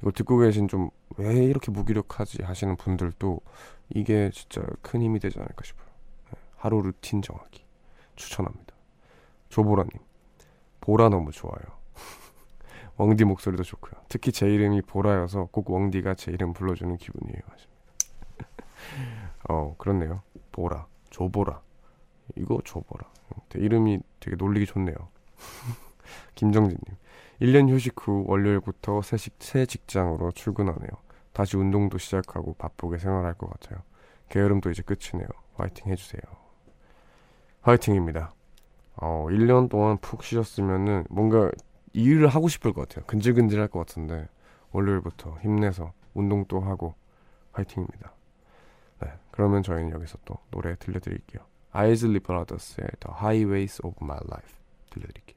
이거 0.00 0.10
듣고 0.12 0.38
계신 0.38 0.68
좀 0.68 0.90
왜 1.18 1.44
이렇게 1.44 1.70
무기력하지 1.70 2.42
하시는 2.42 2.76
분들도 2.76 3.40
이게 3.90 4.30
진짜 4.32 4.62
큰 4.82 5.02
힘이 5.02 5.18
되지 5.20 5.38
않을까 5.38 5.62
싶어요. 5.64 5.86
네, 6.30 6.38
하루 6.56 6.80
루틴 6.82 7.22
정하기 7.22 7.61
추천합니다. 8.22 8.74
조보라님 9.48 9.90
보라 10.80 11.08
너무 11.08 11.30
좋아요. 11.32 11.62
웡디 12.96 13.24
목소리도 13.24 13.62
좋고요. 13.62 14.00
특히 14.08 14.32
제 14.32 14.48
이름이 14.48 14.82
보라여서 14.82 15.48
꼭 15.50 15.70
웡디가 15.70 16.14
제 16.14 16.32
이름 16.32 16.52
불러주는 16.52 16.96
기분이에요. 16.96 17.40
어 19.48 19.74
그렇네요. 19.78 20.22
보라 20.52 20.86
조보라 21.10 21.60
이거 22.36 22.60
줘보라. 22.64 23.10
이름이 23.54 24.00
되게 24.20 24.36
놀리기 24.36 24.66
좋네요. 24.66 24.94
김정진님. 26.34 26.80
1년 27.40 27.68
휴식 27.68 27.94
후 28.06 28.24
월요일부터 28.28 29.02
새, 29.02 29.16
식, 29.16 29.34
새 29.40 29.66
직장으로 29.66 30.30
출근하네요. 30.32 30.90
다시 31.32 31.56
운동도 31.56 31.98
시작하고 31.98 32.54
바쁘게 32.54 32.98
생활할 32.98 33.34
것 33.34 33.50
같아요. 33.50 33.82
게으름도 34.28 34.70
이제 34.70 34.82
끝이네요. 34.82 35.26
화이팅 35.54 35.90
해주세요. 35.90 36.41
화이팅입니다. 37.62 38.34
어, 38.96 39.26
1년 39.30 39.68
동안 39.68 39.96
푹 39.98 40.22
쉬셨으면은 40.22 41.04
뭔가 41.08 41.50
일을 41.92 42.28
하고 42.28 42.48
싶을 42.48 42.72
것 42.72 42.88
같아요. 42.88 43.04
근질근질할 43.06 43.68
것 43.68 43.78
같은데 43.80 44.28
월요일부터 44.72 45.38
힘내서 45.42 45.92
운동 46.14 46.44
도 46.46 46.60
하고 46.60 46.94
화이팅입니다. 47.52 48.12
네, 49.02 49.12
그러면 49.30 49.62
저희는 49.62 49.90
여기서 49.92 50.18
또 50.24 50.38
노래 50.50 50.74
들려드릴게요. 50.76 51.42
아이즐리 51.72 52.20
브라더스의 52.20 52.88
The 53.00 53.16
Highways 53.18 53.80
of 53.84 53.96
My 54.02 54.18
Life 54.28 54.54
들려드릴게요. 54.90 55.31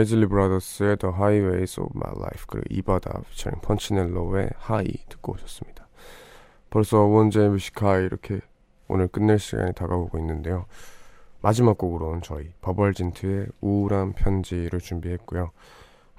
아이즐리 0.00 0.28
브라더스의 0.28 0.96
The 0.96 1.14
Highways 1.14 1.78
of 1.78 1.90
My 1.94 2.10
Life 2.16 2.44
그리고 2.48 2.64
이바다 2.70 3.20
피처링 3.28 3.60
펀치넬로의 3.60 4.48
High 4.56 4.86
듣고 5.10 5.34
오셨습니다. 5.34 5.88
벌써 6.70 7.00
원재 7.02 7.48
Music 7.48 7.79
High 7.79 8.04
이렇게 8.06 8.40
오늘 8.88 9.08
끝낼 9.08 9.38
시간이 9.38 9.74
다가오고 9.74 10.18
있는데요. 10.20 10.64
마지막 11.42 11.76
곡으로는 11.76 12.22
저희 12.22 12.50
버벌진트의 12.62 13.48
우울한 13.60 14.14
편지를 14.14 14.80
준비했고요. 14.80 15.50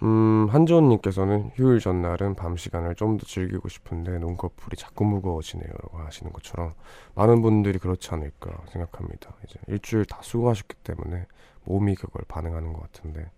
음, 0.03 0.47
한지원님께서는 0.51 1.51
휴일 1.55 1.79
전날은 1.79 2.36
밤 2.36 2.57
시간을 2.57 2.93
좀 2.93 3.17
더 3.17 3.25
즐기고 3.25 3.67
싶은데 3.67 4.19
눈꺼풀이 4.19 4.77
자꾸 4.77 5.05
무거워지네요라고 5.05 5.97
하시는 5.97 6.32
것처럼 6.32 6.73
많은 7.15 7.41
분들이 7.41 7.79
그렇지 7.79 8.11
않을까 8.11 8.61
생각합니다. 8.71 9.34
이제 9.43 9.59
일주일 9.67 10.05
다 10.05 10.19
수고하셨기 10.21 10.75
때문에 10.84 11.25
몸이 11.63 11.95
그걸 11.95 12.23
반응하는 12.27 12.73
것 12.73 12.82
같은데 12.82 13.32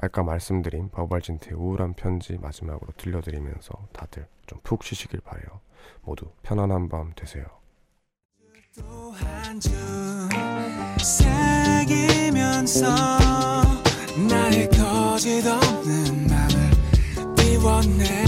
아까 0.00 0.22
말씀드린 0.22 0.90
버벌진트의 0.90 1.54
우울한 1.58 1.94
편지 1.94 2.38
마지막으로 2.38 2.92
들려드리면서 2.96 3.88
다들 3.92 4.26
좀 4.46 4.60
푹 4.62 4.82
쉬시길 4.82 5.20
바래요. 5.20 5.60
모두 6.02 6.30
편안한 6.42 6.88
밤 6.88 7.12
되세요. 7.14 7.44
나의 14.28 14.68
거짓 14.70 15.46
없는 15.46 16.26
맘을 16.28 17.34
비워내 17.36 18.27